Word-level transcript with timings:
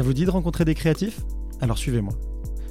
Ça 0.00 0.04
vous 0.04 0.14
dit 0.14 0.24
de 0.24 0.30
rencontrer 0.30 0.64
des 0.64 0.74
créatifs? 0.74 1.20
Alors 1.60 1.76
suivez-moi. 1.76 2.14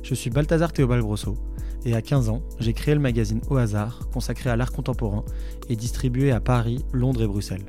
Je 0.01 0.15
suis 0.15 0.31
Balthazar 0.31 0.73
Théobald 0.73 1.03
Brosseau 1.03 1.37
et 1.85 1.93
à 1.93 2.01
15 2.01 2.27
ans, 2.29 2.41
j'ai 2.59 2.73
créé 2.73 2.95
le 2.95 2.99
magazine 2.99 3.39
Au 3.51 3.57
hasard, 3.57 4.09
consacré 4.11 4.49
à 4.49 4.55
l'art 4.55 4.71
contemporain 4.71 5.23
et 5.69 5.75
distribué 5.75 6.31
à 6.31 6.39
Paris, 6.39 6.83
Londres 6.91 7.21
et 7.21 7.27
Bruxelles. 7.27 7.67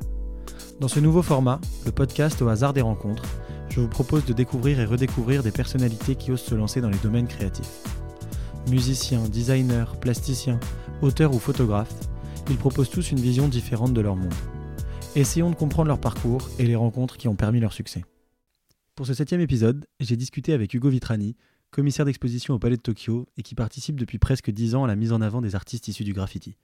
Dans 0.80 0.88
ce 0.88 0.98
nouveau 0.98 1.20
format, 1.20 1.60
le 1.84 1.92
podcast 1.92 2.40
Au 2.40 2.48
hasard 2.48 2.72
des 2.72 2.80
rencontres, 2.80 3.24
je 3.68 3.80
vous 3.80 3.88
propose 3.88 4.24
de 4.24 4.32
découvrir 4.32 4.80
et 4.80 4.86
redécouvrir 4.86 5.42
des 5.42 5.52
personnalités 5.52 6.14
qui 6.14 6.32
osent 6.32 6.40
se 6.40 6.54
lancer 6.54 6.80
dans 6.80 6.88
les 6.88 6.96
domaines 7.02 7.28
créatifs. 7.28 7.82
Musiciens, 8.70 9.28
designers, 9.28 9.92
plasticiens, 10.00 10.58
auteurs 11.02 11.34
ou 11.34 11.38
photographes, 11.38 12.00
ils 12.48 12.56
proposent 12.56 12.88
tous 12.88 13.10
une 13.10 13.20
vision 13.20 13.46
différente 13.46 13.92
de 13.92 14.00
leur 14.00 14.16
monde. 14.16 14.32
Essayons 15.16 15.50
de 15.50 15.54
comprendre 15.54 15.88
leur 15.88 16.00
parcours 16.00 16.48
et 16.58 16.64
les 16.64 16.76
rencontres 16.76 17.18
qui 17.18 17.28
ont 17.28 17.36
permis 17.36 17.60
leur 17.60 17.74
succès. 17.74 18.04
Pour 19.00 19.06
ce 19.06 19.14
septième 19.14 19.40
épisode, 19.40 19.86
j'ai 19.98 20.14
discuté 20.14 20.52
avec 20.52 20.74
Hugo 20.74 20.90
Vitrani, 20.90 21.34
commissaire 21.70 22.04
d'exposition 22.04 22.52
au 22.52 22.58
Palais 22.58 22.76
de 22.76 22.82
Tokyo 22.82 23.26
et 23.38 23.42
qui 23.42 23.54
participe 23.54 23.98
depuis 23.98 24.18
presque 24.18 24.50
dix 24.50 24.74
ans 24.74 24.84
à 24.84 24.86
la 24.86 24.94
mise 24.94 25.12
en 25.12 25.22
avant 25.22 25.40
des 25.40 25.54
artistes 25.54 25.88
issus 25.88 26.04
du 26.04 26.12
graffiti. 26.12 26.58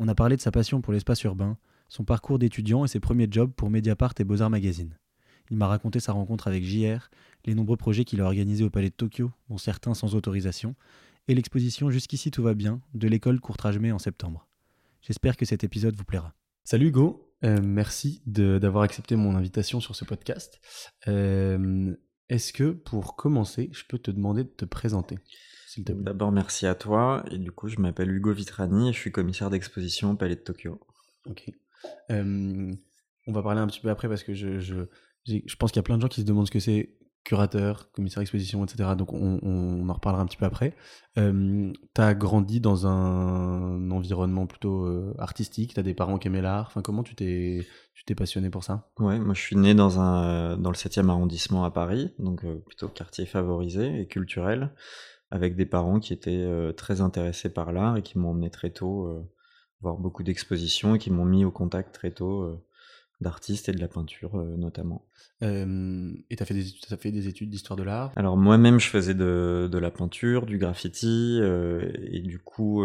On 0.00 0.08
a 0.08 0.16
parlé 0.16 0.34
de 0.34 0.40
sa 0.40 0.50
passion 0.50 0.80
pour 0.80 0.92
l'espace 0.92 1.22
urbain, 1.22 1.56
son 1.88 2.02
parcours 2.02 2.40
d'étudiant 2.40 2.84
et 2.84 2.88
ses 2.88 2.98
premiers 2.98 3.28
jobs 3.30 3.52
pour 3.52 3.70
Mediapart 3.70 4.14
et 4.18 4.24
Beaux-Arts 4.24 4.50
Magazine. 4.50 4.98
Il 5.48 5.58
m'a 5.58 5.68
raconté 5.68 6.00
sa 6.00 6.10
rencontre 6.10 6.48
avec 6.48 6.64
JR, 6.64 7.08
les 7.44 7.54
nombreux 7.54 7.76
projets 7.76 8.04
qu'il 8.04 8.20
a 8.20 8.24
organisés 8.24 8.64
au 8.64 8.70
Palais 8.70 8.90
de 8.90 8.94
Tokyo, 8.96 9.30
dont 9.48 9.56
certains 9.56 9.94
sans 9.94 10.16
autorisation, 10.16 10.74
et 11.28 11.36
l'exposition 11.36 11.88
Jusqu'ici 11.88 12.32
tout 12.32 12.42
va 12.42 12.54
bien 12.54 12.80
de 12.94 13.06
l'école 13.06 13.38
Courtrage-Mai 13.38 13.92
en 13.92 14.00
septembre. 14.00 14.48
J'espère 15.02 15.36
que 15.36 15.44
cet 15.44 15.62
épisode 15.62 15.94
vous 15.94 16.02
plaira. 16.02 16.34
Salut 16.64 16.88
Hugo, 16.88 17.29
euh, 17.44 17.58
merci 17.62 18.22
d'avoir 18.26 18.84
accepté 18.84 19.16
mon 19.16 19.34
invitation 19.34 19.80
sur 19.80 19.96
ce 19.96 20.04
podcast. 20.04 20.60
Euh, 21.08 21.94
est-ce 22.28 22.52
que 22.52 22.70
pour 22.70 23.16
commencer, 23.16 23.70
je 23.72 23.84
peux 23.88 23.98
te 23.98 24.10
demander 24.10 24.44
de 24.44 24.48
te 24.48 24.64
présenter 24.64 25.18
D'abord, 25.78 26.32
merci 26.32 26.66
à 26.66 26.74
toi. 26.74 27.24
Et 27.30 27.38
du 27.38 27.52
coup, 27.52 27.68
je 27.68 27.78
m'appelle 27.78 28.10
Hugo 28.10 28.32
Vitrani 28.32 28.90
et 28.90 28.92
je 28.92 28.98
suis 28.98 29.12
commissaire 29.12 29.50
d'exposition 29.50 30.10
au 30.10 30.16
Palais 30.16 30.34
de 30.34 30.40
Tokyo. 30.40 30.80
Ok. 31.26 31.50
Euh, 32.10 32.72
on 33.26 33.32
va 33.32 33.42
parler 33.42 33.60
un 33.60 33.66
petit 33.68 33.80
peu 33.80 33.88
après 33.88 34.08
parce 34.08 34.24
que 34.24 34.34
je, 34.34 34.58
je, 34.58 34.74
je 35.26 35.56
pense 35.56 35.70
qu'il 35.70 35.78
y 35.78 35.80
a 35.80 35.84
plein 35.84 35.96
de 35.96 36.02
gens 36.02 36.08
qui 36.08 36.22
se 36.22 36.26
demandent 36.26 36.46
ce 36.46 36.50
que 36.50 36.60
c'est 36.60 36.96
curateur, 37.24 37.90
commissaire 37.92 38.20
d'exposition, 38.20 38.64
etc. 38.64 38.90
Donc 38.96 39.12
on, 39.12 39.88
en 39.88 39.92
reparlera 39.92 40.22
un 40.22 40.26
petit 40.26 40.36
peu 40.36 40.46
après. 40.46 40.74
Euh, 41.18 41.72
tu 41.94 42.00
as 42.00 42.14
grandi 42.14 42.60
dans 42.60 42.86
un 42.86 43.90
environnement 43.90 44.46
plutôt 44.46 44.84
euh, 44.86 45.14
artistique, 45.18 45.74
tu 45.74 45.80
as 45.80 45.82
des 45.82 45.94
parents 45.94 46.18
qui 46.18 46.28
aimaient 46.28 46.42
l'art. 46.42 46.66
Enfin, 46.68 46.82
comment 46.82 47.02
tu 47.02 47.14
t'es, 47.14 47.66
tu 47.94 48.04
t'es 48.04 48.14
passionné 48.14 48.50
pour 48.50 48.64
ça? 48.64 48.90
Ouais, 48.98 49.18
moi 49.18 49.34
je 49.34 49.40
suis 49.40 49.56
né 49.56 49.74
dans, 49.74 50.00
un, 50.00 50.56
dans 50.56 50.70
le 50.70 50.76
7e 50.76 51.08
arrondissement 51.08 51.64
à 51.64 51.70
Paris, 51.70 52.14
donc 52.18 52.44
euh, 52.44 52.56
plutôt 52.66 52.88
quartier 52.88 53.26
favorisé 53.26 54.00
et 54.00 54.06
culturel, 54.06 54.72
avec 55.30 55.56
des 55.56 55.66
parents 55.66 56.00
qui 56.00 56.12
étaient 56.12 56.30
euh, 56.30 56.72
très 56.72 57.00
intéressés 57.00 57.52
par 57.52 57.72
l'art 57.72 57.96
et 57.96 58.02
qui 58.02 58.18
m'ont 58.18 58.30
emmené 58.30 58.50
très 58.50 58.70
tôt 58.70 59.26
voir 59.82 59.96
beaucoup 59.96 60.22
d'expositions 60.22 60.94
et 60.94 60.98
qui 60.98 61.10
m'ont 61.10 61.24
mis 61.24 61.44
au 61.44 61.50
contact 61.50 61.94
très 61.94 62.10
tôt 62.10 62.62
d'artistes 63.20 63.68
et 63.68 63.72
de 63.72 63.80
la 63.80 63.88
peinture 63.88 64.36
euh, 64.36 64.56
notamment. 64.56 65.06
Euh, 65.42 66.12
et 66.30 66.36
tu 66.36 66.42
as, 66.42 66.46
as, 66.46 66.96
fait 66.96 67.12
des 67.12 67.28
études 67.28 67.50
d'histoire 67.50 67.76
de 67.76 67.82
l'art? 67.82 68.12
Alors 68.16 68.36
moi-même 68.36 68.80
je 68.80 68.88
faisais 68.88 69.14
de, 69.14 69.68
de, 69.70 69.78
la 69.78 69.90
peinture, 69.90 70.46
du 70.46 70.58
graffiti, 70.58 71.38
euh, 71.40 71.90
et 72.10 72.20
du 72.20 72.38
coup 72.38 72.84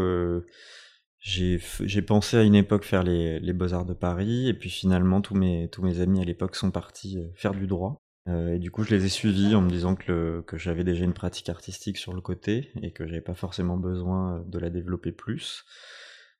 j'ai 1.19 2.01
pensé 2.05 2.37
à 2.37 2.43
une 2.43 2.55
époque 2.55 2.83
faire 2.83 3.03
les, 3.03 3.39
les 3.39 3.53
beaux-arts 3.53 3.85
de 3.85 3.93
Paris, 3.93 4.47
et 4.47 4.53
puis 4.53 4.69
finalement 4.69 5.21
tous 5.21 5.35
mes, 5.35 5.69
tous 5.69 5.81
mes 5.81 5.99
amis 5.99 6.21
à 6.21 6.25
l'époque 6.25 6.55
sont 6.55 6.71
partis 6.71 7.17
faire 7.35 7.53
du 7.53 7.67
droit. 7.67 8.01
et 8.27 8.59
du 8.59 8.71
coup 8.71 8.83
je 8.83 8.93
les 8.93 9.05
ai 9.05 9.09
suivis 9.09 9.55
en 9.55 9.61
me 9.61 9.69
disant 9.69 9.95
que, 9.95 10.43
que 10.47 10.57
j'avais 10.57 10.83
déjà 10.83 11.03
une 11.03 11.13
pratique 11.13 11.49
artistique 11.49 11.97
sur 11.97 12.13
le 12.13 12.21
côté, 12.21 12.71
et 12.81 12.91
que 12.91 13.07
j'avais 13.07 13.21
pas 13.21 13.35
forcément 13.35 13.77
besoin 13.77 14.43
de 14.47 14.59
la 14.59 14.69
développer 14.69 15.11
plus. 15.11 15.65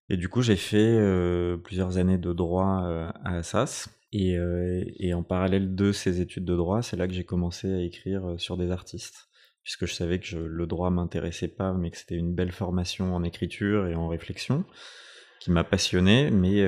Et 0.10 0.18
du 0.18 0.30
coup, 0.30 0.42
j'ai 0.42 0.56
fait 0.56 0.78
euh, 0.78 1.58
plusieurs 1.58 1.98
années 1.98 2.18
de 2.18 2.32
droit 2.34 2.84
euh, 2.86 3.10
à 3.24 3.38
Assas. 3.38 3.90
Et, 4.12 4.38
euh, 4.38 4.84
et, 4.98 5.14
en 5.14 5.24
parallèle 5.24 5.76
de 5.76 5.92
ces 5.92 6.22
études 6.22 6.46
de 6.46 6.56
droit, 6.56 6.82
c'est 6.82 6.96
là 6.96 7.08
que 7.08 7.14
j'ai 7.14 7.26
commencé 7.26 7.74
à 7.74 7.82
écrire 7.82 8.36
sur 8.38 8.56
des 8.56 8.72
artistes. 8.72 9.30
Puisque 9.64 9.88
je 9.88 9.94
savais 9.94 10.20
que 10.20 10.36
le 10.36 10.68
droit 10.68 10.92
m'intéressait 10.92 11.48
pas, 11.48 11.74
mais 11.74 11.90
que 11.90 11.98
c'était 11.98 12.16
une 12.16 12.36
belle 12.36 12.52
formation 12.52 13.16
en 13.16 13.24
écriture 13.24 13.88
et 13.88 13.96
en 13.96 14.08
réflexion 14.08 14.64
qui 15.40 15.50
m'a 15.50 15.64
passionné. 15.64 16.30
Mais 16.30 16.64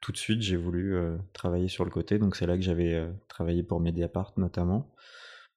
tout 0.00 0.10
de 0.10 0.16
suite, 0.16 0.42
j'ai 0.42 0.56
voulu 0.56 0.98
travailler 1.32 1.68
sur 1.68 1.84
le 1.84 1.90
côté. 1.92 2.18
Donc 2.18 2.34
c'est 2.34 2.46
là 2.46 2.56
que 2.56 2.64
j'avais 2.64 3.08
travaillé 3.28 3.62
pour 3.62 3.78
Mediapart 3.78 4.32
notamment 4.38 4.92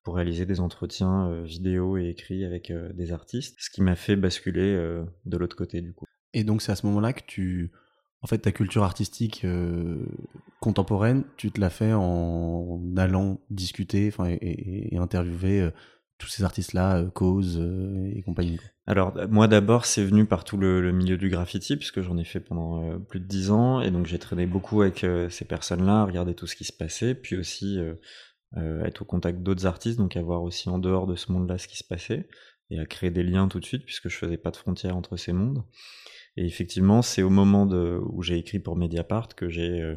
pour 0.03 0.15
réaliser 0.15 0.45
des 0.45 0.59
entretiens 0.59 1.41
vidéo 1.41 1.97
et 1.97 2.07
écrits 2.09 2.45
avec 2.45 2.71
des 2.93 3.13
artistes, 3.13 3.55
ce 3.59 3.71
qui 3.71 3.81
m'a 3.81 3.95
fait 3.95 4.15
basculer 4.15 4.75
de 5.25 5.37
l'autre 5.37 5.55
côté 5.55 5.81
du 5.81 5.91
coup. 5.91 6.05
Et 6.33 6.43
donc, 6.43 6.61
c'est 6.61 6.71
à 6.71 6.75
ce 6.75 6.85
moment-là 6.87 7.13
que 7.13 7.23
tu. 7.25 7.71
En 8.21 8.27
fait, 8.27 8.37
ta 8.37 8.53
culture 8.53 8.83
artistique 8.83 9.43
euh, 9.43 10.05
contemporaine, 10.61 11.25
tu 11.35 11.51
te 11.51 11.59
l'as 11.59 11.69
fait 11.69 11.91
en 11.91 12.79
allant 12.95 13.41
discuter 13.49 14.13
et, 14.25 14.93
et, 14.93 14.97
interviewer 14.97 15.59
euh, 15.59 15.71
tous 16.19 16.27
ces 16.27 16.45
artistes-là, 16.45 16.99
euh, 16.99 17.09
Cause 17.09 17.61
et 18.15 18.21
compagnie. 18.21 18.59
Alors, 18.87 19.13
moi 19.29 19.49
d'abord, 19.49 19.85
c'est 19.85 20.05
venu 20.05 20.25
par 20.25 20.45
tout 20.45 20.55
le, 20.55 20.93
milieu 20.93 21.17
du 21.17 21.29
graffiti, 21.29 21.75
puisque 21.75 22.01
j'en 22.01 22.17
ai 22.17 22.23
fait 22.23 22.39
pendant 22.39 22.97
plus 23.01 23.19
de 23.19 23.25
dix 23.25 23.51
ans, 23.51 23.81
et 23.81 23.91
donc 23.91 24.05
j'ai 24.05 24.19
traîné 24.19 24.45
beaucoup 24.45 24.81
avec 24.81 25.05
ces 25.29 25.45
personnes-là, 25.45 26.05
regarder 26.05 26.33
tout 26.33 26.47
ce 26.47 26.55
qui 26.55 26.63
se 26.63 26.73
passait, 26.73 27.15
puis 27.15 27.37
aussi 27.37 27.77
être 28.55 29.01
au 29.01 29.05
contact 29.05 29.41
d'autres 29.41 29.65
artistes, 29.65 29.97
donc 29.97 30.17
à 30.17 30.21
voir 30.21 30.43
aussi 30.43 30.69
en 30.69 30.79
dehors 30.79 31.07
de 31.07 31.15
ce 31.15 31.31
monde-là 31.31 31.57
ce 31.57 31.67
qui 31.67 31.77
se 31.77 31.83
passait, 31.85 32.27
et 32.69 32.79
à 32.79 32.85
créer 32.85 33.11
des 33.11 33.23
liens 33.23 33.47
tout 33.47 33.59
de 33.59 33.65
suite, 33.65 33.85
puisque 33.85 34.09
je 34.09 34.17
faisais 34.17 34.37
pas 34.37 34.51
de 34.51 34.57
frontières 34.57 34.97
entre 34.97 35.15
ces 35.17 35.33
mondes. 35.33 35.63
Et 36.37 36.45
effectivement, 36.45 37.01
c'est 37.01 37.21
au 37.21 37.29
moment 37.29 37.63
où 37.65 38.23
j'ai 38.23 38.37
écrit 38.37 38.59
pour 38.59 38.75
Mediapart 38.75 39.29
que 39.35 39.49
j'ai 39.49 39.81
euh, 39.81 39.95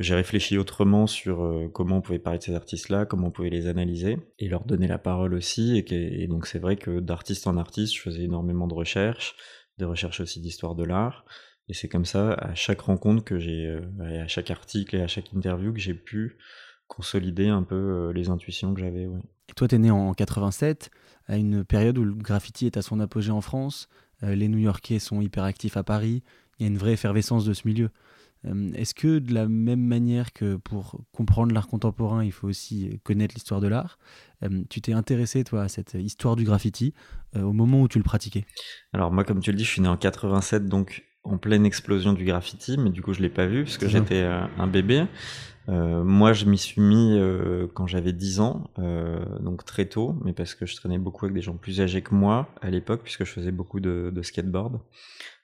réfléchi 0.00 0.58
autrement 0.58 1.06
sur 1.06 1.44
euh, 1.44 1.68
comment 1.72 1.98
on 1.98 2.00
pouvait 2.00 2.18
parler 2.18 2.38
de 2.38 2.44
ces 2.44 2.54
artistes-là, 2.54 3.06
comment 3.06 3.28
on 3.28 3.30
pouvait 3.30 3.50
les 3.50 3.68
analyser 3.68 4.18
et 4.38 4.48
leur 4.48 4.64
donner 4.64 4.88
la 4.88 4.98
parole 4.98 5.34
aussi. 5.34 5.78
Et, 5.78 6.26
donc 6.26 6.46
c'est 6.46 6.58
vrai 6.58 6.76
que 6.76 6.98
d'artiste 6.98 7.46
en 7.46 7.56
artiste, 7.56 7.94
je 7.94 8.00
faisais 8.00 8.24
énormément 8.24 8.66
de 8.66 8.74
recherches, 8.74 9.36
des 9.78 9.84
recherches 9.84 10.20
aussi 10.20 10.40
d'histoire 10.40 10.74
de 10.74 10.84
l'art. 10.84 11.24
Et 11.68 11.74
c'est 11.74 11.88
comme 11.88 12.06
ça, 12.06 12.32
à 12.32 12.54
chaque 12.54 12.80
rencontre 12.80 13.22
que 13.22 13.38
j'ai, 13.38 13.66
euh, 13.66 14.22
à 14.22 14.26
chaque 14.26 14.50
article 14.50 14.96
et 14.96 15.02
à 15.02 15.06
chaque 15.06 15.32
interview, 15.32 15.72
que 15.72 15.80
j'ai 15.80 15.94
pu 15.94 16.38
consolider 16.88 17.48
un 17.48 17.62
peu 17.62 18.10
les 18.14 18.30
intuitions 18.30 18.72
que 18.72 18.80
j'avais. 18.80 19.02
Et 19.50 19.52
toi, 19.54 19.68
tu 19.68 19.74
es 19.74 19.78
né 19.78 19.90
en 19.90 20.14
87, 20.14 20.90
à 21.26 21.36
une 21.36 21.62
période 21.62 21.98
où 21.98 22.04
le 22.04 22.14
graffiti 22.14 22.64
est 22.64 22.78
à 22.78 22.82
son 22.82 22.98
apogée 22.98 23.30
en 23.30 23.42
France. 23.42 23.90
Euh, 24.22 24.34
les 24.34 24.48
New-Yorkais 24.48 24.98
sont 24.98 25.20
hyper 25.20 25.44
actifs 25.44 25.76
à 25.76 25.82
Paris, 25.82 26.22
il 26.58 26.62
y 26.62 26.66
a 26.66 26.68
une 26.68 26.78
vraie 26.78 26.92
effervescence 26.92 27.44
de 27.44 27.52
ce 27.52 27.66
milieu. 27.66 27.90
Euh, 28.46 28.70
est-ce 28.74 28.94
que 28.94 29.18
de 29.18 29.34
la 29.34 29.48
même 29.48 29.80
manière 29.80 30.32
que 30.32 30.56
pour 30.56 31.00
comprendre 31.12 31.52
l'art 31.52 31.66
contemporain, 31.66 32.24
il 32.24 32.32
faut 32.32 32.48
aussi 32.48 33.00
connaître 33.02 33.34
l'histoire 33.34 33.60
de 33.60 33.68
l'art, 33.68 33.98
euh, 34.44 34.62
tu 34.70 34.80
t'es 34.80 34.92
intéressé 34.92 35.42
toi 35.44 35.62
à 35.62 35.68
cette 35.68 35.94
histoire 35.94 36.36
du 36.36 36.44
graffiti 36.44 36.94
au 37.34 37.52
moment 37.52 37.82
où 37.82 37.88
tu 37.88 37.98
le 37.98 38.04
pratiquais? 38.04 38.46
Alors 38.92 39.12
moi, 39.12 39.24
comme 39.24 39.40
tu 39.40 39.50
le 39.50 39.56
dis, 39.56 39.64
je 39.64 39.70
suis 39.70 39.82
né 39.82 39.88
en 39.88 39.96
87, 39.96 40.66
donc 40.66 41.04
en 41.24 41.36
pleine 41.36 41.66
explosion 41.66 42.12
du 42.12 42.24
graffiti, 42.24 42.76
mais 42.78 42.90
du 42.90 43.02
coup 43.02 43.12
je 43.12 43.20
l'ai 43.20 43.28
pas 43.28 43.46
vu 43.46 43.64
parce 43.64 43.76
que 43.76 43.88
j'étais 43.88 44.22
un 44.22 44.66
bébé. 44.66 45.04
Euh, 45.68 46.02
moi, 46.02 46.32
je 46.32 46.46
m'y 46.46 46.58
suis 46.58 46.80
mis 46.80 47.18
euh, 47.18 47.66
quand 47.74 47.86
j'avais 47.86 48.12
10 48.12 48.40
ans, 48.40 48.70
euh, 48.78 49.18
donc 49.40 49.64
très 49.64 49.86
tôt, 49.86 50.16
mais 50.24 50.32
parce 50.32 50.54
que 50.54 50.66
je 50.66 50.74
traînais 50.76 50.98
beaucoup 50.98 51.26
avec 51.26 51.34
des 51.34 51.42
gens 51.42 51.56
plus 51.56 51.80
âgés 51.80 52.00
que 52.02 52.14
moi 52.14 52.48
à 52.62 52.70
l'époque, 52.70 53.02
puisque 53.02 53.24
je 53.24 53.32
faisais 53.32 53.52
beaucoup 53.52 53.80
de, 53.80 54.10
de, 54.14 54.22
skateboard. 54.22 54.80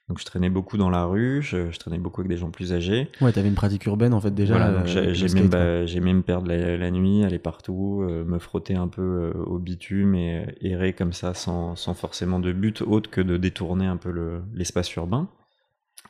Donc 0.07 0.19
je 0.19 0.25
traînais 0.25 0.51
beaucoup 0.51 0.77
dans 0.77 0.89
la 0.91 1.05
rue, 1.05 1.41
je, 1.41 1.71
je 1.71 1.79
traînais 1.79 1.97
beaucoup 1.97 2.21
avec 2.21 2.29
des 2.29 2.37
gens 2.37 2.51
plus 2.51 2.73
âgés. 2.73 3.09
Ouais, 3.21 3.31
t'avais 3.31 3.47
une 3.47 3.55
pratique 3.55 3.85
urbaine 3.85 4.13
en 4.13 4.21
fait 4.21 4.33
déjà. 4.33 4.55
Voilà, 4.55 4.85
j'ai 4.85 5.27
même, 5.29 5.47
bah, 5.47 5.83
même 5.99 6.21
perdre 6.21 6.47
la, 6.47 6.77
la, 6.77 6.91
nuit, 6.91 7.23
aller 7.23 7.39
partout, 7.39 8.03
me 8.03 8.37
frotter 8.37 8.75
un 8.75 8.87
peu 8.87 9.31
au 9.47 9.57
bitume 9.57 10.13
et 10.13 10.45
errer 10.61 10.93
comme 10.93 11.11
ça 11.11 11.33
sans, 11.33 11.75
sans 11.75 11.95
forcément 11.95 12.39
de 12.39 12.53
but 12.53 12.83
autre 12.83 13.09
que 13.09 13.21
de 13.21 13.37
détourner 13.37 13.87
un 13.87 13.97
peu 13.97 14.43
l'espace 14.53 14.93
urbain. 14.93 15.27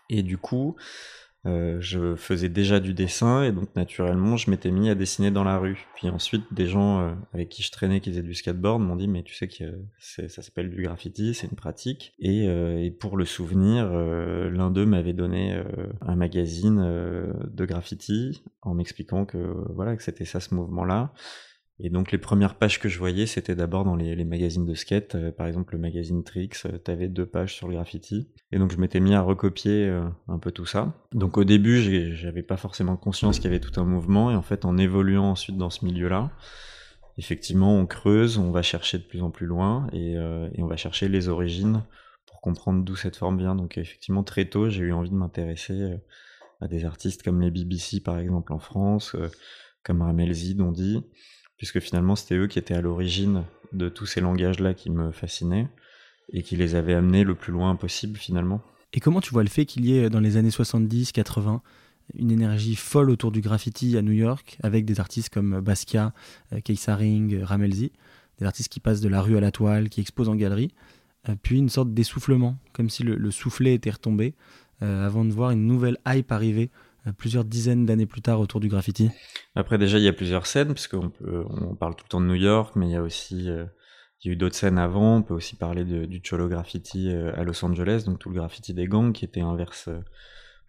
Et 0.09 0.23
du 0.23 0.37
coup, 0.37 0.75
euh, 1.45 1.77
je 1.79 2.15
faisais 2.15 2.49
déjà 2.49 2.79
du 2.79 2.93
dessin 2.93 3.43
et 3.43 3.51
donc 3.51 3.75
naturellement 3.75 4.35
je 4.35 4.49
m'étais 4.49 4.71
mis 4.71 4.89
à 4.89 4.95
dessiner 4.95 5.31
dans 5.31 5.43
la 5.43 5.57
rue. 5.57 5.85
Puis 5.95 6.09
ensuite 6.09 6.43
des 6.51 6.65
gens 6.65 7.01
euh, 7.01 7.13
avec 7.33 7.49
qui 7.49 7.61
je 7.61 7.71
traînais 7.71 7.99
qui 7.99 8.09
faisaient 8.09 8.23
du 8.23 8.33
skateboard 8.33 8.81
m'ont 8.81 8.95
dit 8.95 9.07
mais 9.07 9.23
tu 9.23 9.35
sais 9.35 9.47
que 9.47 9.63
ça 9.99 10.27
s'appelle 10.27 10.69
du 10.69 10.81
graffiti, 10.81 11.33
c'est 11.33 11.47
une 11.47 11.55
pratique. 11.55 12.13
Et, 12.19 12.47
euh, 12.47 12.83
et, 12.83 12.91
pour 12.91 13.17
le 13.17 13.25
souvenir, 13.25 13.91
l'un 13.91 14.71
d'eux 14.71 14.85
m'avait 14.85 15.13
donné 15.13 15.61
un 16.01 16.15
magazine 16.15 16.77
de 16.77 17.65
graffiti 17.65 18.43
en 18.61 18.73
m'expliquant 18.73 19.25
que 19.25 19.37
voilà 19.73 19.95
que 19.95 20.03
c'était 20.03 20.25
ça 20.25 20.39
ce 20.39 20.53
mouvement-là 20.55 21.13
et 21.79 21.89
donc 21.89 22.13
les 22.13 22.17
premières 22.17 22.55
pages 22.55 22.79
que 22.79 22.87
je 22.87 22.97
voyais, 22.97 23.25
c'était 23.25 23.55
d'abord 23.55 23.83
dans 23.83 23.97
les, 23.97 24.23
magazines 24.23 24.65
de 24.65 24.73
skate, 24.75 25.15
euh, 25.15 25.31
par 25.31 25.45
exemple 25.45 25.73
le 25.73 25.79
magazine 25.79 26.23
Trix, 26.23 26.49
euh, 26.65 26.77
tu 26.83 26.89
avais 26.89 27.09
deux 27.09 27.25
pages 27.25 27.53
sur 27.53 27.67
le 27.67 27.73
graffiti. 27.73 28.29
Et 28.53 28.59
donc 28.59 28.71
je 28.71 28.77
m'étais 28.77 29.01
mis 29.01 29.13
à 29.13 29.21
recopier 29.21 29.85
euh, 29.85 30.07
un 30.29 30.39
peu 30.39 30.51
tout 30.51 30.65
ça. 30.65 30.93
Donc 31.11 31.37
au 31.37 31.43
début, 31.43 32.13
j'avais 32.15 32.43
pas 32.43 32.55
forcément 32.55 32.95
conscience 32.95 33.39
qu'il 33.39 33.51
y 33.51 33.53
avait 33.53 33.59
tout 33.59 33.77
un 33.79 33.83
mouvement, 33.83 34.31
et 34.31 34.35
en 34.35 34.41
fait 34.41 34.63
en 34.63 34.77
évoluant 34.77 35.31
ensuite 35.31 35.57
dans 35.57 35.69
ce 35.69 35.83
milieu-là, 35.83 36.31
effectivement, 37.17 37.75
on 37.75 37.85
creuse, 37.85 38.37
on 38.37 38.51
va 38.51 38.61
chercher 38.61 38.97
de 38.97 39.03
plus 39.03 39.21
en 39.21 39.29
plus 39.29 39.45
loin 39.45 39.87
et, 39.91 40.13
et 40.13 40.63
on 40.63 40.67
va 40.67 40.77
chercher 40.77 41.07
les 41.07 41.29
origines 41.29 41.83
pour 42.25 42.41
comprendre 42.41 42.83
d'où 42.83 42.95
cette 42.95 43.15
forme 43.15 43.37
vient. 43.37 43.55
Donc 43.55 43.77
effectivement, 43.77 44.23
très 44.23 44.45
tôt, 44.45 44.69
j'ai 44.69 44.83
eu 44.83 44.91
envie 44.93 45.09
de 45.09 45.15
m'intéresser 45.15 45.97
à 46.59 46.67
des 46.67 46.83
artistes 46.83 47.23
comme 47.23 47.41
les 47.41 47.51
BBC 47.51 48.01
par 48.01 48.19
exemple 48.19 48.51
en 48.51 48.59
France, 48.59 49.15
comme 49.83 50.01
Ramelzi, 50.01 50.55
dit, 50.73 51.03
puisque 51.57 51.79
finalement 51.79 52.15
c'était 52.15 52.35
eux 52.35 52.47
qui 52.47 52.59
étaient 52.59 52.73
à 52.73 52.81
l'origine 52.81 53.43
de 53.73 53.89
tous 53.89 54.05
ces 54.05 54.21
langages-là 54.21 54.73
qui 54.73 54.89
me 54.89 55.11
fascinaient 55.11 55.67
et 56.31 56.43
qui 56.43 56.55
les 56.55 56.75
avaient 56.75 56.93
amenés 56.93 57.23
le 57.23 57.35
plus 57.35 57.51
loin 57.51 57.75
possible 57.75 58.17
finalement. 58.17 58.61
Et 58.93 58.99
comment 58.99 59.21
tu 59.21 59.31
vois 59.31 59.43
le 59.43 59.49
fait 59.49 59.65
qu'il 59.65 59.85
y 59.85 59.97
ait 59.97 60.09
dans 60.09 60.19
les 60.19 60.37
années 60.37 60.49
70-80 60.49 61.61
une 62.13 62.31
énergie 62.31 62.75
folle 62.75 63.09
autour 63.09 63.31
du 63.31 63.41
graffiti 63.41 63.97
à 63.97 64.01
New 64.01 64.11
York 64.11 64.57
avec 64.61 64.85
des 64.85 64.99
artistes 64.99 65.29
comme 65.29 65.59
Basquiat, 65.59 66.13
euh, 66.53 66.61
Keisaring, 66.61 67.41
Ramelzi, 67.41 67.91
des 68.39 68.45
artistes 68.45 68.71
qui 68.71 68.79
passent 68.79 69.01
de 69.01 69.09
la 69.09 69.21
rue 69.21 69.37
à 69.37 69.39
la 69.39 69.51
toile, 69.51 69.89
qui 69.89 70.01
exposent 70.01 70.29
en 70.29 70.35
galerie, 70.35 70.71
euh, 71.29 71.35
puis 71.41 71.57
une 71.57 71.69
sorte 71.69 71.93
d'essoufflement, 71.93 72.57
comme 72.73 72.89
si 72.89 73.03
le, 73.03 73.31
soufflet 73.31 73.73
était 73.73 73.89
retombé, 73.89 74.35
euh, 74.81 75.05
avant 75.05 75.25
de 75.25 75.31
voir 75.31 75.51
une 75.51 75.65
nouvelle 75.65 75.97
hype 76.07 76.31
arriver 76.31 76.69
plusieurs 77.13 77.45
dizaines 77.45 77.85
d'années 77.85 78.05
plus 78.05 78.21
tard 78.21 78.39
autour 78.39 78.59
du 78.59 78.67
graffiti 78.67 79.09
Après, 79.55 79.77
déjà, 79.77 79.97
il 79.97 80.03
y 80.03 80.07
a 80.07 80.13
plusieurs 80.13 80.47
scènes, 80.47 80.73
puisqu'on 80.73 81.11
on 81.23 81.75
parle 81.75 81.95
tout 81.95 82.05
le 82.05 82.09
temps 82.09 82.21
de 82.21 82.25
New 82.25 82.35
York, 82.35 82.75
mais 82.75 82.87
il 82.87 82.91
y 82.91 82.95
a 82.95 83.01
aussi 83.01 83.47
il 84.23 84.27
y 84.27 84.29
a 84.29 84.33
eu 84.33 84.35
d'autres 84.35 84.55
scènes 84.55 84.79
avant. 84.79 85.17
On 85.17 85.21
peut 85.21 85.33
aussi 85.33 85.55
parler 85.55 85.83
du 85.83 86.21
Cholo 86.23 86.47
Graffiti 86.47 87.11
à 87.11 87.43
Los 87.43 87.63
Angeles, 87.63 88.03
donc 88.05 88.19
tout 88.19 88.29
le 88.29 88.35
graffiti 88.35 88.73
des 88.73 88.87
gangs 88.87 89.13
qui 89.13 89.25
était 89.25 89.41
inverse, 89.41 89.89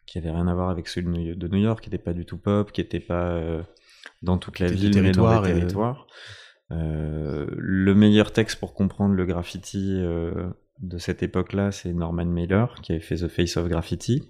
qui 0.06 0.19
avait 0.19 0.31
rien 0.31 0.47
à 0.47 0.55
voir 0.55 0.69
avec 0.71 0.88
celui 0.88 1.37
de 1.37 1.49
New 1.49 1.59
York, 1.59 1.83
qui 1.83 1.91
n'était 1.91 2.03
pas 2.03 2.12
du 2.12 2.27
tout 2.27 2.38
pop, 2.38 2.71
qui 2.73 2.81
n'était 2.81 3.00
pas 3.00 3.41
dans 4.23 4.38
toute 4.38 4.59
la 4.59 4.67
ville, 4.67 5.00
mais 5.00 5.12
dans 5.12 5.43
les 5.43 5.55
territoires. 5.55 6.06
le 6.71 7.94
meilleur 7.94 8.33
texte 8.33 8.61
pour 8.61 8.75
comprendre 8.75 9.15
le 9.15 9.25
graffiti 9.25 10.03
de 10.81 10.99
cette 10.99 11.23
époque-là, 11.23 11.73
c'est 11.73 11.93
Norman 11.94 12.27
Mailer, 12.27 12.67
qui 12.83 12.93
avait 12.93 13.00
fait 13.00 13.17
The 13.17 13.29
Face 13.29 13.56
of 13.56 13.69
Graffiti 13.69 14.29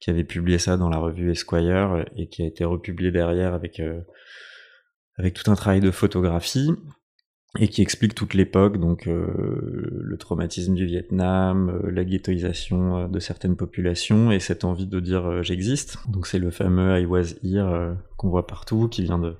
qui 0.00 0.10
avait 0.10 0.24
publié 0.24 0.58
ça 0.58 0.76
dans 0.76 0.88
la 0.88 0.98
revue 0.98 1.30
Esquire 1.30 2.04
et 2.16 2.28
qui 2.28 2.42
a 2.42 2.46
été 2.46 2.64
republié 2.64 3.10
derrière 3.10 3.54
avec, 3.54 3.80
euh, 3.80 4.00
avec 5.16 5.34
tout 5.34 5.50
un 5.50 5.54
travail 5.54 5.80
de 5.80 5.90
photographie 5.90 6.70
et 7.58 7.68
qui 7.68 7.82
explique 7.82 8.14
toute 8.14 8.34
l'époque, 8.34 8.78
donc 8.78 9.08
euh, 9.08 9.26
le 9.90 10.16
traumatisme 10.16 10.74
du 10.74 10.86
Vietnam, 10.86 11.68
euh, 11.68 11.90
la 11.90 12.04
ghettoisation 12.04 13.08
de 13.08 13.18
certaines 13.18 13.56
populations 13.56 14.30
et 14.30 14.40
cette 14.40 14.64
envie 14.64 14.86
de 14.86 15.00
dire 15.00 15.42
j'existe. 15.42 15.98
Donc 16.08 16.26
c'est 16.26 16.38
le 16.38 16.50
fameux 16.50 16.98
I 16.98 17.04
was 17.04 17.34
here 17.42 17.96
qu'on 18.16 18.30
voit 18.30 18.46
partout, 18.46 18.88
qui 18.88 19.02
vient 19.02 19.18
de, 19.18 19.36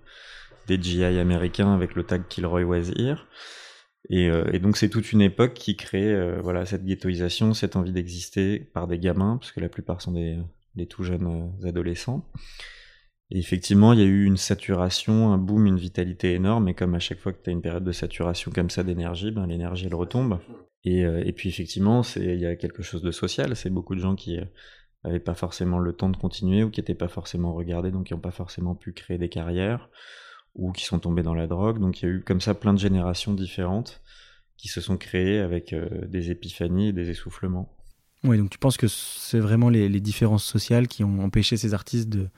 des 0.67 0.81
GI 0.81 1.05
américains 1.05 1.73
avec 1.73 1.95
le 1.95 2.03
tag 2.03 2.23
Kilroy 2.29 2.65
was 2.65 2.91
here. 2.97 3.27
Et, 4.09 4.27
et, 4.53 4.59
donc 4.59 4.77
c'est 4.77 4.89
toute 4.89 5.13
une 5.13 5.21
époque 5.21 5.55
qui 5.55 5.77
crée 5.77 6.13
euh, 6.15 6.41
voilà 6.41 6.65
cette 6.65 6.85
ghettoisation, 6.85 7.53
cette 7.53 7.77
envie 7.77 7.93
d'exister 7.93 8.59
par 8.59 8.87
des 8.87 8.99
gamins, 8.99 9.37
parce 9.37 9.53
que 9.53 9.61
la 9.61 9.69
plupart 9.69 10.01
sont 10.01 10.13
des, 10.13 10.39
tout 10.87 11.05
jeunes 11.05 11.53
euh, 11.63 11.69
adolescents. 11.69 12.25
Et 13.31 13.39
effectivement, 13.39 13.93
il 13.93 14.01
y 14.01 14.03
a 14.03 14.07
eu 14.07 14.25
une 14.25 14.39
saturation, 14.39 15.33
un 15.33 15.39
boom, 15.39 15.67
une 15.67 15.77
vitalité 15.77 16.33
énorme. 16.33 16.69
Et 16.69 16.75
comme 16.75 16.95
à 16.95 16.99
chaque 16.99 17.21
fois 17.21 17.33
que 17.33 17.43
tu 17.43 17.51
as 17.51 17.53
une 17.53 17.63
période 17.63 17.85
de 17.85 17.93
saturation 17.93 18.51
comme 18.51 18.71
ça 18.71 18.83
d'énergie, 18.83 19.31
ben, 19.31 19.47
l'énergie 19.47 19.87
elle 19.87 19.95
retombe. 19.95 20.41
Et, 20.83 21.05
euh, 21.05 21.23
et 21.25 21.33
puis 21.33 21.49
effectivement, 21.49 22.03
il 22.17 22.41
y 22.41 22.47
a 22.47 22.57
quelque 22.57 22.83
chose 22.83 23.03
de 23.03 23.13
social. 23.13 23.55
C'est 23.55 23.71
beaucoup 23.71 23.95
de 23.95 24.01
gens 24.01 24.17
qui 24.17 24.39
n'avaient 25.05 25.21
pas 25.21 25.35
forcément 25.35 25.79
le 25.79 25.93
temps 25.93 26.09
de 26.09 26.17
continuer 26.17 26.65
ou 26.65 26.71
qui 26.71 26.81
n'étaient 26.81 26.95
pas 26.95 27.07
forcément 27.07 27.55
regardés, 27.55 27.93
donc 27.93 28.07
qui 28.07 28.15
n'ont 28.15 28.21
pas 28.21 28.33
forcément 28.33 28.75
pu 28.75 28.93
créer 28.93 29.19
des 29.19 29.29
carrières 29.29 29.89
ou 30.55 30.73
qui 30.73 30.85
sont 30.85 30.99
tombés 30.99 31.23
dans 31.23 31.35
la 31.35 31.47
drogue. 31.47 31.79
Donc 31.79 32.01
il 32.01 32.07
y 32.07 32.09
a 32.09 32.13
eu 32.13 32.23
comme 32.23 32.41
ça 32.41 32.55
plein 32.55 32.73
de 32.73 32.79
générations 32.79 33.35
différentes 33.35 34.01
qui 34.57 34.69
se 34.69 34.81
sont 34.81 34.97
créées 34.97 35.39
avec 35.39 35.73
euh, 35.73 35.89
des 36.07 36.31
épiphanies 36.31 36.89
et 36.89 36.93
des 36.93 37.11
essoufflements. 37.11 37.75
Oui, 38.25 38.37
donc 38.37 38.51
tu 38.51 38.59
penses 38.59 38.77
que 38.77 38.89
c'est 38.89 39.39
vraiment 39.39 39.71
les, 39.71 39.89
différences 40.01 40.45
sociales 40.45 40.89
qui 40.89 41.03
ont 41.05 41.21
empêché 41.21 41.57
ces 41.57 41.73
artistes 41.73 42.11
de 42.11 42.29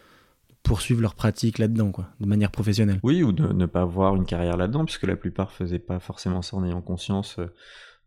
poursuivre 0.63 1.03
leur 1.03 1.17
pratique 1.17 1.59
là-dedans, 1.59 1.91
quoi, 1.91 2.11
de 2.21 2.27
manière 2.27 2.53
professionnelle? 2.53 3.01
Oui, 3.03 3.25
ou 3.25 3.33
de 3.33 3.53
ne 3.53 3.67
pas 3.67 3.83
avoir 3.83 4.15
une 4.15 4.25
carrière 4.25 4.57
là-dedans, 4.57 4.85
puisque 4.85 5.03
la 5.03 5.17
plupart 5.17 5.51
faisaient 5.51 5.81
pas 5.81 5.99
forcément 5.99 6.41
ça 6.41 6.57
en 6.57 6.65
ayant 6.65 6.81
conscience 6.81 7.41
euh, 7.41 7.53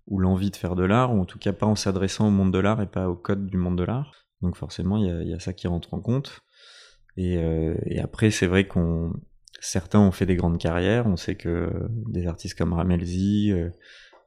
ou 0.07 0.19
l'envie 0.19 0.52
de 0.52 0.56
faire 0.56 0.75
de 0.75 0.84
l'art, 0.84 1.13
ou 1.13 1.19
en 1.19 1.25
tout 1.25 1.38
cas 1.38 1.52
pas 1.52 1.66
en 1.66 1.75
s'adressant 1.75 2.30
au 2.30 2.31
monde 2.31 2.54
de 2.54 2.60
l'art 2.60 2.81
et 2.81 2.88
pas 2.88 3.10
au 3.10 3.16
code 3.16 3.48
du 3.48 3.57
monde 3.57 3.78
de 3.78 3.84
l'art. 3.84 4.25
Donc 4.42 4.56
forcément, 4.56 4.96
il 4.98 5.28
y, 5.28 5.34
a, 5.34 5.40
ça 5.40 5.52
qui 5.52 5.68
rentre 5.68 5.94
en 5.94 6.00
compte. 6.00 6.42
Et, 7.18 7.38
euh, 7.38 7.75
et 7.86 8.00
après, 8.00 8.31
c'est 8.31 8.48
vrai 8.48 8.68
qu'on 8.68 9.12
certains 9.60 10.00
ont 10.00 10.12
fait 10.12 10.25
des 10.25 10.36
grandes 10.36 10.57
carrières. 10.57 11.07
On 11.07 11.18
sait 11.18 11.36
que 11.36 11.69
des 11.90 12.28
artistes 12.28 12.57
comme 12.57 12.74
Ramelzi, 12.74 13.52
euh, 13.52 13.69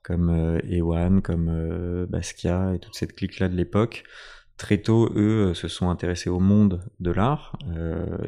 comme 0.03 0.31
euh, 0.31 0.61
Ewan, 0.69 1.23
comme 1.23 1.49
euh, 1.49 2.07
Basquiat 2.07 2.75
et 2.75 2.79
toute 2.79 2.95
cette 2.95 3.15
clique-là 3.15 3.49
de 3.49 3.57
l'époque, 3.57 4.05
très 4.57 4.79
tôt, 4.79 5.11
eux, 5.15 5.55
se 5.55 5.69
sont 5.69 5.91
intéressés 5.91 6.31
au 6.31 6.41
monde 6.41 6.83
de 6.99 7.11
l'art 7.13 7.57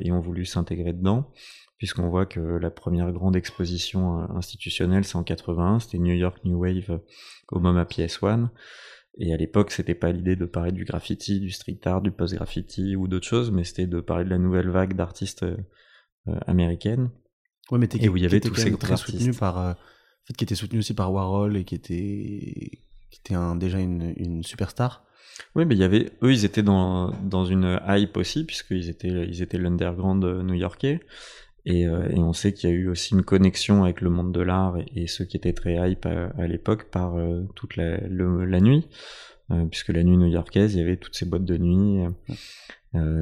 et 0.00 0.12
ont 0.12 0.20
voulu 0.20 0.44
s'intégrer 0.44 0.92
dedans, 0.92 1.32
puisqu'on 1.76 2.08
voit 2.08 2.24
que 2.24 2.38
la 2.38 2.70
première 2.70 3.10
grande 3.10 3.34
exposition 3.34 4.30
institutionnelle, 4.36 5.04
c'est 5.04 5.16
en 5.16 5.24
81, 5.24 5.80
c'était 5.80 5.98
New 5.98 6.14
York 6.14 6.38
New 6.44 6.56
Wave 6.56 7.00
au 7.50 7.58
MoMA 7.58 7.82
PS1. 7.82 8.48
Et 9.18 9.34
à 9.34 9.36
l'époque, 9.36 9.70
c'était 9.70 9.94
pas 9.94 10.12
l'idée 10.12 10.36
de 10.36 10.46
parler 10.46 10.72
du 10.72 10.84
graffiti, 10.84 11.40
du 11.40 11.50
street 11.50 11.80
art, 11.84 12.00
du 12.00 12.10
post-graffiti 12.10 12.96
ou 12.96 13.08
d'autres 13.08 13.26
choses, 13.26 13.50
mais 13.50 13.64
c'était 13.64 13.86
de 13.86 14.00
parler 14.00 14.24
de 14.24 14.30
la 14.30 14.38
nouvelle 14.38 14.70
vague 14.70 14.94
d'artistes 14.94 15.42
euh, 15.42 15.56
américaine. 16.46 17.10
Ouais, 17.70 17.78
mais 17.78 17.88
et 17.98 18.08
où 18.08 18.16
il 18.16 18.22
y 18.22 18.26
avait 18.26 18.40
tous 18.40 18.54
ces 18.54 18.76
très 18.76 18.96
soutenu 18.96 19.32
par, 19.32 19.58
euh, 19.58 19.72
en 19.72 20.26
fait, 20.26 20.34
qui 20.36 20.44
était 20.44 20.54
soutenu 20.54 20.80
aussi 20.80 20.94
par 20.94 21.12
Warhol 21.12 21.56
et 21.56 21.64
qui 21.64 21.76
était, 21.76 22.82
qui 23.10 23.20
était 23.20 23.34
un, 23.34 23.54
déjà 23.54 23.78
une, 23.78 24.12
une 24.16 24.42
superstar. 24.42 25.04
Oui, 25.54 25.64
mais 25.64 25.74
il 25.74 25.78
y 25.78 25.84
avait, 25.84 26.10
eux, 26.22 26.32
ils 26.32 26.44
étaient 26.44 26.62
dans, 26.62 27.12
dans 27.22 27.44
une 27.44 27.80
hype 27.86 28.16
aussi, 28.16 28.44
puisqu'ils 28.44 28.90
étaient, 28.90 29.08
ils 29.08 29.40
étaient 29.40 29.58
l'underground 29.58 30.24
new-yorkais. 30.24 31.00
Et, 31.66 31.86
euh, 31.86 32.08
et, 32.08 32.18
on 32.18 32.32
sait 32.32 32.52
qu'il 32.52 32.70
y 32.70 32.72
a 32.72 32.76
eu 32.76 32.88
aussi 32.88 33.14
une 33.14 33.22
connexion 33.22 33.84
avec 33.84 34.00
le 34.00 34.10
monde 34.10 34.32
de 34.32 34.40
l'art 34.40 34.76
et, 34.94 35.06
ceux 35.06 35.24
qui 35.24 35.36
étaient 35.36 35.52
très 35.52 35.76
hype 35.90 36.06
à, 36.06 36.46
l'époque 36.46 36.90
par 36.90 37.14
toute 37.54 37.76
la, 37.76 37.98
la 38.08 38.60
nuit, 38.60 38.88
puisque 39.70 39.90
la 39.90 40.02
nuit 40.02 40.16
new-yorkaise, 40.16 40.74
il 40.74 40.78
y 40.78 40.82
avait 40.82 40.96
toutes 40.96 41.14
ces 41.14 41.26
boîtes 41.26 41.44
de 41.44 41.56
nuit. 41.56 42.04
Euh, 42.04 42.10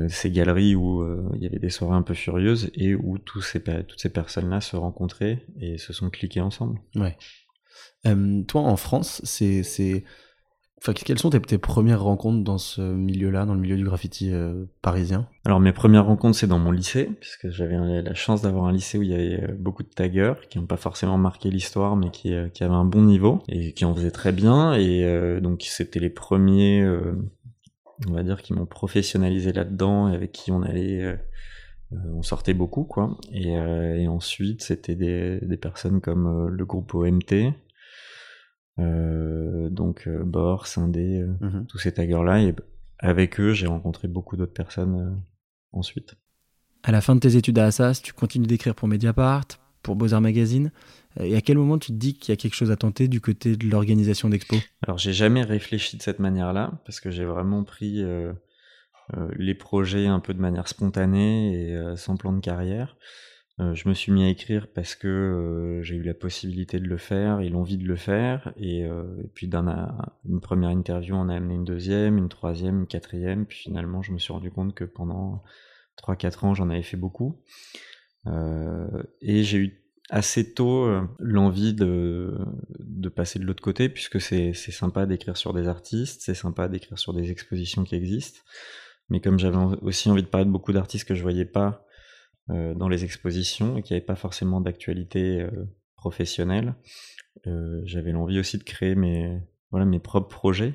ces 0.09 0.31
galeries 0.31 0.75
où 0.75 1.03
euh, 1.03 1.29
il 1.35 1.43
y 1.43 1.47
avait 1.47 1.59
des 1.59 1.71
soirées 1.71 1.97
un 1.97 2.03
peu 2.03 2.15
furieuses 2.15 2.71
et 2.75 2.95
où 2.95 3.19
tous 3.19 3.43
ces, 3.43 3.63
toutes 3.63 4.01
ces 4.01 4.09
personnes-là 4.09 4.61
se 4.61 4.77
rencontraient 4.77 5.45
et 5.61 5.77
se 5.79 5.93
sont 5.93 6.09
cliquées 6.11 6.41
ensemble. 6.41 6.81
Ouais. 6.95 7.17
Euh, 8.07 8.43
toi, 8.45 8.63
en 8.63 8.77
France, 8.77 9.21
c'est, 9.25 9.63
c'est... 9.63 10.05
Enfin, 10.81 10.93
quelles 10.93 11.19
sont 11.19 11.31
tes, 11.31 11.41
tes, 11.41 11.59
premières 11.59 12.03
rencontres 12.03 12.45
dans 12.45 12.57
ce 12.57 12.81
milieu-là, 12.81 13.45
dans 13.45 13.55
le 13.55 13.61
milieu 13.61 13.77
du 13.77 13.85
graffiti 13.85 14.31
parisien? 14.81 15.29
Alors, 15.45 15.59
mes 15.59 15.73
premières 15.73 16.07
rencontres, 16.07 16.39
c'est 16.39 16.47
dans 16.47 16.61
mon 16.61 16.71
lycée, 16.71 17.11
puisque 17.21 17.51
j'avais 17.51 18.01
la 18.01 18.15
chance 18.15 18.43
d'avoir 18.43 18.67
un 18.67 18.73
lycée 18.73 18.97
où 18.97 19.03
il 19.03 19.11
y 19.11 19.15
avait 19.15 19.55
beaucoup 19.59 19.83
de 19.83 19.89
taggers 19.89 20.35
qui 20.49 20.59
n'ont 20.59 20.67
pas 20.67 20.77
forcément 20.77 21.19
marqué 21.19 21.51
l'histoire, 21.51 21.97
mais 21.97 22.11
qui, 22.11 22.33
qui 22.55 22.63
avaient 22.63 22.75
un 22.75 22.85
bon 22.85 23.03
niveau 23.03 23.43
et 23.49 23.73
qui 23.73 23.85
en 23.85 23.93
faisaient 23.93 24.13
très 24.13 24.31
bien. 24.31 24.73
Et 24.75 25.41
donc, 25.41 25.65
c'était 25.65 25.99
les 25.99 26.11
premiers 26.11 26.87
on 28.07 28.13
va 28.13 28.23
dire, 28.23 28.43
qui 28.43 28.53
m'ont 28.53 28.67
professionnalisé 28.67 29.53
là-dedans 29.53 30.09
et 30.09 30.15
avec 30.15 30.33
qui 30.33 30.53
on 30.53 30.63
allait, 30.63 31.03
euh, 31.03 31.17
euh, 31.93 31.97
on 32.15 32.23
sortait 32.23 32.55
beaucoup, 32.55 32.85
quoi. 32.85 33.17
Et, 33.33 33.57
euh, 33.57 33.97
et 33.97 34.09
ensuite, 34.09 34.63
c'était 34.63 34.95
des, 34.95 35.41
des, 35.43 35.57
personnes 35.57 36.01
comme 36.01 36.49
le 36.49 36.65
groupe 36.65 36.95
OMT, 36.95 37.55
donc 38.79 40.09
Bor, 40.09 40.67
Sindé, 40.67 41.25
mmh 41.41 41.67
tous 41.67 41.79
ces 41.79 41.93
taggers-là. 41.93 42.43
Et 42.43 42.55
avec 42.99 43.41
eux, 43.41 43.53
j'ai 43.53 43.67
rencontré 43.67 44.07
beaucoup 44.07 44.37
d'autres 44.37 44.53
personnes 44.53 45.21
ensuite. 45.73 46.15
À 46.85 46.93
la 46.93 47.01
fin 47.01 47.17
de 47.17 47.21
tes 47.21 47.37
études 47.37 47.59
à 47.59 47.67
Assas, 47.67 48.01
tu 48.03 48.13
continues 48.13 48.47
d'écrire 48.47 48.77
pour 48.77 48.87
Mediapart, 48.87 49.47
pour 49.89 49.97
Beaux-Arts 49.97 50.21
Magazine. 50.21 50.71
Et 51.19 51.35
à 51.35 51.41
quel 51.41 51.57
moment 51.57 51.79
tu 51.79 51.93
te 51.93 51.97
dis 51.97 52.13
qu'il 52.13 52.31
y 52.31 52.35
a 52.35 52.37
quelque 52.37 52.53
chose 52.53 52.71
à 52.71 52.77
tenter 52.77 53.09
du 53.09 53.23
côté 53.23 53.57
de 53.57 53.67
l'organisation 53.71 54.29
d'expo? 54.29 54.57
Alors 54.83 54.99
j'ai 54.99 55.15
jamais 55.15 55.43
réfléchi 55.43 55.97
de 55.97 56.03
cette 56.03 56.19
manière-là, 56.19 56.73
parce 56.85 57.01
que 57.01 57.11
j'ai 57.11 57.25
vraiment 57.25 57.65
pris 57.65 58.03
euh, 58.03 58.35
euh, 59.17 59.31
les 59.39 59.55
projets 59.55 60.07
un 60.07 60.21
peu 60.21 60.35
de 60.35 60.43
manière 60.43 60.69
spontanée 60.69 61.55
et 61.55 61.75
euh, 61.75 61.97
sans 61.97 62.19
plan 62.19 62.35
de 62.35 62.41
carrière. 62.41 62.99
je 63.59 63.89
me 63.89 63.95
suis 63.95 64.13
mis 64.13 64.25
à 64.25 64.29
écrire 64.29 64.69
parce 64.75 64.95
que 64.95 65.81
j'ai 65.83 65.97
eu 65.97 66.03
la 66.03 66.13
possibilité 66.13 66.79
de 66.81 66.87
le 66.87 66.99
faire 66.99 67.41
et 67.41 67.49
l'envie 67.49 67.79
de 67.79 67.89
le 67.89 67.97
faire. 67.97 68.53
Et, 68.59 68.87
puis 69.33 69.49
d'une 69.49 70.41
première 70.43 70.71
interview, 70.71 71.15
on 71.17 71.31
a 71.31 71.35
amené 71.35 71.55
une 71.55 71.65
deuxième, 71.65 72.19
une 72.19 72.29
troisième, 72.29 72.81
une 72.81 72.87
quatrième. 72.87 73.47
Puis 73.47 73.61
finalement, 73.61 74.03
je 74.03 74.13
me 74.13 74.19
suis 74.19 74.35
rendu 74.35 74.51
compte 74.51 74.75
que 74.75 74.85
pendant 74.85 75.43
3-4 75.97 76.45
ans, 76.45 76.55
j'en 76.55 76.69
avais 76.69 76.83
fait 76.83 76.99
beaucoup. 76.99 77.41
Et 78.27 79.43
j'ai 79.43 79.59
eu 79.59 79.89
assez 80.11 80.55
tôt 80.55 80.85
euh, 80.85 81.03
l'envie 81.19 81.75
de, 81.75 82.35
de 82.79 83.09
passer 83.09 83.39
de 83.39 83.45
l'autre 83.45 83.63
côté, 83.63 83.89
puisque 83.89 84.21
c'est 84.21 84.55
sympa 84.55 85.07
d'écrire 85.07 85.37
sur 85.37 85.53
des 85.53 85.69
artistes, 85.69 86.23
c'est 86.23 86.35
sympa 86.35 86.69
d'écrire 86.69 86.99
sur 86.99 87.13
des 87.13 87.31
expositions 87.31 87.85
qui 87.85 87.95
existent. 87.95 88.41
Mais 89.11 89.21
comme 89.21 89.39
j'avais 89.39 89.57
aussi 89.83 90.11
envie 90.11 90.23
de 90.23 90.29
parler 90.29 90.47
de 90.47 90.51
beaucoup 90.51 90.73
d'artistes 90.73 91.07
que 91.07 91.15
je 91.15 91.23
voyais 91.23 91.45
pas 91.45 91.87
euh, 92.51 92.75
dans 92.75 92.89
les 92.89 93.05
expositions 93.05 93.77
et 93.77 93.83
qui 93.83 93.93
n'avaient 93.93 94.05
pas 94.05 94.17
forcément 94.17 94.61
d'actualité 94.61 95.43
euh, 95.43 95.51
professionnel. 95.97 96.75
J'avais 97.85 98.11
l'envie 98.11 98.41
aussi 98.41 98.59
de 98.59 98.65
créer 98.65 98.97
mes, 98.97 99.41
voilà, 99.71 99.87
mes 99.87 100.01
propres 100.01 100.29
projets. 100.29 100.75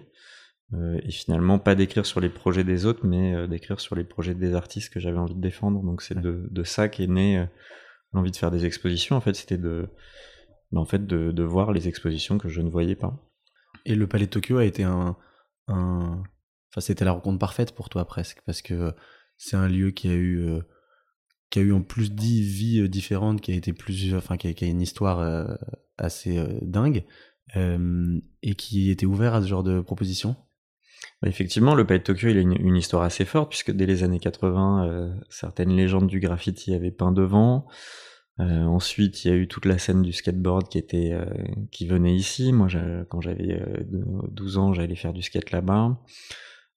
Et 0.72 1.12
finalement, 1.12 1.60
pas 1.60 1.76
d'écrire 1.76 2.06
sur 2.06 2.20
les 2.20 2.30
projets 2.30 2.64
des 2.64 2.88
autres, 2.88 3.06
mais 3.06 3.48
d'écrire 3.48 3.80
sur 3.80 3.96
les 3.96 4.04
projets 4.04 4.34
des 4.34 4.56
artistes 4.56 4.92
que 4.92 5.00
j'avais 5.00 5.20
envie 5.20 5.36
de 5.36 5.40
défendre. 5.40 5.84
Donc 5.84 6.02
c'est 6.02 6.20
de, 6.20 6.48
de, 6.50 6.64
ça 6.64 6.90
qu'est 6.90 7.06
né 7.06 7.46
l'envie 8.12 8.32
de 8.32 8.36
faire 8.36 8.50
des 8.50 8.66
expositions. 8.66 9.16
En 9.16 9.22
fait, 9.22 9.36
c'était 9.36 9.60
de, 9.60 9.88
bah, 10.72 10.82
en 10.82 10.86
fait, 10.86 11.06
de, 11.06 11.32
de, 11.32 11.44
voir 11.44 11.72
les 11.72 11.88
expositions 11.88 12.40
que 12.40 12.50
je 12.50 12.62
ne 12.62 12.70
voyais 12.70 12.96
pas. 12.96 13.16
Et 13.86 13.94
le 13.94 14.08
Palais 14.08 14.26
de 14.26 14.32
Tokyo 14.32 14.58
a 14.58 14.66
été 14.66 14.84
un, 14.84 15.16
un... 15.68 16.24
Enfin, 16.72 16.82
c'était 16.82 17.06
la 17.06 17.12
rencontre 17.12 17.38
parfaite 17.38 17.76
pour 17.76 17.90
toi 17.90 18.06
presque, 18.06 18.42
parce 18.46 18.64
que 18.64 18.94
c'est 19.38 19.56
un 19.56 19.68
lieu 19.68 19.92
qui 19.92 20.08
a 20.08 20.14
eu, 20.14 20.40
euh, 20.40 20.62
qui 21.50 21.60
a 21.60 21.62
eu 21.62 21.74
en 21.74 21.82
plus 21.82 22.12
dix 22.12 22.42
vies 22.42 22.82
euh, 22.82 22.88
différentes, 22.88 23.42
qui 23.42 23.52
a 23.52 23.56
été 23.56 23.74
plus, 23.74 24.16
enfin, 24.16 24.38
qui 24.38 24.48
a, 24.48 24.68
une 24.68 24.82
histoire 24.82 25.20
euh, 25.20 25.54
assez 25.98 26.44
dingue, 26.62 27.04
et 27.56 28.56
qui 28.56 28.90
était 28.90 29.06
ouvert 29.06 29.36
à 29.36 29.42
ce 29.44 29.48
genre 29.48 29.64
de 29.64 29.80
propositions. 29.82 30.36
Bah, 31.22 31.30
effectivement, 31.30 31.76
le 31.76 31.86
Palais 31.86 32.00
de 32.00 32.04
Tokyo, 32.04 32.30
il 32.30 32.38
a 32.38 32.42
une, 32.42 32.76
histoire 32.76 33.04
assez 33.04 33.26
forte, 33.26 33.50
puisque 33.50 33.72
dès 33.72 33.86
les 33.86 34.04
années 34.04 34.20
80, 34.20 35.16
certaines 35.30 35.76
légendes 35.76 36.08
du 36.08 36.20
graffiti 36.20 36.74
avaient 36.74 36.92
peint 36.92 37.12
devant. 37.12 37.68
Euh, 38.40 38.64
ensuite, 38.64 39.24
il 39.24 39.28
y 39.28 39.32
a 39.32 39.36
eu 39.36 39.48
toute 39.48 39.66
la 39.66 39.78
scène 39.78 40.02
du 40.02 40.12
skateboard 40.12 40.68
qui 40.68 40.80
était 40.80 41.12
euh, 41.14 41.26
qui 41.72 41.86
venait 41.88 42.16
ici. 42.16 42.52
Moi, 42.52 42.68
quand 43.10 43.22
j'avais 43.22 43.64
12 44.32 44.58
euh, 44.58 44.60
ans, 44.60 44.74
j'allais 44.74 44.96
faire 44.96 45.14
du 45.14 45.22
skate 45.22 45.52
là-bas. 45.52 46.00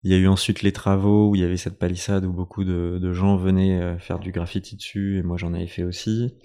Il 0.03 0.13
y 0.13 0.15
a 0.15 0.19
eu 0.19 0.29
ensuite 0.29 0.63
les 0.63 0.73
travaux 0.73 1.31
où 1.31 1.35
il 1.35 1.41
y 1.41 1.45
avait 1.45 1.57
cette 1.57 1.79
palissade 1.79 2.25
où 2.27 2.33
beaucoup 2.33 2.65
de, 2.65 2.99
de 3.01 3.13
gens 3.13 3.37
venaient 3.37 3.99
faire 3.99 4.19
du 4.19 4.31
graffiti 4.31 4.77
dessus 4.77 5.19
et 5.19 5.23
moi 5.23 5.37
j'en 5.37 5.53
avais 5.53 5.67
fait 5.67 5.83
aussi. 5.83 6.37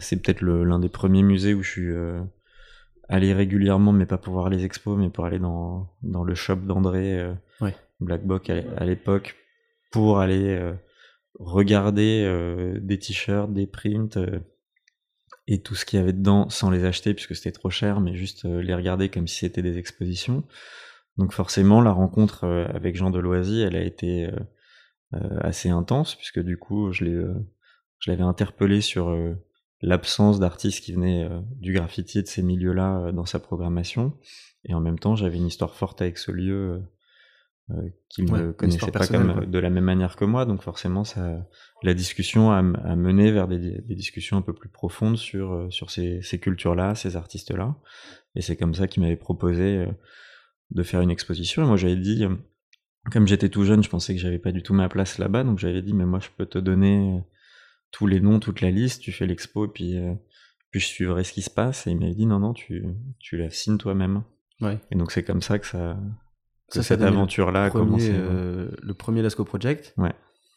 c'est 0.00 0.20
peut-être 0.20 0.42
l'un 0.42 0.78
des 0.78 0.90
premiers 0.90 1.22
musées 1.22 1.54
où 1.54 1.62
je 1.62 1.70
suis 1.70 1.90
allé 3.12 3.32
régulièrement, 3.32 3.92
mais 3.92 4.06
pas 4.06 4.18
pour 4.18 4.32
voir 4.32 4.48
les 4.48 4.64
expos, 4.64 4.98
mais 4.98 5.10
pour 5.10 5.24
aller 5.24 5.38
dans, 5.38 5.88
dans 6.02 6.24
le 6.24 6.34
shop 6.34 6.56
d'André, 6.56 7.32
ouais. 7.60 7.74
Black 8.00 8.24
Box 8.24 8.50
à 8.76 8.84
l'époque, 8.84 9.36
pour 9.90 10.18
aller 10.18 10.74
regarder 11.38 12.24
euh, 12.26 12.78
des 12.80 12.98
t-shirts, 12.98 13.52
des 13.52 13.66
prints 13.66 14.16
euh, 14.16 14.40
et 15.46 15.60
tout 15.60 15.74
ce 15.74 15.84
qu'il 15.84 15.98
y 15.98 16.02
avait 16.02 16.12
dedans 16.12 16.48
sans 16.48 16.70
les 16.70 16.84
acheter 16.84 17.14
puisque 17.14 17.34
c'était 17.34 17.52
trop 17.52 17.70
cher, 17.70 18.00
mais 18.00 18.14
juste 18.14 18.44
euh, 18.44 18.62
les 18.62 18.74
regarder 18.74 19.08
comme 19.08 19.26
si 19.26 19.40
c'était 19.40 19.62
des 19.62 19.78
expositions. 19.78 20.44
Donc 21.18 21.32
forcément, 21.32 21.80
la 21.80 21.92
rencontre 21.92 22.46
avec 22.72 22.96
Jean 22.96 23.10
Deloisy, 23.10 23.60
elle 23.60 23.76
a 23.76 23.82
été 23.82 24.30
assez 25.42 25.68
intense 25.68 26.14
puisque 26.14 26.40
du 26.40 26.56
coup, 26.56 26.90
je 26.90 27.04
l'ai, 27.04 27.22
je 27.98 28.10
l'avais 28.10 28.22
interpellé 28.22 28.80
sur 28.80 29.14
l'absence 29.82 30.38
d'artistes 30.40 30.82
qui 30.82 30.92
venaient 30.92 31.28
du 31.60 31.72
graffiti 31.72 32.20
et 32.20 32.22
de 32.22 32.28
ces 32.28 32.42
milieux-là 32.42 33.12
dans 33.12 33.26
sa 33.26 33.40
programmation. 33.40 34.16
Et 34.64 34.74
en 34.74 34.80
même 34.80 34.98
temps, 34.98 35.16
j'avais 35.16 35.36
une 35.36 35.46
histoire 35.46 35.74
forte 35.74 36.00
avec 36.00 36.18
ce 36.18 36.30
lieu 36.30 36.82
euh, 37.70 37.88
qui 38.08 38.22
ne 38.22 38.50
connaissait 38.52 38.90
pas 38.90 39.06
comme, 39.06 39.46
de 39.46 39.58
la 39.58 39.70
même 39.70 39.84
manière 39.84 40.16
que 40.16 40.24
moi, 40.24 40.44
donc 40.44 40.62
forcément 40.62 41.04
ça, 41.04 41.46
la 41.82 41.94
discussion 41.94 42.50
a, 42.50 42.58
a 42.58 42.96
mené 42.96 43.30
vers 43.30 43.46
des, 43.46 43.58
des, 43.58 43.94
discussions 43.94 44.36
un 44.36 44.42
peu 44.42 44.52
plus 44.52 44.68
profondes 44.68 45.16
sur 45.16 45.52
euh, 45.52 45.70
sur 45.70 45.90
ces, 45.90 46.20
ces 46.22 46.38
cultures-là, 46.38 46.96
ces 46.96 47.16
artistes-là, 47.16 47.76
et 48.34 48.42
c'est 48.42 48.56
comme 48.56 48.74
ça 48.74 48.88
qu'il 48.88 49.02
m'avait 49.02 49.16
proposé 49.16 49.78
euh, 49.78 49.86
de 50.72 50.82
faire 50.82 51.00
une 51.00 51.10
exposition. 51.10 51.62
Et 51.62 51.66
moi 51.66 51.76
j'avais 51.76 51.96
dit, 51.96 52.26
comme 53.10 53.28
j'étais 53.28 53.48
tout 53.48 53.64
jeune, 53.64 53.82
je 53.82 53.88
pensais 53.88 54.12
que 54.12 54.20
j'avais 54.20 54.40
pas 54.40 54.52
du 54.52 54.62
tout 54.62 54.74
ma 54.74 54.88
place 54.88 55.18
là-bas, 55.18 55.44
donc 55.44 55.58
j'avais 55.58 55.82
dit 55.82 55.94
mais 55.94 56.04
moi 56.04 56.18
je 56.18 56.28
peux 56.36 56.46
te 56.46 56.58
donner 56.58 57.22
tous 57.92 58.06
les 58.06 58.20
noms, 58.20 58.40
toute 58.40 58.60
la 58.60 58.70
liste, 58.70 59.02
tu 59.02 59.12
fais 59.12 59.26
l'expo 59.26 59.66
et 59.66 59.68
puis 59.68 59.96
puis 60.70 60.80
je 60.80 60.86
suivrai 60.86 61.22
ce 61.22 61.32
qui 61.32 61.42
se 61.42 61.50
passe. 61.50 61.86
Et 61.86 61.90
il 61.90 61.98
m'avait 61.98 62.14
dit 62.14 62.26
non 62.26 62.40
non 62.40 62.52
tu 62.52 62.84
tu 63.20 63.36
la 63.36 63.50
signes 63.50 63.78
toi-même. 63.78 64.24
Ouais. 64.60 64.80
Et 64.90 64.96
donc 64.96 65.12
c'est 65.12 65.22
comme 65.22 65.42
ça 65.42 65.58
que 65.58 65.66
ça 65.66 65.96
cette 66.80 67.02
aventure-là 67.02 67.64
a 67.64 67.70
commencé. 67.70 68.10
Euh, 68.12 68.70
le 68.80 68.94
premier 68.94 69.22
Lasco 69.22 69.44
Project. 69.44 69.92
Ouais. 69.98 70.12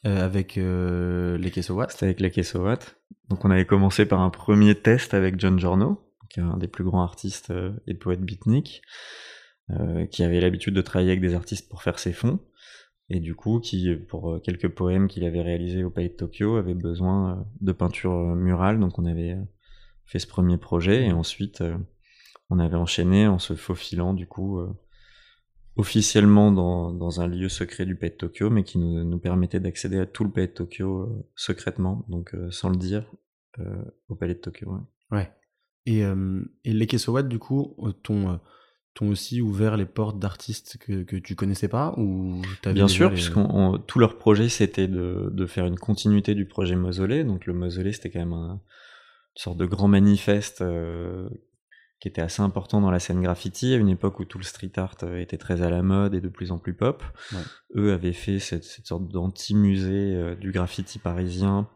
Euh, 0.06 0.24
avec 0.24 0.58
euh, 0.58 1.38
les 1.38 1.52
Kesowat. 1.52 1.90
C'était 1.90 2.06
avec 2.06 2.22
les 2.22 2.32
Kesowat. 2.32 2.80
Donc 3.30 3.44
on 3.44 3.52
avait 3.52 3.66
commencé 3.66 4.06
par 4.06 4.22
un 4.22 4.30
premier 4.30 4.76
test 4.76 5.14
avec 5.14 5.40
John 5.40 5.60
Giorno, 5.60 6.00
qui 6.30 6.40
est 6.40 6.44
un 6.44 6.58
des 6.58 6.68
plus 6.68 6.84
grands 6.84 7.02
artistes 7.02 7.52
et 7.88 7.96
poètes 7.96 8.22
beatnik, 8.22 8.82
qui 10.12 10.24
avait 10.24 10.40
l'habitude 10.40 10.76
de 10.76 10.82
travailler 10.82 11.12
avec 11.12 11.22
des 11.22 11.34
artistes 11.34 11.70
pour 11.70 11.82
faire 11.82 11.98
ses 11.98 12.14
fonds. 12.14 12.40
Et 13.10 13.20
du 13.20 13.36
coup, 13.36 13.60
qui, 13.60 13.96
pour 13.96 14.42
quelques 14.42 14.70
poèmes 14.70 15.08
qu'il 15.08 15.24
avait 15.26 15.42
réalisés 15.42 15.84
au 15.84 15.92
Palais 15.92 16.10
de 16.10 16.16
Tokyo, 16.16 16.56
avait 16.56 16.74
besoin 16.74 17.46
de 17.62 17.72
peinture 17.72 18.36
murale. 18.36 18.80
Donc 18.80 18.98
on 18.98 19.06
avait 19.06 19.38
fait 20.06 20.20
ce 20.20 20.28
premier 20.28 20.58
projet 20.58 21.06
et 21.06 21.12
ensuite 21.12 21.64
on 22.50 22.58
avait 22.58 22.76
enchaîné 22.76 23.28
en 23.28 23.38
se 23.38 23.54
faufilant 23.56 24.14
du 24.14 24.26
coup 24.26 24.60
officiellement 25.78 26.52
dans, 26.52 26.94
dans, 26.94 27.22
un 27.22 27.28
lieu 27.28 27.50
secret 27.50 27.86
du 27.86 27.96
Palais 27.96 28.12
de 28.12 28.16
Tokyo, 28.16 28.50
mais 28.50 28.64
qui 28.64 28.78
nous, 28.78 29.04
nous 29.04 29.20
permettait 29.20 29.60
d'accéder 29.60 30.00
à 30.00 30.06
tout 30.06 30.24
le 30.24 30.32
Palais 30.32 30.48
de 30.48 30.54
Tokyo 30.54 31.02
euh, 31.02 31.28
secrètement, 31.36 32.06
donc 32.08 32.34
euh, 32.34 32.50
sans 32.52 32.70
le 32.70 32.78
dire, 32.78 33.12
euh, 33.60 33.84
au 34.08 34.16
Palais 34.16 34.36
de 34.36 34.40
Tokyo. 34.40 34.78
Ouais. 35.12 35.32
Et, 35.88 36.00
et 36.00 36.74
les 36.74 36.88
Kesowat, 36.88 37.22
du 37.22 37.38
coup, 37.38 37.78
t'ont 38.02 38.40
t'ont 38.96 39.10
aussi 39.10 39.42
ouvert 39.42 39.78
les 39.78 39.86
portes 39.86 40.18
d'artistes 40.18 40.78
que, 40.80 41.04
que 41.04 41.16
tu 41.18 41.36
connaissais 41.36 41.68
pas 41.68 41.94
ou 41.98 42.42
Bien 42.66 42.88
sûr, 42.88 43.12
puisque 43.12 43.38
tout 43.86 44.00
leur 44.00 44.18
projet 44.18 44.50
c'était 44.50 44.88
de, 44.88 45.30
de, 45.32 45.46
faire 45.46 45.66
une 45.68 45.78
continuité 45.78 46.34
du 46.34 46.46
projet 46.46 46.76
Mausolée. 46.76 47.24
Donc 47.24 47.46
le 47.46 47.54
Mausolée 47.54 47.92
c'était 47.92 48.10
quand 48.10 48.20
même 48.20 48.34
un, 48.34 48.54
une 48.54 49.42
sorte 49.42 49.58
de 49.58 49.66
grand 49.66 49.88
manifeste 49.88 50.64
qui 52.00 52.10
était 52.10 52.22
assez 52.22 52.42
important 52.42 52.82
dans 52.82 52.92
la 52.92 53.00
scène 53.00 53.22
graffiti, 53.22 53.74
à 53.74 53.78
une 53.78 53.90
époque 53.90 54.20
où 54.20 54.26
tout 54.26 54.38
le 54.38 54.44
street 54.44 54.74
art 54.76 54.98
euh, 55.04 55.20
était 55.20 55.38
très 55.38 55.62
à 55.62 55.70
la 55.70 55.82
mode 55.82 56.14
et 56.14 56.22
de 56.22 56.28
plus 56.28 56.52
en 56.52 56.58
plus 56.58 56.74
pop. 56.74 57.04
Eux 57.76 57.94
avaient 57.94 58.14
fait 58.14 58.40
cette, 58.40 58.64
cette 58.64 58.86
sorte 58.86 59.08
d'anti-musée 59.08 60.14
euh, 60.14 60.36
du 60.36 60.52
graffiti 60.52 61.00
parisien. 61.00 61.68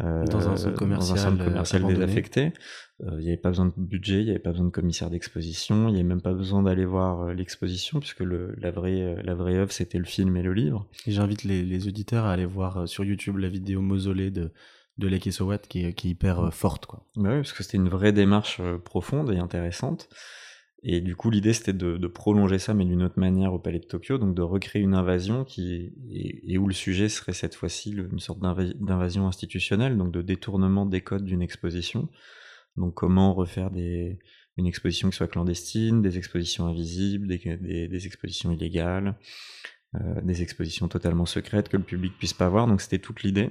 Euh, 0.00 0.24
dans 0.26 0.48
un 0.48 0.56
centre 0.56 0.76
commercial, 0.76 1.16
dans 1.16 1.20
un 1.20 1.24
centre 1.30 1.44
commercial 1.44 1.84
désaffecté. 1.86 2.52
Il 3.00 3.18
n'y 3.18 3.28
avait 3.28 3.36
pas 3.36 3.50
besoin 3.50 3.66
de 3.66 3.72
budget, 3.76 4.20
il 4.20 4.24
n'y 4.24 4.30
avait 4.30 4.38
pas 4.40 4.50
besoin 4.50 4.66
de 4.66 4.70
commissaire 4.70 5.08
d'exposition, 5.08 5.88
il 5.88 5.92
n'y 5.92 6.00
avait 6.00 6.08
même 6.08 6.20
pas 6.20 6.32
besoin 6.32 6.64
d'aller 6.64 6.84
voir 6.84 7.32
l'exposition, 7.32 8.00
puisque 8.00 8.20
le, 8.20 8.56
la, 8.58 8.72
vraie, 8.72 9.22
la 9.22 9.34
vraie 9.36 9.54
œuvre, 9.54 9.70
c'était 9.70 9.98
le 9.98 10.04
film 10.04 10.36
et 10.36 10.42
le 10.42 10.52
livre. 10.52 10.88
Et 11.06 11.12
j'invite 11.12 11.44
les, 11.44 11.62
les, 11.62 11.86
auditeurs 11.86 12.24
à 12.24 12.32
aller 12.32 12.44
voir 12.44 12.88
sur 12.88 13.04
YouTube 13.04 13.38
la 13.38 13.48
vidéo 13.48 13.80
mausolée 13.82 14.32
de, 14.32 14.50
de 14.98 15.16
qui 15.16 15.28
est, 15.28 15.92
qui 15.94 16.08
est 16.08 16.10
hyper 16.10 16.40
euh, 16.40 16.50
forte. 16.50 16.86
Quoi. 16.86 17.04
Bah 17.16 17.30
oui, 17.30 17.36
parce 17.36 17.52
que 17.52 17.62
c'était 17.62 17.78
une 17.78 17.88
vraie 17.88 18.12
démarche 18.12 18.58
euh, 18.60 18.78
profonde 18.78 19.32
et 19.32 19.38
intéressante. 19.38 20.08
Et 20.82 21.00
du 21.00 21.16
coup, 21.16 21.30
l'idée, 21.30 21.52
c'était 21.52 21.72
de, 21.72 21.96
de, 21.96 22.06
prolonger 22.06 22.58
ça, 22.58 22.72
mais 22.72 22.84
d'une 22.84 23.02
autre 23.02 23.18
manière 23.18 23.52
au 23.52 23.58
Palais 23.58 23.80
de 23.80 23.84
Tokyo, 23.84 24.16
donc 24.16 24.34
de 24.34 24.42
recréer 24.42 24.80
une 24.80 24.94
invasion 24.94 25.44
qui 25.44 25.92
et, 26.08 26.52
et 26.52 26.58
où 26.58 26.68
le 26.68 26.74
sujet 26.74 27.08
serait 27.08 27.32
cette 27.32 27.56
fois-ci 27.56 27.90
une 27.90 28.20
sorte 28.20 28.38
d'invasion 28.40 29.26
institutionnelle, 29.26 29.98
donc 29.98 30.12
de 30.12 30.22
détournement 30.22 30.86
des 30.86 31.00
codes 31.00 31.24
d'une 31.24 31.42
exposition. 31.42 32.08
Donc 32.76 32.94
comment 32.94 33.34
refaire 33.34 33.72
des, 33.72 34.20
une 34.56 34.66
exposition 34.66 35.10
qui 35.10 35.16
soit 35.16 35.26
clandestine, 35.26 36.00
des 36.00 36.16
expositions 36.16 36.66
invisibles, 36.66 37.26
des, 37.26 37.38
des, 37.38 37.88
des 37.88 38.06
expositions 38.06 38.52
illégales, 38.52 39.16
euh, 39.96 40.20
des 40.22 40.42
expositions 40.42 40.86
totalement 40.86 41.26
secrètes 41.26 41.68
que 41.68 41.76
le 41.76 41.82
public 41.82 42.12
puisse 42.18 42.34
pas 42.34 42.48
voir. 42.48 42.68
Donc 42.68 42.80
c'était 42.82 43.00
toute 43.00 43.24
l'idée 43.24 43.50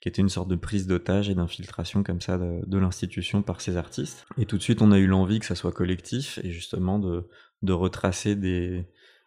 qui 0.00 0.08
était 0.08 0.22
une 0.22 0.28
sorte 0.28 0.48
de 0.48 0.56
prise 0.56 0.86
d'otage 0.86 1.30
et 1.30 1.34
d'infiltration 1.34 2.02
comme 2.02 2.20
ça 2.20 2.38
de, 2.38 2.78
l'institution 2.78 3.42
par 3.42 3.60
ces 3.60 3.76
artistes. 3.76 4.26
Et 4.38 4.46
tout 4.46 4.58
de 4.58 4.62
suite, 4.62 4.82
on 4.82 4.92
a 4.92 4.98
eu 4.98 5.06
l'envie 5.06 5.40
que 5.40 5.46
ça 5.46 5.54
soit 5.54 5.72
collectif 5.72 6.38
et 6.44 6.50
justement 6.50 6.98
de, 6.98 7.28
de 7.62 7.72
retracer 7.72 8.36
des, 8.36 8.86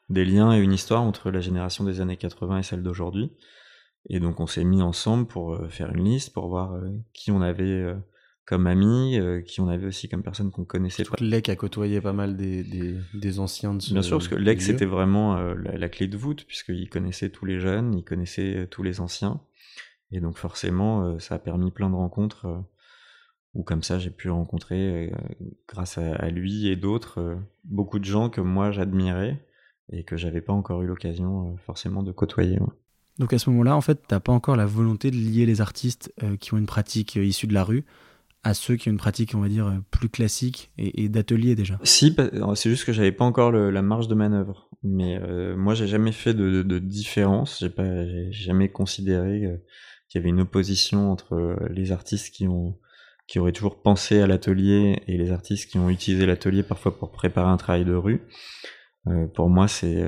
des 0.10 0.26
liens 0.26 0.54
et 0.54 0.60
une 0.60 0.74
histoire 0.74 1.02
entre 1.02 1.32
la 1.32 1.42
génération 1.42 1.84
des 1.84 2.02
années 2.02 2.18
80 2.18 2.60
et 2.60 2.64
celle 2.64 2.84
d'aujourd'hui. 2.84 3.32
Et 4.10 4.20
donc 4.20 4.40
on 4.40 4.48
s'est 4.48 4.64
mis 4.64 4.82
ensemble 4.82 5.28
pour 5.28 5.54
euh, 5.54 5.68
faire 5.68 5.94
une 5.94 6.04
liste, 6.04 6.34
pour 6.34 6.48
voir 6.48 6.74
euh, 6.74 6.90
qui 7.14 7.32
on 7.32 7.42
avait 7.42 7.66
euh, 7.66 7.96
comme 8.46 8.66
amis, 8.66 9.20
qui 9.46 9.60
on 9.60 9.68
avait 9.68 9.88
aussi 9.88 10.08
comme 10.08 10.24
personnes 10.24 10.52
qu'on 10.52 10.64
connaissait. 10.64 11.04
Lec 11.20 11.50
a 11.50 11.58
côtoyé 11.58 12.00
pas 12.00 12.14
mal 12.14 12.38
des, 12.38 12.64
des, 12.64 12.96
des 13.14 13.40
anciens 13.40 13.74
de 13.74 13.82
ce 13.82 13.92
Bien 13.92 14.02
sûr, 14.02 14.20
parce 14.20 14.30
que 14.30 14.36
Lec 14.36 14.62
c'était 14.62 14.86
vraiment 14.86 15.36
la, 15.36 15.78
la, 15.78 15.90
clé 15.90 16.08
de 16.08 16.16
voûte, 16.16 16.46
puisqu'il 16.48 16.88
connaissait 16.88 17.30
tous 17.30 17.44
les 17.44 17.60
jeunes, 17.60 17.94
il 17.94 18.06
connaissait 18.06 18.66
tous 18.72 18.84
les 18.84 19.02
anciens. 19.02 19.42
Et 20.12 20.20
donc 20.20 20.38
forcément, 20.38 21.04
euh, 21.04 21.20
ça 21.20 21.36
a 21.36 21.40
permis 21.40 21.72
plein 21.72 21.90
de 21.90 21.96
rencontres 21.96 22.46
euh, 22.46 22.60
où 23.54 23.64
comme 23.64 23.84
ça 23.84 24.00
j'ai 24.00 24.10
pu 24.10 24.30
rencontrer, 24.30 25.12
euh, 25.12 25.12
grâce 25.68 25.98
à, 25.98 26.30
lui 26.30 26.68
et 26.68 26.76
d'autres, 26.76 27.38
beaucoup 27.64 28.00
de 28.00 28.06
gens 28.06 28.30
que 28.30 28.42
moi 28.42 28.72
j'admirais 28.72 29.44
et 29.92 30.04
que 30.04 30.18
j'avais 30.18 30.42
pas 30.42 30.54
encore 30.54 30.82
eu 30.84 30.88
l'occasion 30.88 31.56
forcément 31.66 32.04
de 32.04 32.12
côtoyer. 32.12 32.60
Donc 33.20 33.34
à 33.34 33.40
ce 33.40 33.50
moment-là, 33.50 33.76
en 33.76 33.82
fait, 33.82 34.02
t'as 34.08 34.20
pas 34.20 34.34
encore 34.34 34.56
la 34.56 34.66
volonté 34.66 35.12
de 35.12 35.16
lier 35.16 35.46
les 35.46 35.62
artistes 35.62 36.14
qui 36.40 36.54
ont 36.54 36.58
une 36.58 36.68
pratique 36.68 37.16
issue 37.16 37.48
de 37.48 37.54
la 37.54 37.64
rue 37.64 37.84
à 38.44 38.54
ceux 38.54 38.76
qui 38.76 38.90
ont 38.90 38.92
une 38.92 38.98
pratique, 38.98 39.34
on 39.34 39.40
va 39.40 39.48
dire, 39.48 39.82
plus 39.90 40.10
classique 40.10 40.72
et, 40.78 41.10
d'atelier 41.10 41.56
déjà? 41.56 41.80
Si, 41.84 42.16
c'est 42.56 42.70
juste 42.70 42.86
que 42.86 42.94
j'avais 42.94 43.12
pas 43.12 43.26
encore 43.26 43.52
la 43.52 43.82
marge 43.82 44.08
de 44.08 44.14
manœuvre. 44.14 44.70
Mais 44.84 45.20
moi, 45.56 45.74
j'ai 45.74 45.88
jamais 45.88 46.12
fait 46.12 46.34
de, 46.34 46.62
de 46.62 46.80
différence. 46.80 47.60
J'ai 47.60 47.70
pas, 47.70 48.06
j'ai 48.06 48.32
jamais 48.32 48.70
considéré 48.70 49.58
qu'il 50.18 50.26
y 50.26 50.30
avait 50.30 50.30
une 50.30 50.42
opposition 50.42 51.12
entre 51.12 51.36
euh, 51.36 51.56
les 51.70 51.92
artistes 51.92 52.34
qui 52.34 52.48
ont 52.48 52.78
qui 53.28 53.40
auraient 53.40 53.52
toujours 53.52 53.82
pensé 53.82 54.22
à 54.22 54.28
l'atelier 54.28 55.04
et 55.08 55.18
les 55.18 55.32
artistes 55.32 55.70
qui 55.70 55.78
ont 55.78 55.90
utilisé 55.90 56.26
l'atelier 56.26 56.64
parfois 56.64 56.98
pour 56.98 57.12
préparer 57.12 57.50
un 57.50 57.58
travail 57.58 57.84
de 57.84 57.94
rue. 57.94 58.22
pour 59.34 59.50
moi, 59.50 59.68
c'est 59.68 60.02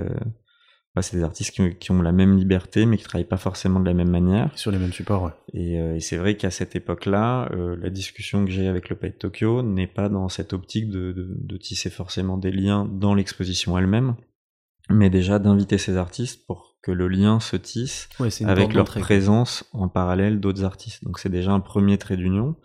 c'est 1.01 1.17
des 1.17 1.23
artistes 1.23 1.53
qui, 1.79 1.91
ont 1.91 2.01
la 2.01 2.11
même 2.11 2.37
liberté, 2.37 2.85
mais 2.85 2.97
qui 2.97 3.03
travaillent 3.03 3.25
pas 3.25 3.37
forcément 3.37 3.79
de 3.79 3.85
la 3.85 3.93
même 3.93 4.09
manière. 4.09 4.51
Sur 4.57 4.71
les 4.71 4.77
mêmes 4.77 4.93
supports, 4.93 5.23
ouais. 5.23 5.31
Et, 5.53 5.79
euh, 5.79 5.99
c'est 5.99 6.17
vrai 6.17 6.35
qu'à 6.35 6.51
cette 6.51 6.75
époque-là, 6.75 7.49
euh, 7.51 7.75
la 7.79 7.89
discussion 7.89 8.45
que 8.45 8.51
j'ai 8.51 8.67
avec 8.67 8.89
le 8.89 8.95
Palais 8.95 9.13
de 9.13 9.17
Tokyo 9.17 9.61
n'est 9.61 9.87
pas 9.87 10.09
dans 10.09 10.29
cette 10.29 10.53
optique 10.53 10.89
de, 10.89 11.57
tisser 11.57 11.89
forcément 11.89 12.37
des 12.37 12.51
liens 12.51 12.85
dans 12.85 13.13
l'exposition 13.13 13.77
elle-même, 13.77 14.15
mais 14.89 15.09
déjà 15.09 15.39
d'inviter 15.39 15.77
ces 15.77 15.97
artistes 15.97 16.45
pour 16.47 16.68
que 16.81 16.91
le 16.91 17.07
lien 17.07 17.39
se 17.39 17.55
tisse 17.55 18.09
avec 18.45 18.73
leur 18.73 18.85
présence 18.85 19.65
en 19.73 19.87
parallèle 19.89 20.39
d'autres 20.39 20.63
artistes. 20.63 21.03
Donc 21.03 21.19
c'est 21.19 21.29
déjà 21.29 21.51
un 21.51 21.59
premier 21.59 21.97
trait 21.97 22.17
d'union, 22.17 22.55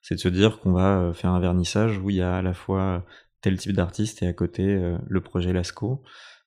c'est 0.00 0.14
de 0.14 0.20
se 0.20 0.28
dire 0.28 0.60
qu'on 0.60 0.72
va 0.72 0.98
euh, 0.98 1.12
faire 1.12 1.30
un 1.30 1.40
vernissage 1.40 1.98
où 1.98 2.10
il 2.10 2.16
y 2.16 2.22
a 2.22 2.36
à 2.36 2.42
la 2.42 2.54
fois 2.54 3.04
tel 3.40 3.58
type 3.58 3.72
d'artiste 3.72 4.22
et 4.22 4.26
à 4.26 4.32
côté 4.32 4.94
le 5.06 5.20
projet 5.20 5.52
Lasco. 5.52 6.02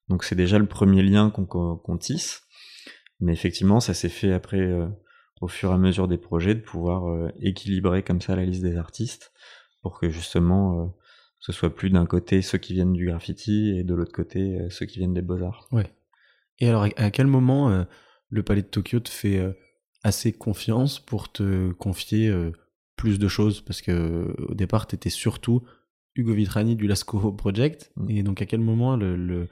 Donc 0.10 0.24
c'est 0.24 0.36
déjà 0.36 0.58
le 0.58 0.66
premier 0.66 1.04
lien 1.04 1.30
qu'on 1.30 1.98
tisse. 1.98 2.48
Mais 3.20 3.34
effectivement, 3.34 3.80
ça 3.80 3.94
s'est 3.94 4.10
fait 4.10 4.32
après, 4.32 4.62
euh, 4.62 4.88
au 5.42 5.48
fur 5.48 5.72
et 5.72 5.74
à 5.74 5.78
mesure 5.78 6.08
des 6.08 6.18
projets, 6.18 6.56
de 6.56 6.62
pouvoir 6.62 7.08
euh, 7.08 7.30
équilibrer 7.40 8.04
comme 8.04 8.22
ça 8.22 8.36
la 8.36 8.46
liste 8.46 8.62
des 8.62 8.78
artistes 8.78 9.32
pour 9.82 10.00
que 10.00 10.10
justement 10.10 10.82
euh, 10.82 10.88
ce 11.40 11.52
soit 11.52 11.74
plus 11.74 11.90
d'un 11.90 12.06
côté 12.06 12.42
ceux 12.42 12.58
qui 12.58 12.74
viennent 12.74 12.94
du 12.94 13.08
graffiti 13.08 13.78
et 13.78 13.84
de 13.84 13.94
l'autre 13.94 14.12
côté 14.12 14.60
ceux 14.70 14.86
qui 14.86 15.00
viennent 15.00 15.14
des 15.14 15.22
beaux-arts. 15.22 15.68
Ouais. 15.72 15.92
Et 16.60 16.68
alors, 16.68 16.88
à 16.96 17.12
quel 17.12 17.28
moment 17.28 17.86
le 18.30 18.44
Palais 18.44 18.62
de 18.62 18.68
Tokyo 18.68 19.00
te 19.00 19.10
fait 19.10 19.42
assez 20.04 20.34
confiance 20.34 21.00
pour 21.00 21.32
te 21.32 21.72
confier 21.74 22.34
plus 22.96 23.20
de 23.20 23.28
choses? 23.28 23.62
Parce 23.62 23.82
que 23.82 24.36
au 24.50 24.56
départ, 24.56 24.88
tu 24.88 24.96
étais 24.96 25.10
surtout 25.10 25.64
Hugo 26.16 26.34
Vitrani 26.34 26.76
du 26.76 26.88
Lasco 26.88 27.32
Project. 27.38 27.92
Mm. 27.96 28.10
Et 28.10 28.24
donc, 28.24 28.42
à 28.42 28.46
quel 28.46 28.62
moment 28.62 28.96
le 28.98 29.48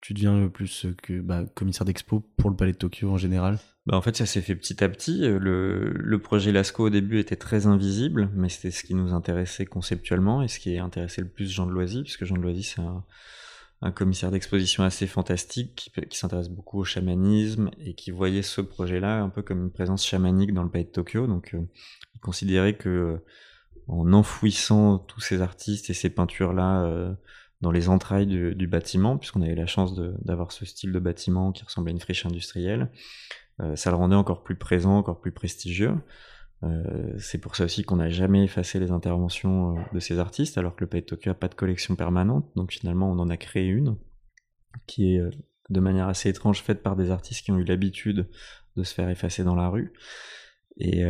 tu 0.00 0.14
deviens 0.14 0.48
plus 0.48 0.86
que 1.02 1.20
bah, 1.20 1.44
commissaire 1.54 1.84
d'expo 1.84 2.20
pour 2.36 2.50
le 2.50 2.56
Palais 2.56 2.72
de 2.72 2.78
Tokyo 2.78 3.10
en 3.10 3.18
général? 3.18 3.58
Bah 3.86 3.96
En 3.96 4.02
fait, 4.02 4.16
ça 4.16 4.26
s'est 4.26 4.40
fait 4.40 4.54
petit 4.54 4.82
à 4.82 4.88
petit. 4.88 5.20
Le, 5.20 5.90
le, 5.92 6.18
projet 6.18 6.52
Lasco 6.52 6.86
au 6.86 6.90
début 6.90 7.18
était 7.18 7.36
très 7.36 7.66
invisible, 7.66 8.30
mais 8.34 8.48
c'était 8.48 8.70
ce 8.70 8.82
qui 8.82 8.94
nous 8.94 9.12
intéressait 9.12 9.66
conceptuellement 9.66 10.42
et 10.42 10.48
ce 10.48 10.58
qui 10.58 10.78
intéressait 10.78 11.22
le 11.22 11.28
plus 11.28 11.50
Jean 11.50 11.66
de 11.66 11.72
Loisy, 11.72 12.02
puisque 12.02 12.24
Jean 12.24 12.36
de 12.36 12.42
Loisy, 12.42 12.62
c'est 12.62 12.80
un, 12.80 13.04
un, 13.82 13.92
commissaire 13.92 14.30
d'exposition 14.30 14.84
assez 14.84 15.06
fantastique 15.06 15.90
qui, 16.08 16.18
s'intéresse 16.18 16.48
beaucoup 16.48 16.80
au 16.80 16.84
chamanisme 16.84 17.70
et 17.78 17.94
qui 17.94 18.10
voyait 18.10 18.42
ce 18.42 18.60
projet-là 18.60 19.22
un 19.22 19.28
peu 19.28 19.42
comme 19.42 19.62
une 19.62 19.72
présence 19.72 20.06
chamanique 20.06 20.52
dans 20.52 20.62
le 20.62 20.70
Palais 20.70 20.84
de 20.84 20.90
Tokyo. 20.90 21.26
Donc, 21.26 21.54
euh, 21.54 21.60
il 22.14 22.20
considérait 22.20 22.76
que 22.76 23.20
en 23.88 24.12
enfouissant 24.12 24.98
tous 24.98 25.20
ces 25.20 25.42
artistes 25.42 25.90
et 25.90 25.94
ces 25.94 26.10
peintures-là, 26.10 26.84
euh, 26.84 27.12
dans 27.60 27.70
les 27.70 27.88
entrailles 27.88 28.26
du, 28.26 28.66
bâtiment, 28.66 29.18
puisqu'on 29.18 29.42
avait 29.42 29.54
la 29.54 29.66
chance 29.66 29.94
d'avoir 29.94 30.50
ce 30.52 30.64
style 30.64 30.92
de 30.92 30.98
bâtiment 30.98 31.52
qui 31.52 31.62
ressemblait 31.64 31.90
à 31.90 31.94
une 31.94 32.00
friche 32.00 32.24
industrielle. 32.24 32.90
Euh, 33.60 33.76
ça 33.76 33.90
le 33.90 33.96
rendait 33.96 34.16
encore 34.16 34.42
plus 34.42 34.56
présent, 34.56 34.96
encore 34.96 35.20
plus 35.20 35.32
prestigieux. 35.32 35.94
Euh, 36.62 37.14
c'est 37.18 37.38
pour 37.38 37.56
ça 37.56 37.64
aussi 37.64 37.84
qu'on 37.84 37.96
n'a 37.96 38.10
jamais 38.10 38.44
effacé 38.44 38.78
les 38.78 38.90
interventions 38.90 39.76
euh, 39.76 39.80
de 39.94 40.00
ces 40.00 40.18
artistes, 40.18 40.58
alors 40.58 40.76
que 40.76 40.84
le 40.84 40.88
Palais 40.88 41.02
de 41.02 41.06
Tokyo 41.06 41.30
n'a 41.30 41.34
pas 41.34 41.48
de 41.48 41.54
collection 41.54 41.96
permanente. 41.96 42.46
Donc 42.56 42.72
finalement, 42.72 43.10
on 43.10 43.18
en 43.18 43.30
a 43.30 43.36
créé 43.36 43.66
une, 43.66 43.96
qui 44.86 45.14
est 45.14 45.22
de 45.70 45.80
manière 45.80 46.08
assez 46.08 46.28
étrange 46.28 46.62
faite 46.62 46.82
par 46.82 46.96
des 46.96 47.10
artistes 47.10 47.44
qui 47.44 47.52
ont 47.52 47.58
eu 47.58 47.64
l'habitude 47.64 48.28
de 48.76 48.82
se 48.82 48.94
faire 48.94 49.08
effacer 49.08 49.44
dans 49.44 49.54
la 49.54 49.68
rue. 49.68 49.92
Et, 50.76 51.02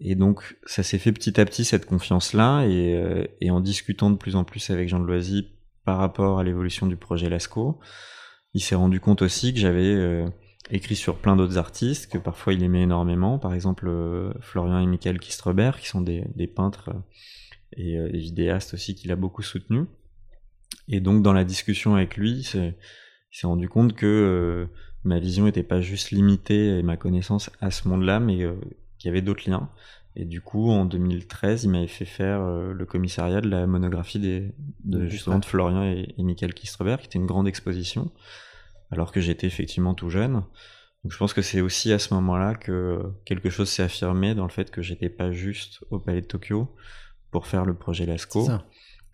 et, 0.00 0.14
donc 0.14 0.56
ça 0.64 0.84
s'est 0.84 0.98
fait 0.98 1.10
petit 1.10 1.40
à 1.40 1.44
petit 1.44 1.64
cette 1.64 1.86
confiance-là, 1.86 2.66
et, 2.66 3.28
et, 3.40 3.50
en 3.50 3.60
discutant 3.60 4.10
de 4.10 4.16
plus 4.16 4.36
en 4.36 4.44
plus 4.44 4.70
avec 4.70 4.88
Jean 4.88 5.00
de 5.00 5.06
Loisy 5.06 5.48
par 5.84 5.98
rapport 5.98 6.38
à 6.38 6.44
l'évolution 6.44 6.86
du 6.86 6.96
projet 6.96 7.28
Lasco. 7.28 7.80
Il 8.54 8.60
s'est 8.60 8.74
rendu 8.74 9.00
compte 9.00 9.22
aussi 9.22 9.52
que 9.52 9.60
j'avais 9.60 9.94
euh, 9.94 10.26
écrit 10.72 10.96
sur 10.96 11.18
plein 11.18 11.36
d'autres 11.36 11.58
artistes 11.58 12.10
que 12.10 12.18
parfois 12.18 12.54
il 12.54 12.62
aimait 12.62 12.82
énormément, 12.82 13.38
par 13.38 13.54
exemple 13.54 13.86
euh, 13.88 14.32
Florian 14.40 14.80
et 14.80 14.86
Michael 14.86 15.20
Kistrebert, 15.20 15.78
qui 15.78 15.86
sont 15.86 16.00
des, 16.00 16.24
peintres 16.46 16.90
euh, 17.78 18.08
et, 18.12 18.18
vidéastes 18.18 18.74
aussi 18.74 18.94
qu'il 18.94 19.12
a 19.12 19.16
beaucoup 19.16 19.42
soutenus. 19.42 19.86
Et 20.88 21.00
donc 21.00 21.22
dans 21.22 21.32
la 21.32 21.44
discussion 21.44 21.94
avec 21.94 22.16
lui, 22.16 22.32
il 22.32 22.44
s'est 22.44 22.76
rendu 23.44 23.68
compte 23.68 23.94
que 23.94 24.66
ma 25.04 25.20
vision 25.20 25.44
n'était 25.44 25.62
pas 25.62 25.80
juste 25.80 26.10
limitée 26.10 26.78
et 26.78 26.82
ma 26.82 26.96
connaissance 26.96 27.50
à 27.60 27.70
ce 27.70 27.86
monde-là, 27.88 28.18
mais 28.18 28.38
qu'il 28.98 29.08
y 29.08 29.08
avait 29.08 29.22
d'autres 29.22 29.48
liens. 29.48 29.70
Et 30.14 30.24
du 30.24 30.40
coup, 30.42 30.70
en 30.70 30.84
2013, 30.84 31.64
il 31.64 31.70
m'avait 31.70 31.86
fait 31.86 32.04
faire 32.04 32.42
euh, 32.42 32.72
le 32.72 32.84
commissariat 32.84 33.40
de 33.40 33.48
la 33.48 33.66
monographie 33.66 34.18
des, 34.18 34.52
de, 34.84 35.06
justement 35.06 35.38
de 35.38 35.44
Florian 35.44 35.84
et, 35.84 36.14
Michael 36.18 36.52
Kistrebert, 36.52 37.00
qui 37.00 37.06
était 37.06 37.18
une 37.18 37.26
grande 37.26 37.48
exposition, 37.48 38.10
alors 38.92 39.10
que 39.10 39.20
j'étais 39.20 39.46
effectivement 39.46 39.94
tout 39.94 40.10
jeune. 40.10 40.44
Donc 41.02 41.12
je 41.12 41.18
pense 41.18 41.32
que 41.32 41.42
c'est 41.42 41.60
aussi 41.60 41.92
à 41.92 41.98
ce 41.98 42.14
moment-là 42.14 42.54
que 42.54 43.00
quelque 43.24 43.50
chose 43.50 43.68
s'est 43.68 43.82
affirmé 43.82 44.34
dans 44.36 44.44
le 44.44 44.50
fait 44.50 44.70
que 44.70 44.82
j'étais 44.82 45.08
pas 45.08 45.32
juste 45.32 45.82
au 45.90 45.98
Palais 45.98 46.20
de 46.20 46.26
Tokyo 46.26 46.68
pour 47.32 47.46
faire 47.46 47.64
le 47.64 47.74
projet 47.74 48.06
Lasco, 48.06 48.48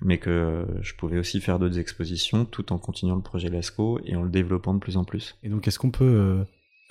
mais 0.02 0.18
que 0.18 0.66
je 0.82 0.94
pouvais 0.94 1.18
aussi 1.18 1.40
faire 1.40 1.58
d'autres 1.58 1.78
expositions 1.78 2.44
tout 2.44 2.72
en 2.72 2.78
continuant 2.78 3.14
le 3.14 3.22
projet 3.22 3.48
Lasco 3.48 4.00
et 4.04 4.16
en 4.16 4.22
le 4.22 4.28
développant 4.28 4.74
de 4.74 4.80
plus 4.80 4.98
en 4.98 5.04
plus. 5.04 5.36
Et 5.42 5.48
donc 5.48 5.66
est-ce 5.66 5.78
qu'on 5.78 5.92
peut 5.92 6.04
euh, 6.04 6.44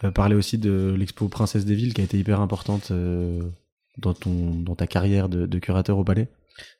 euh, 0.06 0.12
parler 0.12 0.36
aussi 0.36 0.58
de 0.58 0.96
l'expo 0.98 1.28
Princesse 1.28 1.66
des 1.66 1.76
Villes 1.76 1.94
qui 1.94 2.02
a 2.02 2.06
été 2.06 2.18
hyper 2.18 2.42
importante 2.42 2.92
dans, 3.98 4.14
ton, 4.14 4.56
dans 4.56 4.76
ta 4.76 4.88
carrière 4.88 5.30
de, 5.30 5.60
curateur 5.60 6.00
au 6.00 6.04
palais? 6.04 6.30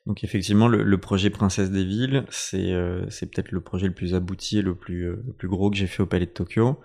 Donc 0.06 0.24
effectivement, 0.24 0.68
le, 0.68 0.98
projet 0.98 1.30
Princesse 1.30 1.70
des 1.70 1.84
Villes, 1.84 2.24
c'est 2.30 2.72
euh, 2.72 3.04
peut-être 3.20 3.52
le 3.52 3.60
projet 3.60 3.86
le 3.86 3.94
plus 3.94 4.14
abouti 4.14 4.58
et 4.58 4.62
le 4.62 4.74
plus, 4.74 5.06
euh, 5.06 5.22
le 5.26 5.32
plus 5.32 5.48
gros 5.48 5.70
que 5.70 5.76
j'ai 5.76 5.86
fait 5.86 6.02
au 6.02 6.06
Palais 6.06 6.26
de 6.26 6.30
Tokyo, 6.30 6.80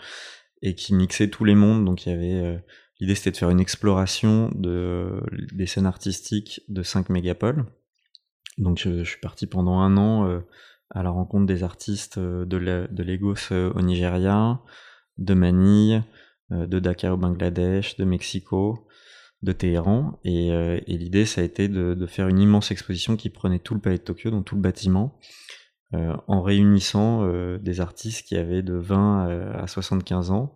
et 0.61 0.75
qui 0.75 0.93
mixait 0.93 1.29
tous 1.29 1.45
les 1.45 1.55
mondes. 1.55 1.85
Donc 1.85 2.05
il 2.05 2.09
y 2.09 2.13
avait 2.13 2.45
euh, 2.45 2.57
l'idée, 2.99 3.15
c'était 3.15 3.31
de 3.31 3.37
faire 3.37 3.49
une 3.49 3.59
exploration 3.59 4.51
de, 4.55 5.21
des 5.53 5.67
scènes 5.67 5.85
artistiques 5.85 6.61
de 6.67 6.83
5 6.83 7.09
mégapoles. 7.09 7.65
Donc 8.57 8.77
je, 8.77 9.03
suis 9.03 9.19
parti 9.19 9.47
pendant 9.47 9.79
un 9.79 9.97
an 9.97 10.41
à 10.91 11.01
la 11.01 11.09
rencontre 11.09 11.47
des 11.47 11.63
artistes 11.63 12.19
de, 12.19 12.43
de 12.45 13.03
Lagos 13.03 13.51
au 13.51 13.81
Nigeria, 13.81 14.59
de 15.17 15.33
Manille, 15.33 16.03
de 16.51 16.79
Dakar 16.79 17.15
au 17.15 17.17
Bangladesh, 17.17 17.95
de 17.95 18.03
Mexico, 18.03 18.85
de 19.43 19.51
Téhéran. 19.51 20.19
Euh, 20.25 20.79
et, 20.87 20.97
l'idée, 20.97 21.25
ça 21.25 21.41
a 21.41 21.43
été 21.43 21.67
de, 21.67 22.05
faire 22.07 22.27
une 22.29 22.39
immense 22.39 22.71
exposition 22.71 23.15
qui 23.15 23.29
prenait 23.29 23.59
tout 23.59 23.75
le 23.75 23.81
palais 23.81 23.97
de 23.97 24.03
Tokyo, 24.03 24.31
donc 24.31 24.45
tout 24.45 24.55
le 24.55 24.61
bâtiment, 24.61 25.19
euh, 25.93 26.15
en 26.27 26.41
réunissant 26.41 27.23
euh, 27.23 27.59
des 27.59 27.81
artistes 27.81 28.25
qui 28.25 28.35
avaient 28.35 28.63
de 28.63 28.73
20 28.73 29.53
à 29.53 29.67
75 29.67 30.31
ans, 30.31 30.55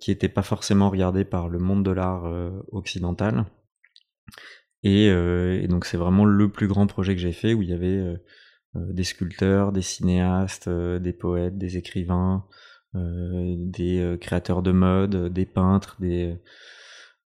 qui 0.00 0.10
n'étaient 0.10 0.30
pas 0.30 0.42
forcément 0.42 0.88
regardés 0.88 1.26
par 1.26 1.50
le 1.50 1.58
monde 1.58 1.84
de 1.84 1.90
l'art 1.90 2.24
occidental. 2.72 3.44
Et, 4.82 5.10
donc 5.68 5.84
c'est 5.84 5.98
vraiment 5.98 6.24
le 6.24 6.50
plus 6.50 6.68
grand 6.68 6.86
projet 6.86 7.14
que 7.14 7.20
j'ai 7.20 7.32
fait, 7.32 7.52
où 7.52 7.60
il 7.60 7.68
y 7.68 7.74
avait 7.74 8.18
des 8.74 9.04
sculpteurs, 9.04 9.72
des 9.72 9.82
cinéastes, 9.82 10.70
des 10.70 11.12
poètes, 11.12 11.58
des 11.58 11.76
écrivains, 11.76 12.46
des 12.94 14.16
créateurs 14.22 14.62
de 14.62 14.72
mode, 14.72 15.30
des 15.30 15.44
peintres, 15.44 15.98
des 16.00 16.38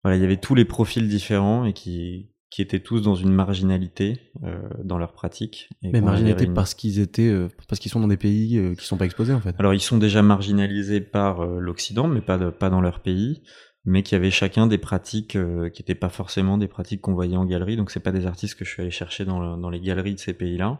voilà, 0.02 0.16
il 0.16 0.20
y 0.20 0.24
avait 0.24 0.36
tous 0.36 0.54
les 0.54 0.64
profils 0.64 1.08
différents 1.08 1.64
et 1.64 1.72
qui, 1.72 2.32
qui 2.52 2.60
étaient 2.60 2.80
tous 2.80 3.00
dans 3.00 3.14
une 3.14 3.32
marginalité 3.32 4.30
euh, 4.44 4.60
dans 4.84 4.98
leur 4.98 5.14
pratique. 5.14 5.70
Mais 5.82 6.02
marginalité 6.02 6.46
parce 6.46 6.74
qu'ils 6.74 6.98
étaient, 6.98 7.30
euh, 7.30 7.48
parce 7.66 7.80
qu'ils 7.80 7.90
sont 7.90 8.00
dans 8.00 8.08
des 8.08 8.18
pays 8.18 8.58
euh, 8.58 8.74
qui 8.74 8.84
sont 8.84 8.98
pas 8.98 9.06
exposés 9.06 9.32
en 9.32 9.40
fait. 9.40 9.54
Alors 9.58 9.72
ils 9.72 9.80
sont 9.80 9.96
déjà 9.96 10.20
marginalisés 10.20 11.00
par 11.00 11.40
euh, 11.40 11.58
l'Occident, 11.60 12.08
mais 12.08 12.20
pas 12.20 12.50
pas 12.50 12.68
dans 12.68 12.82
leur 12.82 13.00
pays, 13.00 13.42
mais 13.86 14.02
qui 14.02 14.14
avaient 14.14 14.30
chacun 14.30 14.66
des 14.66 14.76
pratiques 14.76 15.30
qui 15.30 15.82
n'étaient 15.82 15.94
pas 15.94 16.10
forcément 16.10 16.58
des 16.58 16.68
pratiques 16.68 17.00
qu'on 17.00 17.14
voyait 17.14 17.38
en 17.38 17.46
galerie. 17.46 17.76
Donc 17.76 17.90
c'est 17.90 18.00
pas 18.00 18.12
des 18.12 18.26
artistes 18.26 18.58
que 18.58 18.66
je 18.66 18.70
suis 18.70 18.82
allé 18.82 18.90
chercher 18.90 19.24
dans, 19.24 19.56
dans 19.56 19.70
les 19.70 19.80
galeries 19.80 20.14
de 20.14 20.20
ces 20.20 20.34
pays-là. 20.34 20.78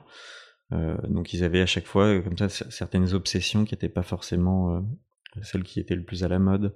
donc 1.09 1.33
ils 1.33 1.43
avaient 1.43 1.63
à 1.63 1.67
chaque 1.67 1.87
fois 1.87 2.21
comme 2.21 2.37
ça 2.37 2.51
certaines 2.51 3.15
obsessions 3.15 3.65
qui 3.65 3.75
n'étaient 3.75 3.89
pas 3.89 4.03
forcément 4.03 4.85
celles 5.41 5.65
qui 5.65 5.81
étaient 5.81 5.97
le 5.97 6.05
plus 6.05 6.23
à 6.23 6.29
la 6.29 6.39
mode. 6.39 6.75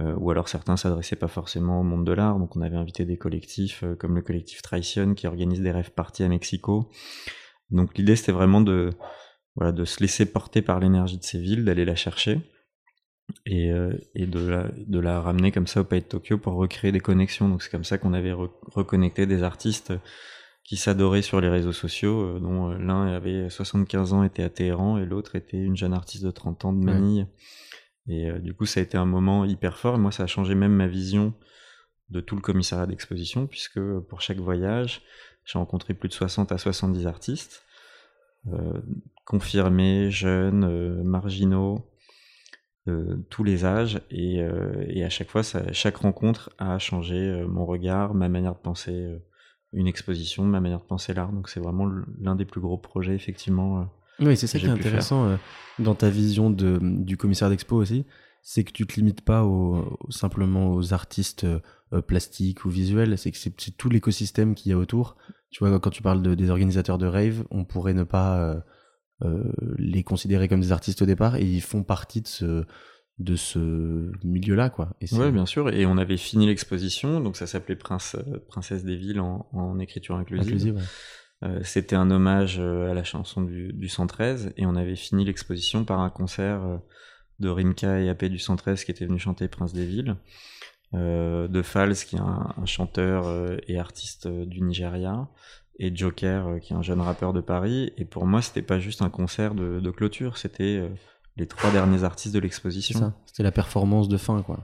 Euh, 0.00 0.14
ou 0.18 0.30
alors 0.30 0.48
certains 0.48 0.76
s'adressaient 0.76 1.16
pas 1.16 1.28
forcément 1.28 1.80
au 1.80 1.82
monde 1.82 2.04
de 2.04 2.12
l'art, 2.12 2.38
donc 2.38 2.56
on 2.56 2.60
avait 2.60 2.76
invité 2.76 3.04
des 3.04 3.16
collectifs 3.16 3.82
euh, 3.82 3.96
comme 3.96 4.14
le 4.14 4.22
collectif 4.22 4.62
Traición 4.62 5.14
qui 5.14 5.26
organise 5.26 5.60
des 5.60 5.72
rêves 5.72 5.90
parties 5.90 6.22
à 6.22 6.28
Mexico. 6.28 6.88
Donc 7.70 7.96
l'idée 7.98 8.14
c'était 8.14 8.32
vraiment 8.32 8.60
de, 8.60 8.90
voilà, 9.56 9.72
de 9.72 9.84
se 9.84 10.00
laisser 10.00 10.26
porter 10.26 10.62
par 10.62 10.78
l'énergie 10.78 11.18
de 11.18 11.24
ces 11.24 11.40
villes, 11.40 11.64
d'aller 11.64 11.84
la 11.84 11.96
chercher 11.96 12.40
et, 13.44 13.72
euh, 13.72 13.92
et 14.14 14.26
de, 14.26 14.38
la, 14.38 14.68
de 14.86 15.00
la 15.00 15.20
ramener 15.20 15.50
comme 15.50 15.66
ça 15.66 15.80
au 15.80 15.84
Pays 15.84 16.02
de 16.02 16.06
Tokyo 16.06 16.38
pour 16.38 16.54
recréer 16.54 16.92
des 16.92 17.00
connexions. 17.00 17.48
Donc 17.48 17.62
c'est 17.62 17.70
comme 17.70 17.84
ça 17.84 17.98
qu'on 17.98 18.12
avait 18.12 18.34
reconnecté 18.66 19.26
des 19.26 19.42
artistes 19.42 19.92
qui 20.62 20.76
s'adoraient 20.76 21.22
sur 21.22 21.40
les 21.40 21.48
réseaux 21.48 21.72
sociaux, 21.72 22.38
dont 22.38 22.68
l'un 22.68 23.06
avait 23.06 23.48
75 23.48 24.12
ans, 24.12 24.22
était 24.22 24.42
à 24.42 24.50
Téhéran, 24.50 24.98
et 24.98 25.06
l'autre 25.06 25.34
était 25.34 25.56
une 25.56 25.78
jeune 25.78 25.94
artiste 25.94 26.24
de 26.24 26.30
30 26.30 26.66
ans 26.66 26.72
de 26.74 26.84
Manille. 26.84 27.26
Et 28.08 28.30
euh, 28.30 28.38
du 28.38 28.54
coup, 28.54 28.66
ça 28.66 28.80
a 28.80 28.82
été 28.82 28.96
un 28.96 29.04
moment 29.04 29.44
hyper 29.44 29.76
fort. 29.76 29.98
Moi, 29.98 30.12
ça 30.12 30.24
a 30.24 30.26
changé 30.26 30.54
même 30.54 30.72
ma 30.72 30.88
vision 30.88 31.34
de 32.10 32.20
tout 32.20 32.36
le 32.36 32.40
commissariat 32.40 32.86
d'exposition, 32.86 33.46
puisque 33.46 33.80
pour 33.80 34.20
chaque 34.20 34.38
voyage, 34.38 35.02
j'ai 35.44 35.58
rencontré 35.58 35.94
plus 35.94 36.08
de 36.08 36.14
60 36.14 36.52
à 36.52 36.58
70 36.58 37.06
artistes, 37.06 37.64
confirmés, 39.26 40.10
jeunes, 40.10 41.02
marginaux, 41.02 41.86
tous 43.28 43.44
les 43.44 43.66
âges, 43.66 44.00
et, 44.10 44.36
et, 44.88 45.04
à 45.04 45.10
chaque 45.10 45.28
fois, 45.28 45.42
ça, 45.42 45.70
chaque 45.74 45.98
rencontre 45.98 46.48
a 46.56 46.78
changé 46.78 47.44
mon 47.46 47.66
regard, 47.66 48.14
ma 48.14 48.30
manière 48.30 48.54
de 48.54 48.60
penser 48.60 49.18
une 49.72 49.86
exposition, 49.86 50.44
ma 50.44 50.60
manière 50.60 50.80
de 50.80 50.86
penser 50.86 51.12
l'art. 51.12 51.32
Donc 51.32 51.48
c'est 51.48 51.60
vraiment 51.60 51.86
l'un 52.18 52.36
des 52.36 52.46
plus 52.46 52.60
gros 52.60 52.78
projets, 52.78 53.14
effectivement. 53.14 53.86
Oui, 54.20 54.36
c'est 54.36 54.46
ça 54.46 54.58
qui 54.58 54.66
est 54.66 54.70
intéressant 54.70 55.38
dans 55.78 55.94
ta 55.94 56.10
vision 56.10 56.50
de, 56.50 56.78
du 56.82 57.16
commissaire 57.16 57.50
d'expo 57.50 57.76
aussi, 57.76 58.04
c'est 58.42 58.64
que 58.64 58.72
tu 58.72 58.86
te 58.86 58.94
limites 58.96 59.22
pas 59.22 59.44
au, 59.44 59.98
simplement 60.10 60.72
aux 60.72 60.92
artistes 60.92 61.44
euh, 61.44 62.02
plastiques 62.02 62.64
ou 62.64 62.70
visuels, 62.70 63.18
c'est 63.18 63.30
que 63.30 63.38
c'est 63.38 63.76
tout 63.76 63.88
l'écosystème 63.88 64.54
qu'il 64.54 64.70
y 64.70 64.72
a 64.72 64.78
autour. 64.78 65.16
Tu 65.50 65.64
vois, 65.64 65.78
quand 65.80 65.90
tu 65.90 66.02
parles 66.02 66.22
de, 66.22 66.34
des 66.34 66.50
organisateurs 66.50 66.98
de 66.98 67.06
rave, 67.06 67.44
on 67.50 67.64
pourrait 67.64 67.94
ne 67.94 68.04
pas 68.04 68.40
euh, 68.40 68.60
euh, 69.22 69.52
les 69.78 70.02
considérer 70.02 70.48
comme 70.48 70.60
des 70.60 70.72
artistes 70.72 71.02
au 71.02 71.06
départ 71.06 71.36
et 71.36 71.44
ils 71.44 71.62
font 71.62 71.82
partie 71.82 72.20
de 72.20 72.28
ce 72.28 72.64
de 73.18 73.34
ce 73.34 74.12
milieu-là, 74.22 74.70
quoi. 74.70 74.96
Oui, 75.10 75.32
bien 75.32 75.44
sûr. 75.44 75.70
Et 75.70 75.86
on 75.86 75.98
avait 75.98 76.16
fini 76.16 76.46
l'exposition, 76.46 77.20
donc 77.20 77.36
ça 77.36 77.48
s'appelait 77.48 77.74
Prince, 77.74 78.16
Princesse 78.46 78.84
des 78.84 78.94
villes 78.94 79.18
en, 79.18 79.78
écriture 79.80 80.14
inclusive. 80.14 80.80
C'était 81.62 81.96
un 81.96 82.10
hommage 82.10 82.58
à 82.58 82.94
la 82.94 83.04
chanson 83.04 83.42
du, 83.42 83.72
du 83.72 83.88
113, 83.88 84.54
et 84.56 84.66
on 84.66 84.74
avait 84.74 84.96
fini 84.96 85.24
l'exposition 85.24 85.84
par 85.84 86.00
un 86.00 86.10
concert 86.10 86.80
de 87.40 87.48
Rimka 87.48 88.00
et 88.00 88.08
AP 88.08 88.24
du 88.26 88.38
113 88.38 88.84
qui 88.84 88.90
étaient 88.90 89.06
venus 89.06 89.22
chanter 89.22 89.48
Prince 89.48 89.72
des 89.72 89.86
Villes, 89.86 90.16
euh, 90.94 91.48
de 91.48 91.62
Fals 91.62 91.94
qui 91.94 92.16
est 92.16 92.20
un, 92.20 92.54
chanteur 92.64 93.26
euh, 93.26 93.56
et 93.68 93.78
artiste 93.78 94.26
euh, 94.26 94.44
du 94.44 94.60
Nigeria, 94.60 95.28
et 95.78 95.94
Joker 95.94 96.58
qui 96.60 96.72
est 96.72 96.76
un 96.76 96.82
jeune 96.82 97.00
rappeur 97.00 97.32
de 97.32 97.40
Paris. 97.40 97.92
Et 97.96 98.04
pour 98.04 98.26
moi, 98.26 98.42
c'était 98.42 98.62
pas 98.62 98.80
juste 98.80 99.02
un 99.02 99.10
concert 99.10 99.54
de, 99.54 99.90
clôture, 99.90 100.36
c'était 100.36 100.90
les 101.36 101.46
trois 101.46 101.70
derniers 101.70 102.02
artistes 102.02 102.34
de 102.34 102.40
l'exposition. 102.40 103.12
C'était 103.26 103.44
la 103.44 103.52
performance 103.52 104.08
de 104.08 104.16
fin, 104.16 104.42
quoi. 104.42 104.58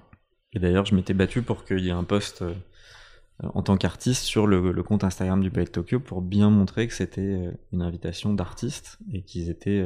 Et 0.54 0.58
d'ailleurs, 0.58 0.86
je 0.86 0.94
m'étais 0.94 1.14
battu 1.14 1.42
pour 1.42 1.64
qu'il 1.64 1.80
y 1.80 1.88
ait 1.88 1.92
un 1.92 2.02
poste 2.02 2.42
en 3.42 3.62
tant 3.62 3.76
qu'artiste 3.76 4.22
sur 4.22 4.46
le, 4.46 4.70
le, 4.70 4.82
compte 4.82 5.04
Instagram 5.04 5.42
du 5.42 5.50
Palais 5.50 5.66
de 5.66 5.70
Tokyo 5.70 5.98
pour 5.98 6.22
bien 6.22 6.50
montrer 6.50 6.86
que 6.86 6.94
c'était 6.94 7.50
une 7.72 7.82
invitation 7.82 8.32
d'artistes 8.32 8.98
et 9.12 9.22
qu'ils 9.22 9.50
étaient 9.50 9.84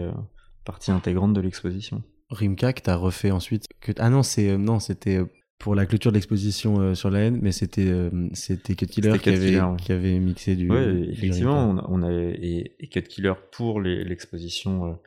partie 0.65 0.91
intégrante 0.91 1.33
de 1.33 1.41
l'exposition. 1.41 2.03
Rimka 2.31 2.75
que 2.75 2.83
t'as 2.83 2.95
refait 2.95 3.31
ensuite. 3.31 3.67
Que... 3.81 3.93
Ah 3.97 4.11
non, 4.11 4.23
c'est 4.23 4.51
euh, 4.51 4.59
non, 4.59 4.81
c'était 4.81 5.17
euh, 5.17 5.25
pour 5.59 5.75
la 5.75 5.87
clôture 5.87 6.13
de 6.13 6.17
l'exposition 6.17 6.81
euh, 6.81 6.95
sur 6.95 7.11
la 7.11 7.21
haine, 7.21 7.39
mais 7.41 7.53
c'était 7.53 7.91
c'était 8.35 8.75
Cut 8.75 8.87
Killer 8.87 9.19
qui 9.19 9.31
avait, 9.31 9.59
qui 9.79 9.93
avait 9.93 10.19
mixé 10.19 10.57
du. 10.57 10.71
Oui, 10.71 11.09
effectivement, 11.11 11.71
on, 11.71 12.01
on, 12.01 12.03
avait 12.03 12.33
et, 12.33 12.77
et, 12.79 12.89
Cut 12.89 13.03
Killer 13.03 13.33
pour 13.53 13.81
l'exposition 13.81 14.99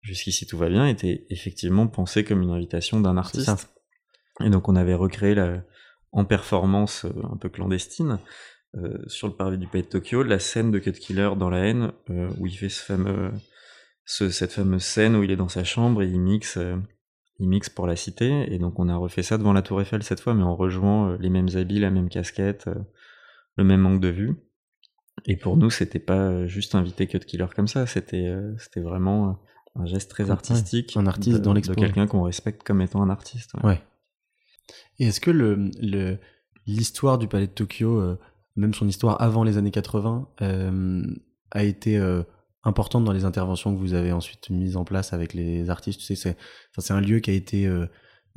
jusqu'ici 0.00 0.46
tout 0.46 0.56
va 0.56 0.70
bien 0.70 0.86
était 0.86 1.26
effectivement 1.28 1.86
pensé 1.86 2.24
comme 2.24 2.40
une 2.40 2.50
invitation 2.50 3.00
d'un 3.00 3.18
artiste. 3.18 3.68
Et 4.42 4.48
donc 4.48 4.70
on 4.70 4.76
avait 4.76 4.94
recréé 4.94 5.34
la, 5.34 5.62
en 6.12 6.24
performance 6.24 7.06
un 7.30 7.36
peu 7.36 7.48
clandestine 7.48 8.18
sur 9.06 9.26
le 9.26 9.34
parvis 9.34 9.58
du 9.58 9.66
Pays 9.66 9.82
de 9.82 9.88
Tokyo 9.88 10.22
la 10.22 10.38
scène 10.38 10.70
de 10.70 10.78
Cut 10.78 10.92
Killer 10.92 11.30
dans 11.36 11.50
la 11.50 11.66
haine 11.66 11.92
où 12.38 12.46
il 12.46 12.56
fait 12.56 12.68
ce 12.68 12.82
fameux 12.82 13.32
cette 14.10 14.52
fameuse 14.52 14.82
scène 14.82 15.16
où 15.16 15.22
il 15.22 15.30
est 15.30 15.36
dans 15.36 15.48
sa 15.48 15.64
chambre 15.64 16.02
et 16.02 16.08
il 16.08 16.20
mixe, 16.20 16.56
euh, 16.56 16.76
il 17.38 17.48
mixe 17.48 17.68
pour 17.68 17.86
la 17.86 17.96
cité. 17.96 18.52
Et 18.52 18.58
donc 18.58 18.78
on 18.78 18.88
a 18.88 18.96
refait 18.96 19.22
ça 19.22 19.38
devant 19.38 19.52
la 19.52 19.62
Tour 19.62 19.80
Eiffel 19.80 20.02
cette 20.02 20.20
fois, 20.20 20.34
mais 20.34 20.42
en 20.42 20.56
rejoignant 20.56 21.10
euh, 21.10 21.16
les 21.20 21.30
mêmes 21.30 21.48
habits, 21.54 21.78
la 21.78 21.90
même 21.90 22.08
casquette, 22.08 22.66
euh, 22.66 22.74
le 23.56 23.64
même 23.64 23.86
angle 23.86 24.00
de 24.00 24.08
vue. 24.08 24.36
Et 25.26 25.36
pour 25.36 25.56
nous, 25.56 25.70
c'était 25.70 25.98
pas 25.98 26.46
juste 26.46 26.74
inviter 26.74 27.06
Cut 27.06 27.20
Killer 27.20 27.46
comme 27.54 27.68
ça, 27.68 27.86
c'était 27.86 28.34
c'était 28.56 28.80
vraiment 28.80 29.38
un 29.74 29.84
geste 29.84 30.10
très 30.10 30.30
artistique. 30.30 30.96
un 30.96 31.06
artiste 31.06 31.42
dans 31.42 31.52
l'expo. 31.52 31.74
quelqu'un 31.74 32.06
qu'on 32.06 32.22
respecte 32.22 32.62
comme 32.62 32.80
étant 32.80 33.02
un 33.02 33.10
artiste. 33.10 33.52
Ouais. 33.62 33.82
Et 34.98 35.06
est-ce 35.06 35.20
que 35.20 35.30
l'histoire 36.66 37.18
du 37.18 37.28
palais 37.28 37.46
de 37.46 37.52
Tokyo, 37.52 38.16
même 38.56 38.74
son 38.74 38.88
histoire 38.88 39.20
avant 39.20 39.44
les 39.44 39.56
années 39.56 39.70
80, 39.70 40.28
a 41.50 41.64
été 41.64 41.98
importante 42.64 43.04
dans 43.04 43.12
les 43.12 43.24
interventions 43.24 43.74
que 43.74 43.80
vous 43.80 43.94
avez 43.94 44.12
ensuite 44.12 44.50
mises 44.50 44.76
en 44.76 44.84
place 44.84 45.12
avec 45.12 45.34
les 45.34 45.70
artistes? 45.70 46.00
Tu 46.00 46.14
sais, 46.14 46.36
c'est, 46.78 46.92
un 46.92 47.00
lieu 47.00 47.20
qui 47.20 47.30
a 47.30 47.34
été 47.34 47.66
euh, 47.66 47.86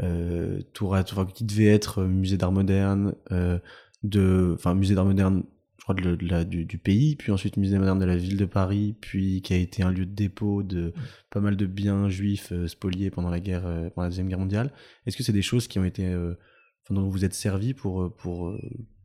euh, 0.02 0.62
tour 0.74 0.96
à 0.96 1.04
tour, 1.04 1.28
qui 1.28 1.43
devait 1.43 1.67
être 1.67 2.00
euh, 2.02 2.08
musée 2.08 2.36
d'art 2.36 2.52
moderne, 2.52 3.13
euh, 3.32 3.60
de, 4.02 4.54
enfin 4.56 4.74
musée 4.74 4.96
d'art 4.96 5.06
moderne, 5.06 5.43
je 5.84 5.93
crois 5.93 5.96
de, 5.96 6.17
la, 6.26 6.46
du, 6.46 6.65
du, 6.65 6.78
pays, 6.78 7.15
puis 7.15 7.32
ensuite 7.32 7.58
musée 7.58 7.78
moderne 7.78 8.00
de 8.00 8.06
la 8.06 8.15
ville 8.15 8.38
de 8.38 8.46
Paris, 8.46 8.96
puis 9.02 9.41
qui 9.41 9.54
a 9.54 9.58
été 9.58 9.84
un 9.84 9.91
lieu 9.91 10.06
de 10.06 10.13
dépôt 10.13 10.63
de 10.63 10.93
pas 11.30 11.41
mal 11.41 11.58
de 11.58 11.65
biens 11.65 12.08
juifs 12.08 12.54
euh, 12.54 12.67
spoliés 12.67 13.12
pendant 13.12 13.30
la 13.30 13.39
guerre, 13.39 13.63
pendant 13.63 14.04
la 14.04 14.10
deuxième 14.10 14.30
guerre 14.30 14.39
mondiale. 14.39 14.72
Est-ce 15.06 15.17
que 15.17 15.24
c'est 15.24 15.34
des 15.34 15.41
choses 15.41 15.67
qui 15.67 15.80
ont 15.80 15.86
été, 15.86 16.08
enfin, 16.08 16.96
dont 16.96 17.08
vous 17.10 17.26
êtes 17.26 17.34
servis 17.34 17.74
pour 17.74 18.15
pour 18.15 18.58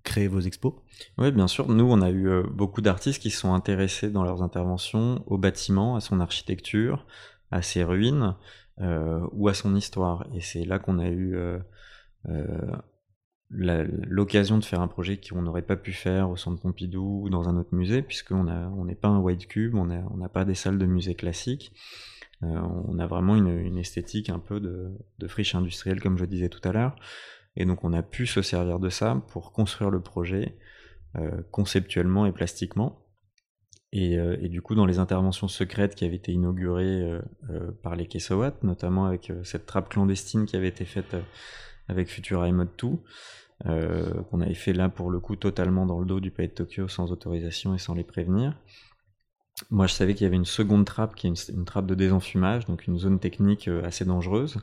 créer 0.08 0.28
vos 0.28 0.40
expos? 0.40 0.74
Oui, 1.18 1.30
bien 1.30 1.46
sûr. 1.46 1.68
Nous, 1.68 1.84
on 1.84 2.00
a 2.00 2.10
eu 2.10 2.28
euh, 2.28 2.42
beaucoup 2.42 2.80
d'artistes 2.80 3.20
qui 3.20 3.30
sont 3.30 3.54
intéressés 3.54 4.10
dans 4.10 4.24
leurs 4.24 4.42
interventions 4.42 5.22
au 5.26 5.38
bâtiment, 5.38 5.96
à 5.96 6.00
son 6.00 6.20
architecture, 6.20 7.06
à 7.50 7.62
ses 7.62 7.84
ruines 7.84 8.34
euh, 8.80 9.20
ou 9.32 9.48
à 9.48 9.54
son 9.54 9.76
histoire. 9.76 10.26
Et 10.34 10.40
c'est 10.40 10.64
là 10.64 10.78
qu'on 10.78 10.98
a 10.98 11.08
eu 11.08 11.36
euh, 11.36 11.58
l'occasion 13.50 14.58
de 14.58 14.64
faire 14.64 14.80
un 14.80 14.88
projet 14.88 15.18
qu'on 15.18 15.42
n'aurait 15.42 15.62
pas 15.62 15.76
pu 15.76 15.92
faire 15.92 16.28
au 16.30 16.36
Centre 16.36 16.60
Pompidou 16.60 17.22
ou 17.24 17.30
dans 17.30 17.48
un 17.48 17.56
autre 17.56 17.74
musée, 17.74 18.02
puisqu'on 18.02 18.46
on 18.48 18.84
n'est 18.84 18.94
pas 18.94 19.08
un 19.08 19.18
white 19.18 19.48
cube, 19.48 19.74
on 19.74 19.86
n'a 19.86 20.28
pas 20.28 20.44
des 20.44 20.54
salles 20.54 20.78
de 20.78 20.86
musée 20.86 21.14
classiques. 21.14 21.72
on 22.42 22.98
a 22.98 23.06
vraiment 23.06 23.36
une, 23.36 23.48
une, 23.48 23.78
esthétique 23.78 24.28
un 24.28 24.38
peu 24.38 24.60
de, 24.60 24.92
de 25.18 25.28
friche 25.28 25.54
industrielle, 25.54 26.00
comme 26.00 26.18
je 26.18 26.24
disais 26.24 26.48
tout 26.48 26.66
à 26.68 26.72
l'heure. 26.72 26.96
Et 27.56 27.64
donc 27.64 27.84
on 27.84 27.92
a 27.92 28.02
pu 28.02 28.26
se 28.26 28.42
servir 28.42 28.78
de 28.78 28.90
ça 28.90 29.22
pour 29.28 29.52
construire 29.52 29.90
le 29.90 30.00
projet 30.00 30.56
euh, 31.16 31.42
conceptuellement 31.50 32.26
et 32.26 32.32
plastiquement. 32.32 33.04
Euh, 33.94 34.36
et, 34.40 34.50
du 34.50 34.60
coup, 34.60 34.74
dans 34.74 34.84
les 34.84 34.98
interventions 34.98 35.48
secrètes 35.48 35.94
qui 35.94 36.04
avaient 36.04 36.16
été 36.16 36.32
inaugurées 36.32 37.18
euh, 37.48 37.72
par 37.82 37.96
les 37.96 38.06
Kessawat, 38.06 38.52
notamment 38.62 39.06
avec 39.06 39.32
cette 39.42 39.64
trappe 39.64 39.88
clandestine 39.88 40.44
qui 40.44 40.56
avait 40.56 40.68
été 40.68 40.84
faite 40.84 41.16
avec 41.88 42.08
Futura 42.08 42.50
Mode 42.52 42.68
2, 42.80 42.88
qu'on 44.30 44.40
avait 44.40 44.54
fait 44.54 44.72
là 44.72 44.88
pour 44.88 45.10
le 45.10 45.20
coup 45.20 45.36
totalement 45.36 45.86
dans 45.86 45.98
le 45.98 46.06
dos 46.06 46.20
du 46.20 46.30
palais 46.30 46.48
de 46.48 46.52
Tokyo 46.52 46.88
sans 46.88 47.10
autorisation 47.10 47.74
et 47.74 47.78
sans 47.78 47.94
les 47.94 48.04
prévenir. 48.04 48.54
Moi, 49.70 49.88
je 49.88 49.94
savais 49.94 50.14
qu'il 50.14 50.24
y 50.24 50.26
avait 50.26 50.36
une 50.36 50.44
seconde 50.44 50.84
trappe 50.84 51.16
qui 51.16 51.26
est 51.26 51.48
une 51.48 51.64
trappe 51.64 51.86
de 51.86 51.96
désenfumage, 51.96 52.66
donc 52.66 52.86
une 52.86 52.98
zone 52.98 53.18
technique 53.18 53.68
assez 53.84 54.04
dangereuse. 54.04 54.58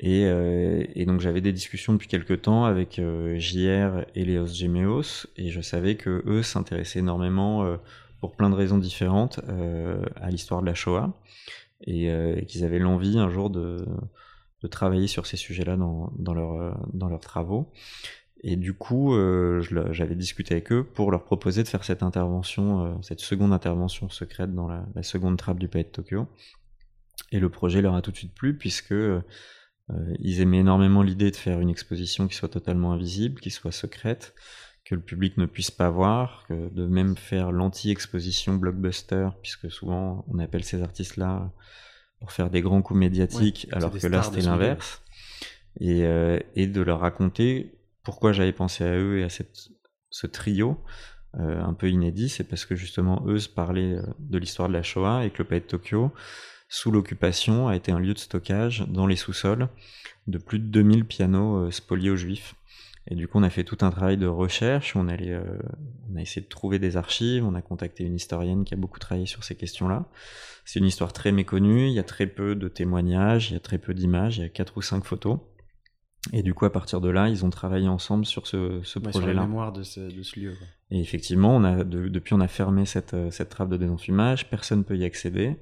Et, 0.00 0.26
euh, 0.26 0.84
et, 0.94 1.06
donc 1.06 1.20
j'avais 1.20 1.40
des 1.40 1.52
discussions 1.52 1.92
depuis 1.92 2.06
quelques 2.06 2.42
temps 2.42 2.64
avec 2.64 2.98
euh, 2.98 3.36
JR 3.38 4.04
et 4.14 4.24
Léos 4.24 4.46
Gemeos, 4.46 5.26
et 5.36 5.50
je 5.50 5.60
savais 5.60 5.96
que 5.96 6.22
eux 6.26 6.42
s'intéressaient 6.42 7.00
énormément, 7.00 7.64
euh, 7.64 7.76
pour 8.20 8.36
plein 8.36 8.48
de 8.48 8.54
raisons 8.54 8.78
différentes, 8.78 9.40
euh, 9.48 10.00
à 10.16 10.30
l'histoire 10.30 10.60
de 10.60 10.66
la 10.66 10.74
Shoah, 10.74 11.12
et 11.86 12.10
qu'ils 12.48 12.64
avaient 12.64 12.80
l'envie 12.80 13.18
un 13.18 13.30
jour 13.30 13.50
de, 13.50 13.86
de, 14.62 14.68
travailler 14.68 15.06
sur 15.06 15.26
ces 15.26 15.36
sujets-là 15.36 15.76
dans, 15.76 16.12
dans 16.18 16.34
leurs 16.34 17.20
travaux. 17.20 17.70
Et 18.42 18.56
du 18.56 18.72
coup, 18.72 19.14
j'avais 19.90 20.14
discuté 20.14 20.54
avec 20.54 20.72
eux 20.72 20.84
pour 20.84 21.10
leur 21.10 21.24
proposer 21.24 21.62
de 21.62 21.68
faire 21.68 21.84
cette 21.84 22.02
intervention, 22.02 23.02
cette 23.02 23.20
seconde 23.20 23.52
intervention 23.52 24.08
secrète 24.08 24.54
dans 24.54 24.68
la, 24.68 25.02
seconde 25.02 25.36
trappe 25.36 25.58
du 25.58 25.68
Palais 25.68 25.84
de 25.84 25.88
Tokyo. 25.88 26.28
Et 27.32 27.40
le 27.40 27.48
projet 27.48 27.82
leur 27.82 27.94
a 27.94 28.02
tout 28.02 28.12
de 28.12 28.16
suite 28.16 28.34
plu, 28.34 28.56
puisque 28.56 28.92
euh, 28.92 29.20
ils 30.18 30.40
aimaient 30.40 30.60
énormément 30.60 31.02
l'idée 31.02 31.30
de 31.30 31.36
faire 31.36 31.60
une 31.60 31.68
exposition 31.68 32.28
qui 32.28 32.36
soit 32.36 32.48
totalement 32.48 32.92
invisible, 32.92 33.40
qui 33.40 33.50
soit 33.50 33.72
secrète, 33.72 34.34
que 34.84 34.94
le 34.94 35.00
public 35.00 35.36
ne 35.36 35.46
puisse 35.46 35.70
pas 35.70 35.90
voir, 35.90 36.46
de 36.48 36.86
même 36.86 37.16
faire 37.16 37.52
l'anti-exposition 37.52 38.54
blockbuster, 38.54 39.28
puisque 39.42 39.70
souvent 39.70 40.24
on 40.28 40.38
appelle 40.38 40.64
ces 40.64 40.80
artistes-là 40.80 41.52
pour 42.20 42.32
faire 42.32 42.50
des 42.50 42.60
grands 42.60 42.82
coups 42.82 42.98
médiatiques, 42.98 43.68
alors 43.72 43.92
que 43.92 44.06
là 44.06 44.22
c'était 44.22 44.40
l'inverse, 44.40 45.02
et, 45.80 46.04
euh, 46.04 46.38
et, 46.56 46.66
de 46.66 46.80
leur 46.80 47.00
raconter 47.00 47.74
pourquoi 48.02 48.32
j'avais 48.32 48.52
pensé 48.52 48.84
à 48.84 48.96
eux 48.96 49.18
et 49.18 49.24
à 49.24 49.28
cette, 49.28 49.68
ce 50.10 50.26
trio. 50.26 50.78
Euh, 51.38 51.62
un 51.62 51.74
peu 51.74 51.90
inédit, 51.90 52.30
c'est 52.30 52.44
parce 52.44 52.64
que 52.64 52.74
justement 52.74 53.22
eux 53.26 53.38
se 53.38 53.50
parlaient 53.50 53.98
de 54.18 54.38
l'histoire 54.38 54.68
de 54.68 54.72
la 54.72 54.82
Shoah 54.82 55.26
et 55.26 55.30
que 55.30 55.42
le 55.42 55.44
palais 55.44 55.60
de 55.60 55.66
Tokyo 55.66 56.10
sous 56.68 56.90
l'occupation, 56.90 57.68
a 57.68 57.76
été 57.76 57.92
un 57.92 57.98
lieu 57.98 58.14
de 58.14 58.18
stockage 58.18 58.84
dans 58.88 59.06
les 59.06 59.16
sous-sols 59.16 59.68
de 60.26 60.38
plus 60.38 60.58
de 60.58 60.66
2000 60.66 61.06
pianos 61.06 61.56
euh, 61.56 61.70
spoliés 61.70 62.10
aux 62.10 62.16
juifs. 62.16 62.54
Et 63.10 63.14
du 63.14 63.26
coup, 63.26 63.38
on 63.38 63.42
a 63.42 63.48
fait 63.48 63.64
tout 63.64 63.78
un 63.80 63.90
travail 63.90 64.18
de 64.18 64.26
recherche, 64.26 64.94
on, 64.94 65.08
allait, 65.08 65.32
euh, 65.32 65.58
on 66.10 66.16
a 66.16 66.20
essayé 66.20 66.42
de 66.42 66.48
trouver 66.48 66.78
des 66.78 66.98
archives, 66.98 67.42
on 67.42 67.54
a 67.54 67.62
contacté 67.62 68.04
une 68.04 68.14
historienne 68.14 68.64
qui 68.64 68.74
a 68.74 68.76
beaucoup 68.76 68.98
travaillé 68.98 69.24
sur 69.24 69.44
ces 69.44 69.54
questions-là. 69.54 70.04
C'est 70.70 70.80
une 70.80 70.84
histoire 70.84 71.14
très 71.14 71.32
méconnue, 71.32 71.86
il 71.86 71.94
y 71.94 71.98
a 71.98 72.02
très 72.04 72.26
peu 72.26 72.54
de 72.54 72.68
témoignages, 72.68 73.50
il 73.50 73.54
y 73.54 73.56
a 73.56 73.60
très 73.60 73.78
peu 73.78 73.94
d'images, 73.94 74.36
il 74.36 74.42
y 74.42 74.44
a 74.44 74.50
quatre 74.50 74.76
ou 74.76 74.82
cinq 74.82 75.02
photos. 75.02 75.38
Et 76.34 76.42
du 76.42 76.52
coup, 76.52 76.66
à 76.66 76.70
partir 76.72 77.00
de 77.00 77.08
là, 77.08 77.30
ils 77.30 77.46
ont 77.46 77.48
travaillé 77.48 77.88
ensemble 77.88 78.26
sur 78.26 78.46
ce, 78.46 78.82
ce 78.82 78.98
Ouais, 78.98 79.00
sur 79.00 79.00
la 79.00 79.10
projet-là. 79.10 79.40
mémoire 79.46 79.72
de 79.72 79.82
ce, 79.82 80.00
de 80.00 80.22
ce 80.22 80.38
lieu. 80.38 80.52
quoi. 80.58 80.66
Et 80.90 81.00
effectivement, 81.00 81.56
on 81.56 81.64
a, 81.64 81.84
de- 81.84 82.08
depuis, 82.08 82.34
on 82.34 82.40
a 82.40 82.48
fermé 82.48 82.84
cette, 82.84 83.14
euh, 83.14 83.30
cette 83.30 83.48
trappe 83.48 83.70
de 83.70 83.78
désenfumage, 83.78 84.50
personne 84.50 84.80
ne 84.80 84.84
peut 84.84 84.98
y 84.98 85.04
accéder, 85.04 85.56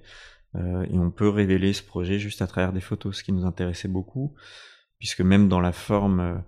euh, 0.57 0.85
et 0.91 0.99
on 0.99 1.13
peut 1.13 1.29
révéler 1.29 1.73
ce 1.73 1.85
projet 1.85 2.19
juste 2.19 2.43
à 2.43 2.49
travers 2.49 2.73
des 2.73 2.81
photos, 2.81 3.17
ce 3.19 3.23
qui 3.23 3.31
nous 3.31 3.45
intéressait 3.47 3.87
beaucoup, 3.87 4.35
puisque 4.99 5.21
même 5.21 5.49
dans 5.49 5.61
la 5.61 5.71
forme 5.73 6.43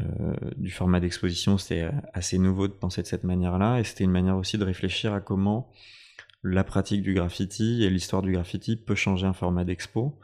euh, 0.00 0.34
du 0.56 0.72
format 0.72 0.98
d'exposition, 0.98 1.56
c'était 1.56 1.88
assez 2.14 2.38
nouveau 2.38 2.66
de 2.66 2.72
penser 2.72 3.00
de 3.02 3.06
cette 3.06 3.22
manière-là, 3.22 3.78
et 3.78 3.84
c'était 3.84 4.02
une 4.02 4.10
manière 4.10 4.38
aussi 4.38 4.58
de 4.58 4.64
réfléchir 4.64 5.12
à 5.14 5.20
comment 5.20 5.70
la 6.42 6.64
pratique 6.64 7.02
du 7.02 7.14
graffiti 7.14 7.84
et 7.84 7.90
l'histoire 7.90 8.22
du 8.22 8.32
graffiti 8.32 8.76
peut 8.76 8.94
changer 8.94 9.26
un 9.26 9.32
format 9.32 9.64
d'expo. 9.64 10.18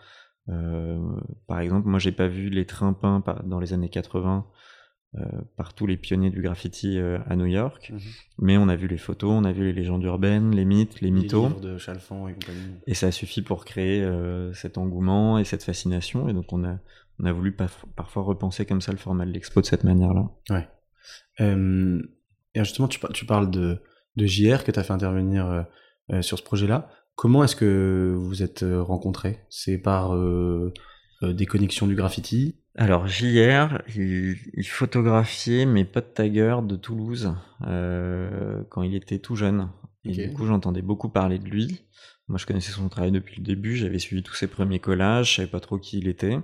Euh, 0.49 0.99
par 1.47 1.61
exemple, 1.61 1.89
moi 1.89 1.99
j'ai 1.99 2.13
pas 2.13 2.27
vu 2.29 2.49
les 2.49 2.65
trains 2.67 2.93
peints 2.93 3.23
dans 3.45 3.61
les 3.61 3.73
années 3.73 3.91
80 3.91 4.47
euh, 5.15 5.25
par 5.57 5.75
tous 5.75 5.87
les 5.87 5.97
pionniers 5.97 6.31
du 6.31 6.43
graffiti 6.43 6.99
euh, 6.99 7.19
à 7.27 7.37
New 7.37 7.47
York, 7.47 7.91
Mhm. 7.93 8.01
mais 8.39 8.57
on 8.59 8.69
a 8.69 8.77
vu 8.77 8.89
les 8.89 8.99
photos, 8.99 9.31
on 9.31 9.45
a 9.45 9.53
vu 9.53 9.65
les 9.65 9.73
légendes 9.73 10.03
urbaines, 10.05 10.55
les 10.55 10.65
mythes, 10.65 11.01
les 11.01 11.09
Les 11.09 11.13
mythos, 11.13 11.49
livres 11.49 11.61
de 11.61 11.79
Chalfant 11.79 12.29
et 12.29 12.33
compagnie. 12.35 12.75
et 12.87 12.95
ça 12.95 13.11
suffit 13.13 13.43
pour 13.43 13.65
créer 13.65 14.07
cet 14.55 14.77
engouement 14.79 15.39
et 15.39 15.45
cette 15.45 15.63
fascination. 15.65 16.29
Et 16.29 16.33
donc 16.35 16.53
on 16.53 16.63
a, 16.65 16.79
on 17.21 17.25
a 17.25 17.33
voulu 17.33 17.53
parfois 17.97 18.23
repenser 18.23 18.67
comme 18.67 18.81
ça 18.83 18.93
le 18.93 18.99
format 18.99 19.25
de 19.27 19.31
l'expo 19.33 19.61
de 19.61 19.67
cette 19.67 19.85
manière-là. 19.85 20.29
Euh, 21.41 22.03
et 22.55 22.59
justement, 22.61 22.89
tu, 22.89 22.99
par- 22.99 23.13
tu 23.13 23.25
parles 23.27 23.51
de, 23.51 23.81
de 24.17 24.27
JR 24.27 24.65
que 24.65 24.71
tu 24.73 24.79
as 24.79 24.83
fait 24.85 24.93
intervenir 24.93 25.67
euh, 26.11 26.23
sur 26.23 26.39
ce 26.39 26.43
projet-là. 26.43 26.91
Comment 27.15 27.45
est-ce 27.45 27.57
que 27.57 28.15
vous 28.17 28.27
vous 28.27 28.43
êtes 28.43 28.63
euh, 28.63 28.83
rencontrés? 28.83 29.41
C'est 29.51 29.79
par 29.79 30.15
euh, 30.15 30.73
des 31.23 31.47
connexions 31.47 31.87
du 31.87 31.95
graffiti? 31.95 32.57
Alors 32.77 33.09
JR, 33.09 33.83
il, 33.97 34.37
il 34.55 34.67
photographiait 34.67 35.67
mes 35.67 35.85
potes 35.85 36.15
taggers 36.15 36.61
de 36.63 36.77
Toulouse 36.77 37.35
quand 37.61 38.83
il 38.83 38.95
était 38.95 39.19
tout 39.19 39.35
jeune. 39.35 39.69
Et 40.05 40.13
du 40.13 40.33
coup, 40.33 40.47
j'entendais 40.47 40.83
beaucoup 40.83 41.09
parler 41.09 41.39
de 41.39 41.49
lui. 41.49 41.85
Moi, 42.29 42.39
je 42.39 42.47
connaissais 42.47 42.73
son 42.73 42.89
travail 42.89 43.11
depuis 43.11 43.37
le 43.37 43.43
début. 43.43 43.77
J'avais 43.77 43.99
suivi 43.99 44.23
tous 44.23 44.35
ses 44.35 44.47
premiers 44.47 44.79
collages. 44.79 45.31
Je 45.31 45.37
savais 45.37 45.49
pas 45.49 45.61
trop 45.61 45.79
qui 45.79 45.99
il 45.99 46.07
était. 46.07 46.39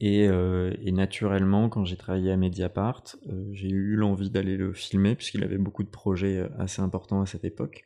Et, 0.00 0.26
euh, 0.28 0.74
et 0.82 0.92
naturellement, 0.92 1.68
quand 1.68 1.84
j'ai 1.84 1.96
travaillé 1.96 2.32
à 2.32 2.36
Mediapart, 2.36 3.04
euh, 3.28 3.48
j'ai 3.52 3.68
eu 3.68 3.96
l'envie 3.96 4.30
d'aller 4.30 4.56
le 4.56 4.72
filmer 4.72 5.14
puisqu'il 5.14 5.44
avait 5.44 5.58
beaucoup 5.58 5.84
de 5.84 5.88
projets 5.88 6.46
assez 6.58 6.82
importants 6.82 7.22
à 7.22 7.26
cette 7.26 7.44
époque. 7.44 7.84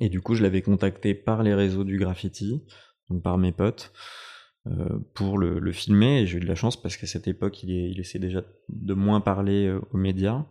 Et 0.00 0.08
du 0.08 0.20
coup, 0.20 0.34
je 0.34 0.42
l'avais 0.42 0.62
contacté 0.62 1.14
par 1.14 1.42
les 1.42 1.54
réseaux 1.54 1.84
du 1.84 1.98
graffiti, 1.98 2.62
donc 3.10 3.22
par 3.22 3.38
mes 3.38 3.52
potes, 3.52 3.92
euh, 4.66 4.98
pour 5.14 5.38
le, 5.38 5.58
le 5.58 5.72
filmer. 5.72 6.20
Et 6.22 6.26
j'ai 6.26 6.38
eu 6.38 6.40
de 6.40 6.46
la 6.46 6.54
chance 6.54 6.80
parce 6.80 6.96
qu'à 6.96 7.06
cette 7.06 7.28
époque, 7.28 7.62
il, 7.62 7.70
est- 7.70 7.90
il 7.90 8.00
essayait 8.00 8.24
déjà 8.24 8.42
de 8.68 8.94
moins 8.94 9.20
parler 9.20 9.66
euh, 9.66 9.80
aux 9.92 9.96
médias. 9.96 10.44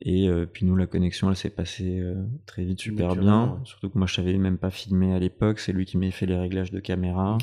Et 0.00 0.28
euh, 0.28 0.46
puis 0.46 0.64
nous, 0.64 0.76
la 0.76 0.86
connexion, 0.86 1.28
elle 1.30 1.36
s'est 1.36 1.50
passée 1.50 1.98
euh, 2.00 2.14
très 2.46 2.64
vite, 2.64 2.80
super 2.80 3.16
bien. 3.22 3.52
ouais. 3.54 3.58
Surtout 3.64 3.90
que 3.90 3.98
moi, 3.98 4.06
je 4.06 4.14
savais 4.14 4.36
même 4.38 4.58
pas 4.58 4.70
filmer 4.70 5.12
à 5.14 5.18
l'époque. 5.18 5.58
C'est 5.60 5.72
lui 5.72 5.86
qui 5.86 5.96
m'a 5.96 6.10
fait 6.10 6.26
les 6.26 6.36
réglages 6.36 6.70
de 6.70 6.78
caméra. 6.80 7.36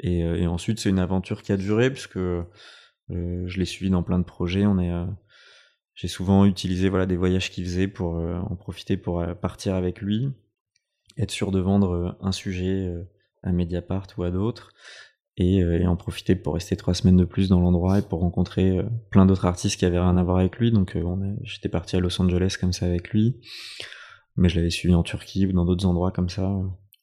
Et, 0.00 0.24
euh, 0.24 0.36
et 0.36 0.46
ensuite, 0.46 0.78
c'est 0.78 0.88
une 0.90 0.98
aventure 0.98 1.42
qui 1.42 1.52
a 1.52 1.56
duré, 1.56 1.90
puisque 1.90 2.16
euh, 2.16 2.44
je 3.08 3.58
l'ai 3.58 3.64
suivi 3.64 3.90
dans 3.90 4.02
plein 4.02 4.18
de 4.18 4.24
projets. 4.24 4.64
On 4.66 4.78
est, 4.78 4.92
euh, 4.92 5.04
j'ai 5.98 6.06
souvent 6.06 6.44
utilisé 6.44 6.88
voilà, 6.88 7.06
des 7.06 7.16
voyages 7.16 7.50
qu'il 7.50 7.64
faisait 7.64 7.88
pour 7.88 8.18
euh, 8.18 8.38
en 8.38 8.54
profiter 8.54 8.96
pour 8.96 9.18
euh, 9.18 9.34
partir 9.34 9.74
avec 9.74 10.00
lui, 10.00 10.30
être 11.16 11.32
sûr 11.32 11.50
de 11.50 11.58
vendre 11.58 11.90
euh, 11.90 12.12
un 12.20 12.30
sujet 12.30 12.88
à 13.42 13.50
Mediapart 13.50 14.06
ou 14.16 14.22
à 14.22 14.30
d'autres, 14.30 14.72
et, 15.36 15.58
et 15.58 15.86
en 15.86 15.96
profiter 15.96 16.36
pour 16.36 16.54
rester 16.54 16.76
trois 16.76 16.94
semaines 16.94 17.16
de 17.16 17.24
plus 17.24 17.48
dans 17.48 17.60
l'endroit 17.60 17.98
et 17.98 18.02
pour 18.02 18.20
rencontrer 18.20 18.80
plein 19.10 19.26
d'autres 19.26 19.44
artistes 19.44 19.78
qui 19.78 19.84
avaient 19.84 19.98
rien 19.98 20.16
à 20.16 20.22
voir 20.24 20.38
avec 20.38 20.58
lui. 20.58 20.72
Donc, 20.72 20.96
j'étais 21.42 21.68
parti 21.68 21.94
à 21.94 22.00
Los 22.00 22.20
Angeles 22.20 22.56
comme 22.60 22.72
ça 22.72 22.86
avec 22.86 23.10
lui, 23.10 23.40
mais 24.36 24.48
je 24.48 24.56
l'avais 24.56 24.70
suivi 24.70 24.96
en 24.96 25.04
Turquie 25.04 25.46
ou 25.46 25.52
dans 25.52 25.64
d'autres 25.64 25.86
endroits 25.86 26.10
comme 26.10 26.28
ça. 26.28 26.50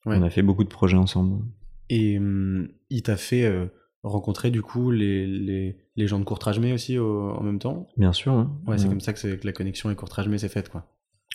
Ouais. 0.05 0.17
On 0.17 0.21
a 0.21 0.29
fait 0.29 0.41
beaucoup 0.41 0.65
de 0.65 0.69
projets 0.69 0.97
ensemble. 0.97 1.45
Et 1.89 2.17
hum, 2.17 2.67
il 2.89 3.03
t'a 3.03 3.17
fait 3.17 3.45
euh, 3.45 3.67
rencontrer 4.07 4.51
du 4.51 4.61
coup 4.61 4.91
les, 4.91 5.25
les, 5.27 5.77
les 5.95 6.07
gens 6.07 6.19
de 6.19 6.23
Courtrage-May 6.25 6.73
aussi 6.73 6.97
au- 6.97 7.31
en 7.31 7.41
même 7.43 7.59
temps 7.59 7.87
Bien 7.97 8.13
sûr. 8.13 8.33
hein. 8.33 8.57
Ouais, 8.67 8.77
c'est 8.77 8.85
Euh, 8.85 8.89
comme 8.89 9.01
ça 9.01 9.13
que, 9.13 9.35
que 9.35 9.45
la 9.45 9.51
connexion 9.53 9.89
avec 9.89 9.99
Courtrage-May 9.99 10.37
s'est 10.37 10.49
faite, 10.49 10.69
quoi. 10.69 10.85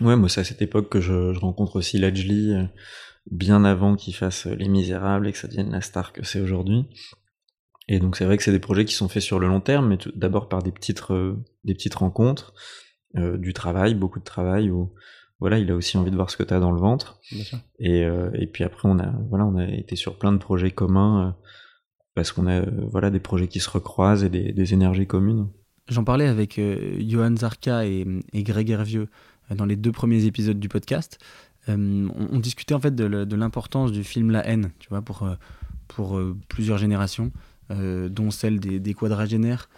Ouais, 0.01 0.17
moi 0.17 0.29
c'est 0.29 0.41
à 0.41 0.45
cette 0.45 0.63
époque 0.63 0.89
que 0.89 1.01
je, 1.01 1.33
je 1.35 1.41
rencontre 1.41 1.77
aussi 1.77 1.99
Lajli, 1.99 2.55
euh, 2.55 2.65
bien 3.31 3.65
avant 3.65 3.97
qu'il 3.97 4.15
fasse 4.15 4.47
euh, 4.47 4.55
Les 4.55 4.69
Misérables 4.69 5.27
et 5.29 5.33
que 5.33 5.39
ça 5.39 5.49
devienne 5.49 5.71
la 5.73 5.81
star 5.83 6.13
que 6.13 6.25
c'est 6.25 6.41
aujourd'hui. 6.41 6.87
Et 7.89 7.99
donc 7.99 8.17
c'est 8.17 8.25
vrai 8.25 8.37
que 8.37 8.43
c'est 8.43 8.53
des 8.53 8.61
projets 8.61 8.85
qui 8.85 8.95
sont 8.95 9.09
faits 9.09 9.23
sur 9.23 9.39
le 9.41 9.49
long 9.49 9.61
terme, 9.61 9.89
mais 9.89 9.97
tout- 9.99 10.13
d'abord 10.15 10.49
par 10.49 10.63
des 10.63 10.71
petites, 10.73 11.03
euh, 11.11 11.35
des 11.65 11.75
petites 11.75 11.95
rencontres, 11.97 12.55
euh, 13.17 13.37
du 13.37 13.53
travail, 13.53 13.95
beaucoup 13.95 14.21
de 14.21 14.25
travail, 14.25 14.71
où 14.71 14.93
voilà, 15.41 15.59
il 15.59 15.71
a 15.71 15.75
aussi 15.75 15.97
envie 15.99 16.11
de 16.11 16.17
voir 16.17 16.31
ce 16.31 16.37
que 16.37 16.43
tu 16.45 16.55
as 16.55 16.61
dans 16.61 16.71
le 16.71 16.79
ventre. 16.81 17.19
Bien 17.33 17.43
sûr. 17.45 17.59
Et, 17.79 18.03
et 18.35 18.47
puis 18.47 18.63
après, 18.63 18.87
on 18.89 18.99
a, 18.99 19.11
voilà, 19.31 19.47
on 19.47 19.57
a 19.57 19.65
été 19.67 19.97
sur 19.97 20.19
plein 20.19 20.33
de 20.33 20.39
projets 20.39 20.71
communs, 20.71 21.35
parce 22.15 22.33
qu'on 22.33 22.47
a 22.47 22.61
euh, 22.61 22.67
voilà, 22.91 23.11
des 23.11 23.21
projets 23.21 23.49
qui 23.49 23.61
se 23.61 23.71
recroisent 23.71 24.25
et 24.25 24.29
des, 24.29 24.75
énergies 24.75 25.07
communes. 25.07 25.49
J'en 25.89 26.05
parlais 26.05 26.27
avec 26.27 26.59
euh, 26.59 26.97
Johan 27.01 27.37
Zarka 27.37 27.87
et, 27.87 28.07
et 28.33 28.43
Greg 28.43 28.71
Hervieux 28.71 29.09
euh, 29.51 29.55
dans 29.55 29.65
les 29.65 29.77
deux 29.77 29.93
premiers 29.93 30.25
épisodes 30.25 30.59
du 30.59 30.69
podcast. 30.69 31.19
On, 31.69 32.41
discutait 32.41 32.75
en 32.75 32.81
fait 32.81 32.97
de, 32.97 33.37
l'importance 33.37 33.93
du 33.93 34.03
film 34.03 34.33
La 34.33 34.45
haine, 34.45 34.73
tu 34.81 34.89
vois, 34.89 35.03
pour, 35.03 35.29
plusieurs 36.49 36.79
générations, 36.79 37.31
dont 37.69 38.33
celle 38.33 38.59
des, 38.59 38.81
des 38.81 38.93
quadragénaires, 38.93 39.69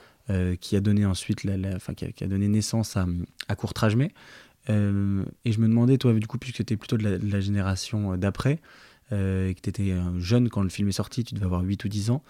qui 0.60 0.74
a 0.74 0.80
donné 0.80 1.04
ensuite, 1.04 1.44
la, 1.44 1.78
qui, 1.94 2.24
a, 2.24 2.26
donné 2.26 2.48
naissance 2.48 2.96
à, 2.96 3.06
à 3.48 3.56
Courtrage-May. 3.56 4.10
Euh, 4.70 5.24
et 5.44 5.52
je 5.52 5.60
me 5.60 5.68
demandais, 5.68 5.98
toi, 5.98 6.12
du 6.12 6.26
coup, 6.26 6.38
puisque 6.38 6.56
tu 6.56 6.62
étais 6.62 6.76
plutôt 6.76 6.96
de 6.96 7.18
la, 7.22 7.40
génération 7.40 8.16
d'après, 8.16 8.60
et 9.12 9.54
que 9.54 9.60
tu 9.60 9.70
étais 9.70 9.94
jeune 10.18 10.48
quand 10.48 10.62
le 10.62 10.68
film 10.68 10.88
est 10.88 10.92
sorti, 10.92 11.22
tu 11.22 11.34
devais 11.34 11.46
avoir 11.46 11.62
8 11.62 11.84
ou 11.84 11.88
10 11.88 12.10
ans, 12.10 12.22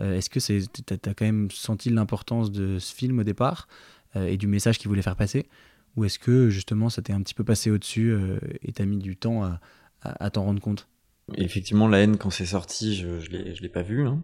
euh, 0.00 0.16
est-ce 0.16 0.30
que 0.30 0.40
t'as, 0.82 0.96
t'as 0.96 1.14
quand 1.14 1.24
même 1.24 1.50
senti 1.50 1.90
l'importance 1.90 2.50
de 2.50 2.78
ce 2.78 2.94
film 2.94 3.18
au 3.18 3.22
départ 3.22 3.68
euh, 4.16 4.26
et 4.26 4.36
du 4.36 4.46
message 4.46 4.78
qu'il 4.78 4.88
voulait 4.88 5.02
faire 5.02 5.16
passer? 5.16 5.46
Ou 5.96 6.04
est-ce 6.04 6.18
que 6.18 6.50
justement 6.50 6.88
ça 6.88 7.02
t'est 7.02 7.12
un 7.12 7.20
petit 7.22 7.34
peu 7.34 7.44
passé 7.44 7.70
au-dessus 7.70 8.12
euh, 8.12 8.38
et 8.62 8.72
t'as 8.72 8.84
mis 8.84 8.98
du 8.98 9.16
temps 9.16 9.42
à, 10.02 10.30
t'en 10.30 10.44
rendre 10.44 10.60
compte? 10.60 10.88
Effectivement, 11.36 11.86
la 11.86 11.98
haine, 11.98 12.16
quand 12.16 12.30
c'est 12.30 12.46
sorti, 12.46 12.96
je, 12.96 13.20
je 13.20 13.30
l'ai, 13.30 13.68
pas 13.68 13.82
vu. 13.82 14.04
hein. 14.04 14.20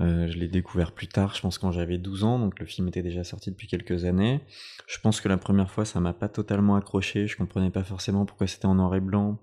Euh, 0.00 0.28
je 0.30 0.38
l'ai 0.38 0.48
découvert 0.48 0.92
plus 0.92 1.06
tard, 1.06 1.34
je 1.34 1.42
pense 1.42 1.58
quand 1.58 1.72
j'avais 1.72 1.98
12 1.98 2.24
ans, 2.24 2.38
donc 2.38 2.58
le 2.58 2.64
film 2.64 2.88
était 2.88 3.02
déjà 3.02 3.22
sorti 3.22 3.50
depuis 3.50 3.66
quelques 3.66 4.06
années. 4.06 4.40
Je 4.86 4.98
pense 5.00 5.20
que 5.20 5.28
la 5.28 5.36
première 5.36 5.70
fois, 5.70 5.84
ça 5.84 6.00
m'a 6.00 6.14
pas 6.14 6.28
totalement 6.28 6.76
accroché. 6.76 7.26
Je 7.26 7.36
comprenais 7.36 7.70
pas 7.70 7.84
forcément 7.84 8.24
pourquoi 8.24 8.46
c'était 8.46 8.64
en 8.64 8.76
noir 8.76 8.94
et 8.94 9.00
blanc. 9.00 9.38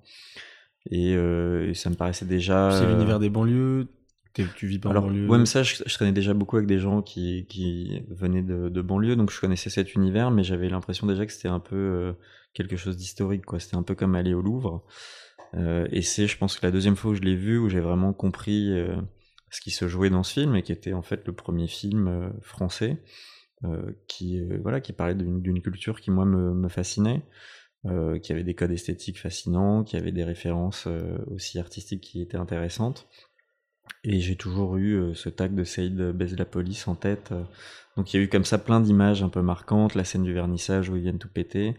Et, 0.92 1.16
euh, 1.16 1.70
et 1.70 1.74
ça 1.74 1.90
me 1.90 1.96
paraissait 1.96 2.26
déjà. 2.26 2.70
C'est 2.72 2.86
euh, 2.86 2.94
l'univers 2.94 3.20
des 3.20 3.30
banlieues, 3.30 3.88
tu 4.34 4.68
vis 4.68 4.80
pas 4.80 4.90
alors, 4.90 5.06
en 5.06 5.08
banlieue. 5.08 5.28
ouais, 5.28 5.38
mais 5.38 5.46
ça, 5.46 5.64
je, 5.64 5.76
je 5.86 5.94
traînais 5.94 6.12
déjà 6.12 6.34
beaucoup 6.34 6.58
avec 6.58 6.68
des 6.68 6.80
gens 6.80 7.02
qui, 7.02 7.46
qui 7.48 8.04
venaient 8.10 8.44
de, 8.44 8.70
de 8.70 8.82
banlieue, 8.82 9.16
donc 9.16 9.32
je 9.32 9.40
connaissais 9.40 9.70
cet 9.70 9.96
univers, 9.96 10.32
mais 10.32 10.44
j'avais 10.44 10.70
l'impression 10.70 11.08
déjà 11.08 11.26
que 11.26 11.32
c'était 11.32 11.48
un 11.48 11.60
peu 11.60 11.76
euh, 11.76 12.14
quelque 12.54 12.76
chose 12.76 12.98
d'historique, 12.98 13.46
quoi. 13.46 13.60
C'était 13.60 13.78
un 13.78 13.84
peu 13.84 13.96
comme 13.96 14.16
aller 14.16 14.34
au 14.34 14.42
Louvre. 14.42 14.84
Euh, 15.54 15.88
et 15.92 16.02
c'est, 16.02 16.28
je 16.28 16.38
pense 16.38 16.58
que 16.58 16.66
la 16.66 16.72
deuxième 16.72 16.96
fois 16.96 17.12
où 17.12 17.16
je 17.16 17.22
l'ai 17.22 17.36
vu, 17.36 17.58
où 17.58 17.70
j'ai 17.70 17.80
vraiment 17.80 18.12
compris 18.14 18.72
euh, 18.72 18.96
ce 19.52 19.62
qui 19.62 19.72
se 19.72 19.88
jouait 19.88 20.10
dans 20.10 20.24
ce 20.24 20.34
film, 20.34 20.56
et 20.56 20.64
qui 20.64 20.72
était 20.74 20.94
en 20.94 21.02
fait 21.02 21.26
le 21.26 21.34
premier 21.34 21.68
film 21.68 22.32
français, 22.42 23.02
qui, 24.08 24.44
voilà, 24.62 24.80
qui 24.80 24.94
parlait 24.94 25.16
d'une 25.16 25.42
d'une 25.42 25.60
culture 25.60 26.00
qui, 26.00 26.12
moi, 26.12 26.26
me, 26.26 26.54
me 26.54 26.68
fascinait. 26.68 27.24
Euh, 27.86 28.18
qui 28.20 28.32
avait 28.32 28.44
des 28.44 28.56
codes 28.56 28.72
esthétiques 28.72 29.20
fascinants, 29.20 29.84
qui 29.84 29.96
avait 29.98 30.12
des 30.12 30.24
références 30.24 30.86
euh, 30.88 31.18
aussi 31.28 31.60
artistiques 31.60 32.02
qui 32.02 32.22
étaient 32.22 32.38
intéressantes. 32.38 33.08
Et 34.04 34.20
j'ai 34.20 34.36
toujours 34.36 34.78
eu 34.78 34.94
euh, 34.96 35.14
ce 35.14 35.30
tag 35.30 35.54
de 35.54 35.64
Saïd 35.64 35.96
baise 36.12 36.36
la 36.38 36.46
police 36.46 36.88
en 36.88 36.96
tête. 36.96 37.34
Donc 37.98 38.14
il 38.14 38.18
y 38.18 38.20
a 38.20 38.24
eu 38.24 38.30
comme 38.30 38.46
ça 38.46 38.58
plein 38.58 38.82
d'images 38.82 39.24
un 39.24 39.30
peu 39.30 39.42
marquantes, 39.42 39.96
la 39.96 40.04
scène 40.04 40.24
du 40.24 40.34
vernissage 40.34 40.90
où 40.90 40.96
ils 40.96 41.02
viennent 41.04 41.20
tout 41.20 41.30
péter. 41.30 41.76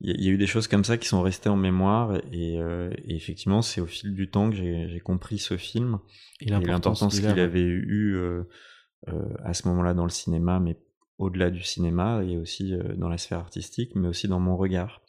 Il 0.00 0.08
y, 0.10 0.12
a- 0.12 0.16
il 0.16 0.24
y 0.24 0.28
a 0.28 0.30
eu 0.30 0.38
des 0.38 0.46
choses 0.46 0.68
comme 0.68 0.84
ça 0.84 0.96
qui 0.96 1.06
sont 1.08 1.20
restées 1.20 1.50
en 1.50 1.56
mémoire 1.56 2.16
et, 2.32 2.54
et 2.54 3.14
effectivement 3.14 3.60
c'est 3.60 3.82
au 3.82 3.86
fil 3.86 4.14
du 4.14 4.30
temps 4.30 4.48
que 4.48 4.56
j'ai 4.56 5.00
compris 5.00 5.38
ce 5.38 5.58
film 5.58 5.98
et 6.40 6.46
et 6.46 6.50
l'importance 7.00 7.14
qu'il 7.32 7.40
avait 7.40 7.60
eu 7.60 8.18
à 9.44 9.52
ce 9.52 9.68
moment-là 9.68 9.92
dans 9.92 10.04
le 10.04 10.10
cinéma, 10.10 10.58
mais 10.60 10.78
au-delà 11.20 11.50
du 11.50 11.62
cinéma 11.62 12.22
et 12.24 12.36
aussi 12.36 12.74
euh, 12.74 12.94
dans 12.96 13.08
la 13.08 13.18
sphère 13.18 13.38
artistique, 13.38 13.92
mais 13.94 14.08
aussi 14.08 14.26
dans 14.26 14.40
mon 14.40 14.56
regard. 14.56 15.02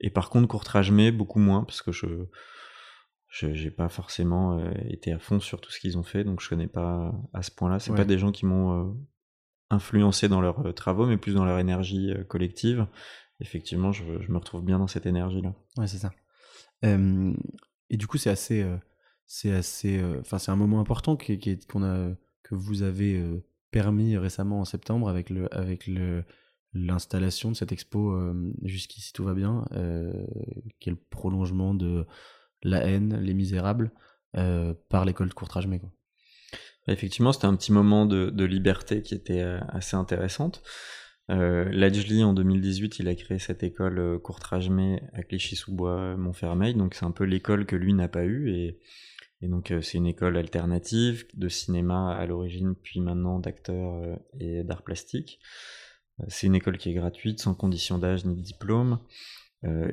Et 0.00 0.10
par 0.10 0.28
contre, 0.28 0.48
Courtrage-May, 0.48 1.12
beaucoup 1.12 1.38
moins, 1.38 1.64
parce 1.64 1.80
que 1.82 1.92
je 1.92 2.06
j'ai 3.30 3.70
pas 3.72 3.88
forcément 3.88 4.58
euh, 4.58 4.70
été 4.88 5.10
à 5.12 5.18
fond 5.18 5.40
sur 5.40 5.60
tout 5.60 5.70
ce 5.72 5.80
qu'ils 5.80 5.98
ont 5.98 6.04
fait, 6.04 6.22
donc 6.22 6.40
je 6.40 6.48
connais 6.48 6.68
pas 6.68 7.12
à 7.32 7.42
ce 7.42 7.50
point-là. 7.50 7.80
C'est 7.80 7.90
Ouais. 7.90 7.96
pas 7.96 8.04
des 8.04 8.18
gens 8.18 8.30
qui 8.30 8.46
m'ont 8.46 8.70
euh, 8.80 8.92
influencé 9.70 10.28
dans 10.28 10.40
leurs 10.40 10.72
travaux, 10.74 11.06
mais 11.06 11.16
plus 11.16 11.34
dans 11.34 11.44
leur 11.44 11.58
énergie 11.58 12.12
collective. 12.28 12.86
Effectivement, 13.40 13.90
je, 13.90 14.04
je 14.20 14.30
me 14.30 14.38
retrouve 14.38 14.62
bien 14.64 14.78
dans 14.78 14.86
cette 14.86 15.06
énergie-là. 15.06 15.52
Ouais, 15.76 15.88
c'est 15.88 15.98
ça. 15.98 16.12
Euh, 16.84 17.34
et 17.90 17.96
du 17.96 18.06
coup, 18.06 18.18
c'est 18.18 18.30
assez, 18.30 18.62
euh, 18.62 18.76
c'est 19.26 19.50
assez, 19.52 19.98
euh, 19.98 20.20
enfin, 20.20 20.38
c'est 20.38 20.52
un 20.52 20.56
moment 20.56 20.78
important 20.80 21.16
qu'on 21.16 21.82
a, 21.82 22.14
que 22.44 22.54
vous 22.54 22.82
avez 22.82 23.20
permis 23.74 24.16
récemment 24.16 24.60
en 24.60 24.64
septembre 24.64 25.08
avec 25.08 25.30
le 25.30 25.52
avec 25.52 25.88
le 25.88 26.22
l'installation 26.74 27.50
de 27.50 27.56
cette 27.56 27.72
expo 27.72 28.16
jusqu'ici 28.62 29.12
tout 29.12 29.24
va 29.24 29.34
bien 29.34 29.64
qui 30.78 30.88
est 30.88 30.92
le 30.92 30.98
prolongement 31.10 31.74
de 31.74 32.06
la 32.62 32.84
haine 32.84 33.20
les 33.20 33.34
misérables 33.34 33.90
par 34.88 35.04
l'école 35.04 35.28
de 35.28 35.34
courtrage 35.34 35.66
quoi. 35.66 35.90
Effectivement, 36.86 37.32
c'était 37.32 37.46
un 37.46 37.56
petit 37.56 37.72
moment 37.72 38.04
de, 38.04 38.44
liberté 38.44 39.02
qui 39.02 39.14
était 39.14 39.40
assez 39.68 39.96
intéressante. 39.96 40.62
Euh, 41.30 42.24
en 42.24 42.32
2018, 42.34 42.98
il 42.98 43.08
a 43.08 43.14
créé 43.14 43.38
cette 43.38 43.62
école 43.62 43.98
euh, 43.98 44.18
Courtrajmé 44.18 45.00
à 45.14 45.22
Clichy-sous-Bois, 45.22 46.16
Montfermeil. 46.16 46.74
Donc 46.74 46.94
c'est 46.94 47.06
un 47.06 47.10
peu 47.10 47.24
l'école 47.24 47.64
que 47.66 47.76
lui 47.76 47.94
n'a 47.94 48.08
pas 48.08 48.24
eue. 48.24 48.50
Et, 48.50 48.78
donc 49.48 49.70
euh, 49.70 49.80
c'est 49.82 49.98
une 49.98 50.06
école 50.06 50.36
alternative 50.36 51.26
de 51.34 51.48
cinéma 51.48 52.14
à 52.14 52.26
l'origine, 52.26 52.74
puis 52.74 53.00
maintenant 53.00 53.38
d'acteurs 53.38 53.94
euh, 53.94 54.16
et 54.40 54.64
d'art 54.64 54.82
plastique. 54.82 55.40
C'est 56.28 56.46
une 56.46 56.54
école 56.54 56.78
qui 56.78 56.90
est 56.90 56.94
gratuite, 56.94 57.40
sans 57.40 57.54
condition 57.54 57.98
d'âge 57.98 58.24
ni 58.24 58.36
de 58.36 58.40
diplôme, 58.40 59.00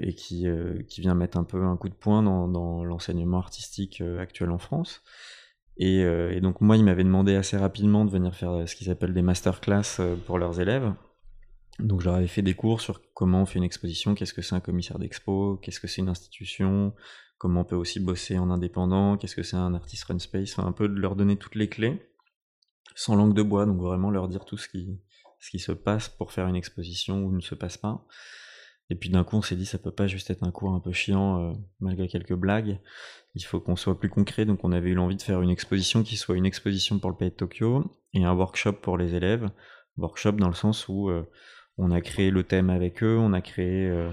et 0.02 0.14
qui, 0.14 0.46
qui 0.88 1.02
vient 1.02 1.16
mettre 1.16 1.38
un 1.38 1.44
peu 1.44 1.64
un 1.64 1.78
coup 1.78 1.90
de 1.90 1.96
poing 1.96 2.22
dans, 2.22 2.48
dans 2.48 2.84
l'enseignement 2.84 3.40
artistique 3.40 4.04
actuel 4.20 4.52
en 4.52 4.60
France. 4.60 5.02
Et, 5.78 6.02
et, 6.02 6.40
donc 6.42 6.62
moi, 6.62 6.78
il 6.78 6.84
m'avait 6.84 7.06
demandé 7.06 7.34
assez 7.34 7.58
rapidement 7.58 8.06
de 8.06 8.12
venir 8.12 8.36
faire 8.36 8.70
ce 8.70 8.76
qu'ils 8.76 8.92
appellent 8.92 9.16
des 9.16 9.24
masterclass 9.24 10.00
pour 10.28 10.38
leurs 10.38 10.62
élèves. 10.62 10.94
Donc 11.80 12.02
j'aurais 12.02 12.28
fait 12.28 12.42
des 12.44 12.54
cours 12.54 12.82
sur 12.82 13.02
comment 13.14 13.42
on 13.42 13.46
fait 13.46 13.58
une 13.58 13.64
exposition, 13.64 14.14
qu'est-ce 14.14 14.34
que 14.34 14.42
c'est 14.42 14.56
un 14.56 14.60
commissaire 14.60 15.00
d'expo, 15.00 15.58
qu'est-ce 15.58 15.80
que 15.80 15.88
c'est 15.88 16.02
une 16.02 16.10
institution, 16.10 16.94
comment 17.42 17.62
on 17.62 17.66
peut 17.66 17.76
aussi 17.76 18.00
bosser 18.00 18.38
en 18.38 18.52
indépendant, 18.52 19.18
qu'est-ce 19.18 19.36
que 19.36 19.42
c'est 19.42 19.58
un 19.58 19.74
artist 19.74 20.04
run 20.04 20.20
space, 20.20 20.60
un 20.60 20.72
peu 20.72 20.88
de 20.88 20.94
leur 20.94 21.16
donner 21.16 21.38
toutes 21.38 21.56
les 21.56 21.68
clés, 21.68 22.00
sans 22.94 23.16
langue 23.16 23.34
de 23.34 23.42
bois, 23.42 23.66
donc 23.66 23.82
vraiment 23.82 24.12
leur 24.12 24.28
dire 24.28 24.46
tout 24.46 24.58
ce 24.58 24.70
qui, 24.70 25.02
se 25.58 25.72
passe 25.72 26.08
pour 26.08 26.34
faire 26.34 26.46
une 26.46 26.56
exposition 26.56 27.24
ou 27.24 27.32
ne 27.32 27.42
se 27.42 27.56
passe 27.56 27.78
pas. 27.78 28.06
Et 28.92 28.96
puis 28.96 29.10
d'un 29.10 29.24
coup 29.24 29.38
on 29.38 29.42
s'est 29.42 29.56
dit 29.56 29.66
ça 29.66 29.80
peut 29.80 29.92
pas 29.92 30.06
juste 30.06 30.30
être 30.30 30.44
un 30.44 30.52
cours 30.52 30.76
un 30.76 30.80
peu 30.80 30.92
chiant 30.92 31.42
euh, 31.42 31.54
malgré 31.80 32.08
quelques 32.08 32.36
blagues, 32.36 32.80
il 33.34 33.44
faut 33.44 33.60
qu'on 33.60 33.76
soit 33.76 34.00
plus 34.00 34.10
concret, 34.10 34.46
donc 34.46 34.64
on 34.64 34.72
avait 34.72 34.92
eu 34.92 34.94
l'envie 34.94 35.16
de 35.16 35.24
faire 35.24 35.42
une 35.42 35.50
exposition 35.50 36.04
qui 36.04 36.18
soit 36.18 36.38
une 36.38 36.46
exposition 36.46 37.00
pour 37.00 37.10
le 37.10 37.16
pays 37.16 37.32
de 37.32 37.36
Tokyo 37.36 37.92
et 38.14 38.24
un 38.24 38.34
workshop 38.34 38.74
pour 38.74 39.00
les 39.00 39.16
élèves, 39.16 39.50
workshop 39.98 40.34
dans 40.34 40.50
le 40.50 40.54
sens 40.54 40.88
où... 40.88 41.10
Euh, 41.10 41.24
on 41.78 41.90
a 41.90 42.02
créé 42.02 42.30
le 42.32 42.44
thème 42.44 42.70
avec 42.70 43.02
eux, 43.02 43.18
on 43.18 43.34
a 43.34 43.42
créé 43.42 43.90
euh, 43.90 44.12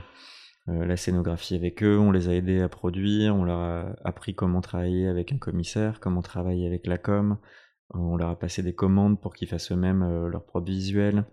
la 0.68 0.96
scénographie 0.96 1.54
avec 1.54 1.82
eux, 1.82 1.98
on 1.98 2.10
les 2.10 2.28
a 2.28 2.34
aidés 2.34 2.60
à 2.60 2.68
produire, 2.68 3.34
on 3.34 3.44
leur 3.44 3.58
a 3.58 3.96
appris 4.04 4.34
comment 4.34 4.60
travailler 4.60 5.08
avec 5.08 5.32
un 5.32 5.38
commissaire, 5.38 5.98
comment 6.00 6.22
travailler 6.22 6.66
avec 6.66 6.86
la 6.86 6.98
com, 6.98 7.38
on 7.94 8.16
leur 8.16 8.28
a 8.28 8.38
passé 8.38 8.62
des 8.62 8.74
commandes 8.74 9.20
pour 9.20 9.34
qu'ils 9.34 9.48
fassent 9.48 9.72
eux-mêmes 9.72 10.02
euh, 10.02 10.28
leur 10.28 10.44
propre 10.44 10.66
visuel. 10.66 11.24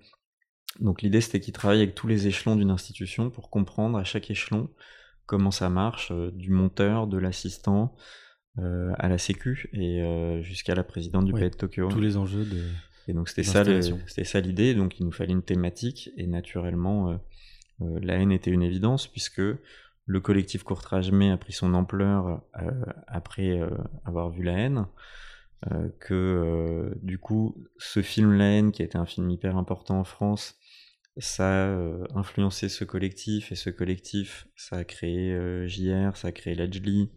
Donc 0.79 1.01
l'idée 1.01 1.21
c'était 1.21 1.39
qu'ils 1.39 1.53
travaillent 1.53 1.81
avec 1.81 1.95
tous 1.95 2.07
les 2.07 2.27
échelons 2.27 2.55
d'une 2.55 2.71
institution 2.71 3.29
pour 3.29 3.49
comprendre 3.49 3.97
à 3.97 4.03
chaque 4.03 4.31
échelon 4.31 4.69
comment 5.25 5.51
ça 5.51 5.69
marche, 5.69 6.11
du 6.33 6.51
monteur, 6.51 7.07
de 7.07 7.17
l'assistant, 7.17 7.95
à 8.57 9.09
la 9.09 9.17
sécu 9.17 9.69
et 9.73 10.01
jusqu'à 10.43 10.75
la 10.75 10.83
présidente 10.83 11.25
du 11.25 11.33
pays 11.33 11.49
de 11.49 11.55
Tokyo. 11.55 11.87
Tous 11.89 11.99
les 11.99 12.15
enjeux 12.15 12.45
de 12.45 12.61
et 13.07 13.13
donc 13.13 13.29
c'était 13.29 13.43
ça, 13.43 13.63
c'était 14.07 14.23
ça 14.23 14.39
l'idée. 14.39 14.73
Donc 14.73 14.99
il 14.99 15.05
nous 15.05 15.11
fallait 15.11 15.33
une 15.33 15.43
thématique 15.43 16.09
et 16.17 16.27
naturellement 16.27 17.11
euh, 17.11 17.17
euh, 17.81 17.99
la 18.01 18.15
haine 18.15 18.31
était 18.31 18.51
une 18.51 18.63
évidence 18.63 19.07
puisque 19.07 19.41
le 20.07 20.19
collectif 20.19 20.63
Courtrage-Mais 20.63 21.31
a 21.31 21.37
pris 21.37 21.53
son 21.53 21.73
ampleur 21.73 22.41
euh, 22.61 22.71
après 23.07 23.59
avoir 24.05 24.29
vu 24.29 24.43
la 24.43 24.53
haine. 24.53 24.85
que 25.99 26.93
du 27.01 27.17
coup 27.17 27.55
ce 27.77 28.01
film 28.03 28.33
La 28.33 28.51
haine 28.51 28.71
qui 28.71 28.83
a 28.83 28.85
été 28.85 28.97
un 28.99 29.05
film 29.05 29.29
hyper 29.31 29.57
important 29.57 29.99
en 29.99 30.03
France 30.03 30.59
ça 31.17 31.73
a 31.73 31.77
influencé 32.13 32.69
ce 32.69 32.83
collectif 32.83 33.51
et 33.51 33.55
ce 33.55 33.71
collectif 33.71 34.47
ça 34.55 34.77
a 34.77 34.83
créé 34.83 35.35
JR, 35.67 36.15
ça 36.17 36.27
a 36.27 36.31
créé 36.31 36.53
Lajli 36.53 37.09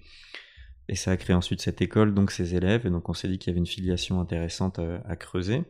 et 0.88 0.96
ça 0.96 1.10
a 1.10 1.16
créé 1.16 1.36
ensuite 1.36 1.60
cette 1.60 1.82
école, 1.82 2.14
donc 2.14 2.30
ses 2.30 2.54
élèves, 2.54 2.86
et 2.86 2.90
donc 2.90 3.08
on 3.08 3.14
s'est 3.14 3.28
dit 3.28 3.38
qu'il 3.38 3.50
y 3.50 3.52
avait 3.52 3.60
une 3.60 3.66
filiation 3.66 4.20
intéressante 4.20 4.78
euh, 4.78 4.98
à, 5.06 5.16
creuser, 5.16 5.64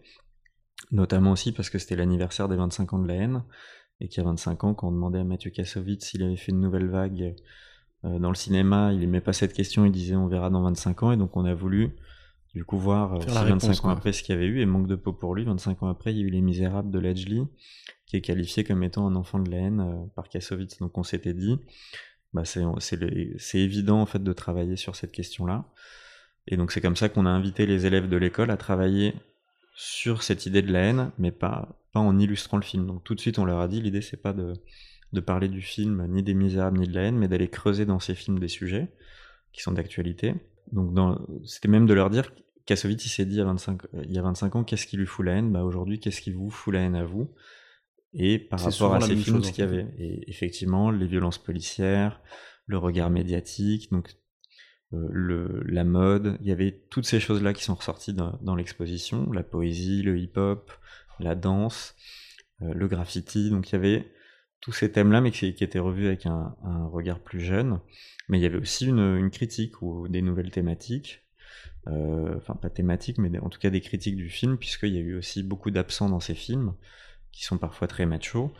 notamment 0.92 1.32
aussi 1.32 1.52
parce 1.52 1.70
que 1.70 1.78
c'était 1.78 1.96
l'anniversaire 1.96 2.48
des 2.48 2.56
25 2.56 2.92
ans 2.92 2.98
de 3.00 3.08
la 3.08 3.14
haine, 3.14 3.44
et 4.00 4.08
qu'il 4.08 4.22
y 4.22 4.26
a 4.26 4.28
25 4.28 4.64
ans, 4.64 4.74
quand 4.74 4.88
on 4.88 4.92
demandait 4.92 5.18
à 5.18 5.24
Mathieu 5.24 5.50
Kassovitz 5.50 6.04
s'il 6.04 6.22
avait 6.22 6.36
fait 6.36 6.52
une 6.52 6.60
nouvelle 6.60 6.88
vague 6.88 7.34
euh, 8.04 8.18
dans 8.18 8.28
le 8.28 8.36
cinéma, 8.36 8.92
il 8.92 9.00
n'aimait 9.00 9.20
pas 9.20 9.32
cette 9.32 9.52
question, 9.52 9.84
il 9.84 9.92
disait 9.92 10.14
on 10.14 10.28
verra 10.28 10.50
dans 10.50 10.62
25 10.62 11.02
ans, 11.02 11.12
et 11.12 11.16
donc 11.16 11.36
on 11.36 11.44
a 11.44 11.54
voulu 11.54 11.96
du 12.54 12.64
coup 12.64 12.78
voir 12.78 13.14
euh, 13.14 13.20
si 13.20 13.28
25 13.28 13.84
ans 13.84 13.88
après 13.90 14.12
ce 14.12 14.22
qu'il 14.22 14.34
y 14.34 14.38
avait 14.38 14.46
eu, 14.46 14.60
et 14.60 14.66
manque 14.66 14.86
de 14.86 14.94
peau 14.94 15.12
pour 15.12 15.34
lui, 15.34 15.44
25 15.44 15.82
ans 15.82 15.88
après 15.88 16.12
il 16.12 16.18
y 16.18 16.22
a 16.22 16.26
eu 16.26 16.30
Les 16.30 16.40
Misérables 16.40 16.90
de 16.90 16.98
Ledgely, 16.98 17.42
qui 18.06 18.16
est 18.16 18.20
qualifié 18.20 18.64
comme 18.64 18.82
étant 18.82 19.06
un 19.06 19.16
enfant 19.16 19.40
de 19.40 19.50
la 19.50 19.58
haine 19.58 20.08
par 20.14 20.28
Kassovitz, 20.28 20.78
donc 20.78 20.96
on 20.96 21.02
s'était 21.02 21.34
dit 21.34 21.58
bah 22.32 22.42
c'est 22.44 23.58
évident 23.58 24.00
en 24.00 24.06
fait 24.06 24.22
de 24.22 24.32
travailler 24.32 24.76
sur 24.76 24.96
cette 24.96 25.12
question-là. 25.12 25.64
Et 26.46 26.56
donc 26.56 26.72
c'est 26.72 26.80
comme 26.80 26.96
ça 26.96 27.08
qu'on 27.08 27.26
a 27.26 27.30
invité 27.30 27.66
les 27.66 27.86
élèves 27.86 28.08
de 28.08 28.16
l'école 28.16 28.50
à 28.50 28.56
travailler 28.56 29.14
sur 29.80 30.24
cette 30.24 30.44
idée 30.44 30.60
de 30.60 30.72
la 30.72 30.80
haine, 30.80 31.12
mais 31.18 31.30
pas, 31.30 31.78
pas 31.92 32.00
en 32.00 32.18
illustrant 32.18 32.56
le 32.56 32.64
film. 32.64 32.84
Donc 32.84 33.04
tout 33.04 33.14
de 33.14 33.20
suite 33.20 33.38
on 33.38 33.44
leur 33.44 33.60
a 33.60 33.68
dit 33.68 33.80
l'idée 33.80 34.02
c'est 34.02 34.16
pas 34.16 34.32
de, 34.32 34.54
de 35.12 35.20
parler 35.20 35.46
du 35.46 35.62
film 35.62 36.04
ni 36.08 36.24
des 36.24 36.34
misérables 36.34 36.80
ni 36.80 36.88
de 36.88 36.94
la 36.96 37.02
haine, 37.02 37.16
mais 37.16 37.28
d'aller 37.28 37.48
creuser 37.48 37.86
dans 37.86 38.00
ces 38.00 38.16
films 38.16 38.40
des 38.40 38.48
sujets 38.48 38.88
qui 39.52 39.62
sont 39.62 39.70
d'actualité. 39.70 40.34
Donc 40.72 40.98
c'était 41.44 41.68
même 41.68 41.86
de 41.86 41.94
leur 41.94 42.10
dire 42.10 42.32
Kassovitz 42.66 43.06
il 43.06 43.08
s'est 43.08 43.24
dit 43.24 43.36
il 43.36 43.38
y 43.38 43.40
a 43.40 43.44
25, 43.44 43.82
il 44.02 44.12
y 44.12 44.18
a 44.18 44.22
25 44.22 44.56
ans 44.56 44.64
qu'est-ce 44.64 44.84
qui 44.84 44.96
lui 44.96 45.06
fout 45.06 45.24
la 45.24 45.34
haine? 45.34 45.52
Bah 45.52 45.62
aujourd'hui 45.62 46.00
qu'est-ce 46.00 46.22
qui 46.22 46.32
vous 46.32 46.50
fout 46.50 46.74
la 46.74 46.80
haine 46.80 46.96
à 46.96 47.04
vous? 47.04 47.32
Et 48.14 48.40
par 48.40 48.58
rapport 48.58 48.96
à 48.96 49.00
ces 49.00 49.14
films, 49.14 49.44
ce 49.44 49.52
qu'il 49.52 49.62
y 49.62 49.66
avait. 49.66 49.86
Et 49.96 50.28
effectivement, 50.28 50.90
les 50.90 51.06
violences 51.06 51.38
policières, 51.38 52.20
le 52.66 52.78
regard 52.78 53.10
médiatique, 53.10 53.92
donc 53.92 54.08
euh, 54.08 54.12
le, 54.92 55.62
la 55.66 55.84
mode, 55.84 56.38
il 56.40 56.46
y 56.46 56.52
avait 56.52 56.80
toutes 56.90 57.06
ces 57.06 57.20
choses-là 57.20 57.52
qui 57.52 57.62
sont 57.62 57.74
ressorties 57.74 58.14
dans, 58.14 58.56
l'exposition, 58.56 59.30
la 59.32 59.42
poésie, 59.42 60.02
le 60.02 60.18
hip-hop, 60.18 60.72
la 61.20 61.34
danse, 61.34 61.94
euh, 62.62 62.72
le 62.72 62.88
graffiti, 62.88 63.50
donc 63.50 63.70
il 63.70 63.72
y 63.72 63.76
avait 63.76 64.10
tous 64.60 64.72
ces 64.72 64.90
thèmes-là, 64.90 65.20
mais 65.20 65.30
qui, 65.30 65.46
étaient 65.46 65.78
revus 65.78 66.06
avec 66.06 66.26
un, 66.26 66.54
regard 66.90 67.20
plus 67.20 67.40
jeune. 67.40 67.80
Mais 68.28 68.38
il 68.38 68.42
y 68.42 68.46
avait 68.46 68.58
aussi 68.58 68.86
une, 68.86 69.16
une 69.16 69.30
critique 69.30 69.82
ou 69.82 70.08
des 70.08 70.22
nouvelles 70.22 70.50
thématiques, 70.50 71.22
euh, 71.86 72.36
enfin 72.36 72.54
pas 72.54 72.70
thématiques, 72.70 73.18
mais 73.18 73.38
en 73.38 73.48
tout 73.48 73.58
cas 73.58 73.70
des 73.70 73.80
critiques 73.80 74.16
du 74.16 74.28
film, 74.28 74.58
puisqu'il 74.58 74.94
y 74.94 74.98
a 74.98 75.00
eu 75.00 75.16
aussi 75.16 75.42
beaucoup 75.42 75.70
d'absents 75.70 76.08
dans 76.08 76.20
ces 76.20 76.34
films 76.34 76.74
qui 77.30 77.44
sont 77.44 77.58
parfois 77.58 77.86
très 77.86 78.06
machos. 78.06 78.52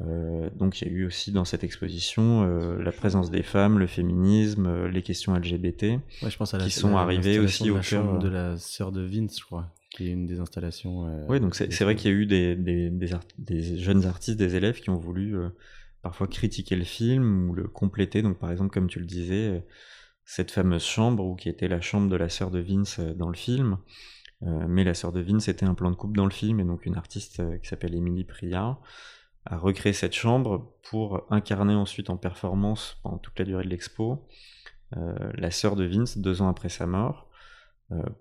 Euh, 0.00 0.50
donc 0.56 0.80
il 0.80 0.88
y 0.88 0.90
a 0.90 0.92
eu 0.92 1.06
aussi 1.06 1.30
dans 1.30 1.44
cette 1.44 1.62
exposition 1.62 2.42
euh, 2.42 2.82
la 2.82 2.90
présence 2.90 3.30
des 3.30 3.44
femmes, 3.44 3.78
le 3.78 3.86
féminisme, 3.86 4.66
euh, 4.66 4.88
les 4.88 5.02
questions 5.02 5.34
LGBT, 5.36 5.82
ouais, 5.82 6.00
je 6.30 6.36
pense 6.36 6.52
à 6.52 6.58
la, 6.58 6.64
qui 6.64 6.72
sont 6.72 6.96
arrivées 6.96 7.38
aussi 7.38 7.70
au 7.70 7.78
cœur 7.78 8.18
de 8.18 8.28
la 8.28 8.56
sœur 8.58 8.90
de 8.90 9.02
Vince, 9.02 9.38
je 9.38 9.44
crois, 9.44 9.72
qui 9.90 10.08
est 10.08 10.10
une 10.10 10.26
des 10.26 10.40
installations. 10.40 11.06
Oui, 11.28 11.38
donc 11.38 11.54
c'est 11.54 11.82
vrai 11.82 11.94
qu'il 11.94 12.10
y 12.10 12.14
a 12.14 12.16
eu 12.16 12.26
des, 12.26 12.56
des, 12.56 12.90
des, 12.90 13.10
des, 13.38 13.78
jeunes 13.78 14.04
artistes, 14.04 14.38
des 14.38 14.56
élèves 14.56 14.80
qui 14.80 14.90
ont 14.90 14.98
voulu 14.98 15.36
parfois 16.02 16.26
critiquer 16.26 16.74
le 16.74 16.84
film 16.84 17.50
ou 17.50 17.54
le 17.54 17.68
compléter. 17.68 18.22
Donc 18.22 18.38
par 18.38 18.50
exemple, 18.50 18.70
comme 18.70 18.88
tu 18.88 18.98
le 18.98 19.06
disais, 19.06 19.64
cette 20.24 20.50
fameuse 20.50 20.82
chambre 20.82 21.24
ou 21.24 21.36
qui 21.36 21.48
était 21.48 21.68
la 21.68 21.80
chambre 21.80 22.10
de 22.10 22.16
la 22.16 22.28
sœur 22.28 22.50
de 22.50 22.58
Vince 22.58 22.98
dans 22.98 23.28
le 23.28 23.36
film. 23.36 23.78
Mais 24.40 24.82
la 24.84 24.92
sœur 24.92 25.12
de 25.12 25.20
Vince 25.20 25.48
était 25.48 25.64
un 25.64 25.74
plan 25.74 25.90
de 25.90 25.96
coupe 25.96 26.16
dans 26.16 26.26
le 26.26 26.32
film, 26.32 26.58
et 26.60 26.64
donc 26.64 26.84
une 26.84 26.96
artiste 26.96 27.40
qui 27.62 27.68
s'appelle 27.68 27.94
Émilie 27.94 28.24
Priard 28.24 28.82
a 29.46 29.56
recréé 29.56 29.92
cette 29.92 30.14
chambre 30.14 30.74
pour 30.90 31.26
incarner 31.30 31.74
ensuite 31.74 32.10
en 32.10 32.16
performance 32.16 32.98
pendant 33.02 33.18
toute 33.18 33.38
la 33.38 33.44
durée 33.44 33.64
de 33.64 33.68
l'expo 33.68 34.26
euh, 34.96 35.14
la 35.34 35.50
sœur 35.50 35.76
de 35.76 35.84
Vince 35.84 36.18
deux 36.18 36.40
ans 36.40 36.48
après 36.48 36.68
sa 36.68 36.86
mort, 36.86 37.28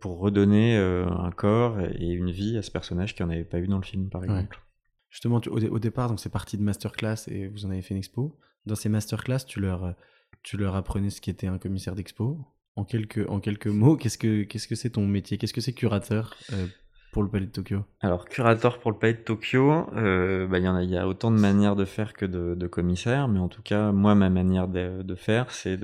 pour 0.01 0.19
redonner 0.19 0.75
un 0.77 1.31
corps 1.31 1.79
et 1.79 2.09
une 2.09 2.29
vie 2.29 2.57
à 2.57 2.61
ce 2.61 2.69
personnage 2.69 3.15
qui 3.15 3.23
en 3.23 3.29
avait 3.29 3.45
pas 3.45 3.59
eu 3.59 3.67
dans 3.67 3.77
le 3.77 3.83
film 3.83 4.09
par 4.09 4.23
exemple. 4.23 4.61
Justement, 5.09 5.39
au, 5.47 5.79
départ, 5.79 6.09
donc 6.09 6.19
c'est 6.19 6.29
parti 6.29 6.57
de 6.57 6.63
masterclass 6.63 7.27
et 7.27 7.47
vous 7.47 7.65
en 7.65 7.71
avez 7.71 7.81
fait 7.81 7.93
une 7.93 7.99
expo. 7.99 8.37
Dans 8.65 8.75
ces 8.75 8.89
masterclass, 8.89 9.45
tu 9.47 9.59
leur, 9.59 9.95
tu 10.41 10.57
leur 10.57 10.75
apprenais 10.75 11.09
ce 11.09 11.21
qui 11.21 11.29
était 11.29 11.47
un 11.47 11.57
commissaire 11.59 11.95
d'expo. 11.95 12.39
En 12.75 12.83
quelques, 12.83 13.27
en 13.29 13.39
quelques 13.39 13.67
mots, 13.67 13.95
qu'est-ce 13.95 14.17
que 14.17 14.43
qu'est-ce 14.43 14.67
que 14.67 14.73
c'est 14.73 14.91
ton 14.91 15.05
métier? 15.05 15.37
Qu'est-ce 15.37 15.53
que 15.53 15.61
c'est 15.61 15.73
curateur 15.73 16.35
euh, 16.53 16.65
pour 17.13 17.23
le 17.23 17.29
Palais 17.29 17.45
de 17.45 17.51
Tokyo 17.51 17.85
Alors, 18.01 18.25
curateur 18.25 18.79
pour 18.79 18.91
le 18.91 18.97
Palais 18.97 19.13
de 19.13 19.19
Tokyo, 19.19 19.85
euh, 19.95 20.47
bah, 20.47 20.59
il 20.59 20.89
y, 20.89 20.97
a, 20.97 21.07
autant 21.07 21.31
de 21.31 21.39
manières 21.39 21.77
de 21.77 21.85
faire 21.85 22.11
que 22.11 22.25
de, 22.25 22.55
de 22.55 22.67
commissaire, 22.67 23.29
mais 23.29 23.39
en 23.39 23.47
tout 23.47 23.61
cas, 23.61 23.93
moi, 23.93 24.15
ma 24.15 24.29
manière 24.29 24.67
de, 24.67 25.15
faire, 25.15 25.51
c'est 25.51 25.79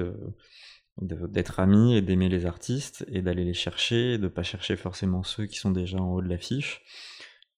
d'être 0.98 1.60
ami 1.62 1.96
et 1.96 2.02
d'aimer 2.02 2.28
les 2.28 2.46
artistes 2.46 3.06
et 3.08 3.22
d'aller 3.22 3.46
les 3.46 3.54
chercher, 3.54 4.16
et 4.16 4.18
de 4.18 4.28
pas 4.28 4.44
chercher 4.44 4.76
forcément 4.76 5.24
ceux 5.24 5.46
qui 5.46 5.58
sont 5.58 5.72
déjà 5.72 6.00
en 6.00 6.12
haut 6.12 6.22
de 6.22 6.28
l'affiche. 6.28 6.82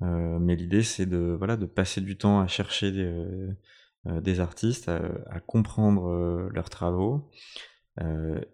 Euh, 0.04 0.38
mais 0.40 0.56
l'idée, 0.56 0.84
c'est 0.84 1.06
de 1.06 1.36
voilà 1.38 1.58
de 1.58 1.66
passer 1.66 2.02
du 2.02 2.18
temps 2.18 2.42
à 2.42 2.48
chercher 2.48 2.92
des, 2.92 3.06
euh, 4.08 4.40
artistes, 4.40 4.90
à, 4.90 5.40
comprendre 5.40 6.10
euh, 6.10 6.50
leurs 6.52 6.70
travaux, 6.70 7.32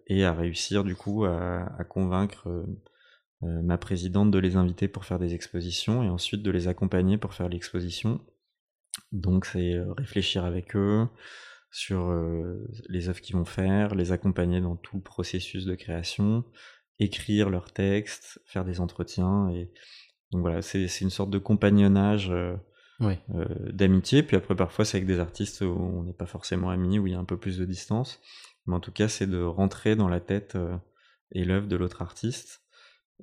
et 0.08 0.24
à 0.24 0.32
réussir 0.32 0.84
du 0.84 0.94
coup 0.94 1.24
à 1.24 1.84
convaincre 1.88 2.66
euh, 3.42 3.62
ma 3.62 3.78
présidente 3.78 4.30
de 4.30 4.38
les 4.38 4.56
inviter 4.56 4.88
pour 4.88 5.04
faire 5.04 5.18
des 5.18 5.34
expositions 5.34 6.02
et 6.02 6.08
ensuite 6.08 6.42
de 6.42 6.50
les 6.50 6.68
accompagner 6.68 7.18
pour 7.18 7.34
faire 7.34 7.48
l'exposition. 7.48 8.20
Donc 9.12 9.46
c'est 9.46 9.78
réfléchir 9.96 10.44
avec 10.44 10.74
eux 10.76 11.06
sur 11.70 12.12
les 12.88 13.08
œuvres 13.08 13.20
qu'ils 13.20 13.36
vont 13.36 13.44
faire, 13.44 13.94
les 13.94 14.10
accompagner 14.10 14.60
dans 14.60 14.74
tout 14.74 14.96
le 14.96 15.02
processus 15.02 15.66
de 15.66 15.74
création, 15.74 16.44
écrire 16.98 17.50
leurs 17.50 17.72
textes, 17.72 18.40
faire 18.46 18.64
des 18.64 18.80
entretiens 18.80 19.50
et 19.50 19.70
donc 20.32 20.40
voilà, 20.42 20.60
c'est 20.60 21.00
une 21.00 21.10
sorte 21.10 21.30
de 21.30 21.38
compagnonnage 21.38 22.32
d'amitié. 23.70 24.22
Puis 24.22 24.36
après, 24.36 24.56
parfois, 24.56 24.84
c'est 24.84 24.98
avec 24.98 25.06
des 25.06 25.20
artistes 25.20 25.60
où 25.62 25.66
on 25.66 26.02
n'est 26.02 26.12
pas 26.12 26.26
forcément 26.26 26.70
amis, 26.70 26.98
où 26.98 27.06
il 27.06 27.12
y 27.12 27.16
a 27.16 27.18
un 27.18 27.24
peu 27.24 27.38
plus 27.38 27.58
de 27.58 27.64
distance. 27.64 28.20
Mais 28.66 28.74
en 28.74 28.80
tout 28.80 28.92
cas, 28.92 29.08
c'est 29.08 29.26
de 29.26 29.40
rentrer 29.42 29.96
dans 29.96 30.08
la 30.08 30.20
tête 30.20 30.58
et 31.32 31.44
l'œuvre 31.44 31.66
de 31.66 31.76
l'autre 31.76 32.02
artiste 32.02 32.62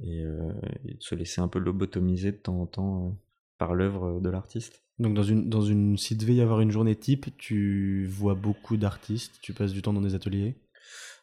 et, 0.02 0.24
de 0.24 0.96
se 1.00 1.16
laisser 1.16 1.41
un 1.41 1.48
peu 1.48 1.60
lobotomiser 1.60 2.32
de 2.32 2.38
temps 2.38 2.62
en 2.62 2.66
temps 2.66 3.18
par 3.58 3.76
l'œuvre 3.76 4.20
de 4.20 4.30
l'artiste. 4.30 4.84
Donc 5.00 5.14
dans 5.14 5.24
une, 5.24 5.50
dans 5.50 5.62
une, 5.62 5.98
s'il 5.98 6.18
devait 6.18 6.36
y 6.36 6.41
avoir 6.41 6.62
une 6.62 6.72
journée 6.72 6.96
type, 6.96 7.38
tu 7.38 8.06
vois 8.08 8.36
beaucoup 8.36 8.78
d'artistes, 8.78 9.39
tu 9.41 9.54
passes 9.54 9.74
du 9.74 9.82
temps 9.82 9.93
dans 9.93 10.02
des 10.02 10.16
ateliers? 10.16 10.56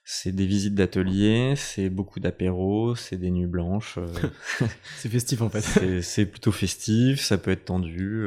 C'est 0.05 0.33
des 0.33 0.47
visites 0.47 0.75
d'ateliers, 0.75 1.55
c'est 1.57 1.89
beaucoup 1.89 2.19
d'apéros, 2.19 2.97
c'est 2.97 3.17
des 3.17 3.31
nuits 3.31 3.47
blanches. 3.47 3.99
c'est 4.97 5.09
festif 5.09 5.43
en 5.43 5.49
fait. 5.49 6.03
C'est 6.03 6.27
plutôt 6.27 6.51
festif, 6.51 7.21
ça 7.21 7.39
peut 7.39 7.53
être 7.53 7.67
tendu, 7.67 8.27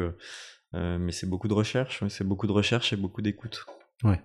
mais 0.73 1.11
c'est 1.11 1.27
beaucoup 1.27 1.47
de 1.47 1.53
recherche, 1.53 2.03
c'est 2.07 2.23
beaucoup 2.23 2.47
de 2.47 2.53
recherche 2.53 2.93
et 2.93 2.95
beaucoup 2.95 3.21
d'écoute. 3.21 3.65
Ouais. 4.03 4.21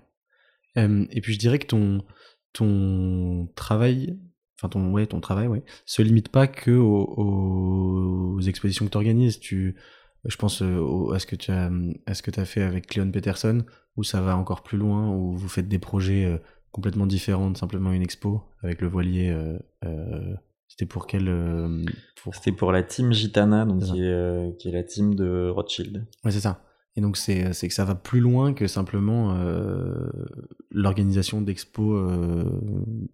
et 0.77 1.21
puis 1.21 1.35
je 1.35 1.39
dirais 1.39 1.59
que 1.59 1.67
ton, 1.67 2.05
ton 2.53 3.49
travail, 3.57 4.17
enfin 4.61 4.69
ton, 4.69 4.93
ouais, 4.93 5.07
ton 5.07 5.21
travail, 5.21 5.47
ouais, 5.47 5.63
se 5.87 6.03
limite 6.03 6.29
pas 6.29 6.47
que 6.47 6.71
aux, 6.71 8.41
expositions 8.47 8.87
que 8.87 8.91
tu 8.91 8.97
organises. 8.97 9.41
Tu, 9.41 9.77
je 10.25 10.37
pense 10.37 10.63
à 10.63 11.19
ce 11.19 11.27
que 11.27 11.37
tu 11.37 11.51
as, 11.51 11.71
à 12.07 12.15
ce 12.15 12.23
que 12.23 12.31
tu 12.31 12.41
as 12.41 12.45
fait 12.45 12.63
avec 12.63 12.87
Cléon 12.87 13.11
Peterson, 13.11 13.65
où 13.97 14.05
ça 14.05 14.21
va 14.21 14.37
encore 14.37 14.63
plus 14.63 14.79
loin, 14.79 15.11
où 15.11 15.37
vous 15.37 15.49
faites 15.49 15.69
des 15.69 15.79
projets 15.79 16.41
complètement 16.73 17.07
différente, 17.07 17.57
simplement 17.57 17.93
une 17.93 18.03
expo 18.03 18.43
avec 18.63 18.81
le 18.81 18.89
voilier. 18.89 19.31
Euh, 19.31 19.59
euh, 19.85 20.35
c'était 20.69 20.87
pour 20.87 21.07
quel 21.07 21.29
euh, 21.29 21.85
C'était 22.33 22.53
pour 22.53 22.73
la 22.73 22.83
team 22.83 23.13
Gitana, 23.13 23.65
donc 23.65 23.83
qui 23.83 24.03
est, 24.03 24.59
qui 24.59 24.69
est, 24.69 24.73
la 24.73 24.85
team 24.85 25.15
de 25.15 25.49
Rothschild. 25.49 26.07
Ouais, 26.25 26.31
c'est 26.31 26.41
ça. 26.41 26.63
Et 26.97 27.01
donc 27.01 27.17
c'est 27.17 27.53
que 27.53 27.73
ça 27.73 27.85
va 27.85 27.95
plus 27.95 28.21
loin 28.21 28.53
que 28.53 28.67
simplement 28.67 29.39
l'organisation 30.71 31.41
d'expos 31.41 31.97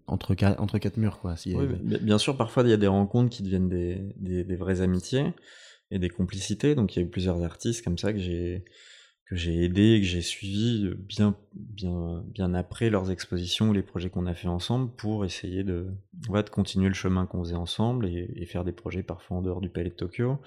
entre, 0.07 0.35
entre 0.57 0.77
quatre 0.79 0.97
murs. 0.97 1.19
Quoi, 1.19 1.35
oui, 1.45 1.67
bien 2.01 2.17
sûr, 2.17 2.35
parfois 2.37 2.63
il 2.63 2.69
y 2.69 2.73
a 2.73 2.77
des 2.77 2.87
rencontres 2.87 3.29
qui 3.29 3.43
deviennent 3.43 3.69
des, 3.69 4.01
des, 4.17 4.43
des 4.43 4.55
vraies 4.55 4.81
amitiés 4.81 5.31
et 5.91 5.99
des 5.99 6.09
complicités. 6.09 6.75
Donc 6.75 6.95
il 6.95 6.99
y 6.99 7.01
a 7.03 7.05
eu 7.05 7.09
plusieurs 7.09 7.43
artistes 7.43 7.83
comme 7.83 7.97
ça 7.97 8.13
que 8.13 8.19
j'ai 8.19 8.65
que 9.29 9.35
j'ai 9.35 9.63
aidé 9.63 9.99
que 9.99 10.07
j'ai 10.07 10.21
suivi 10.21 10.89
bien, 10.97 11.35
bien, 11.53 12.23
bien 12.27 12.53
après 12.53 12.89
leurs 12.89 13.11
expositions 13.11 13.69
ou 13.69 13.73
les 13.73 13.81
projets 13.81 14.09
qu'on 14.09 14.25
a 14.25 14.33
fait 14.33 14.47
ensemble 14.47 14.89
pour 14.95 15.25
essayer 15.25 15.63
de, 15.63 15.87
de 16.13 16.49
continuer 16.49 16.87
le 16.87 16.93
chemin 16.93 17.25
qu'on 17.25 17.43
faisait 17.43 17.55
ensemble 17.55 18.07
et, 18.07 18.45
faire 18.45 18.63
des 18.63 18.71
projets 18.71 19.03
parfois 19.03 19.37
en 19.37 19.41
dehors 19.41 19.59
du 19.59 19.69
Palais 19.69 19.89
de 19.89 19.95
Tokyo. 19.95 20.39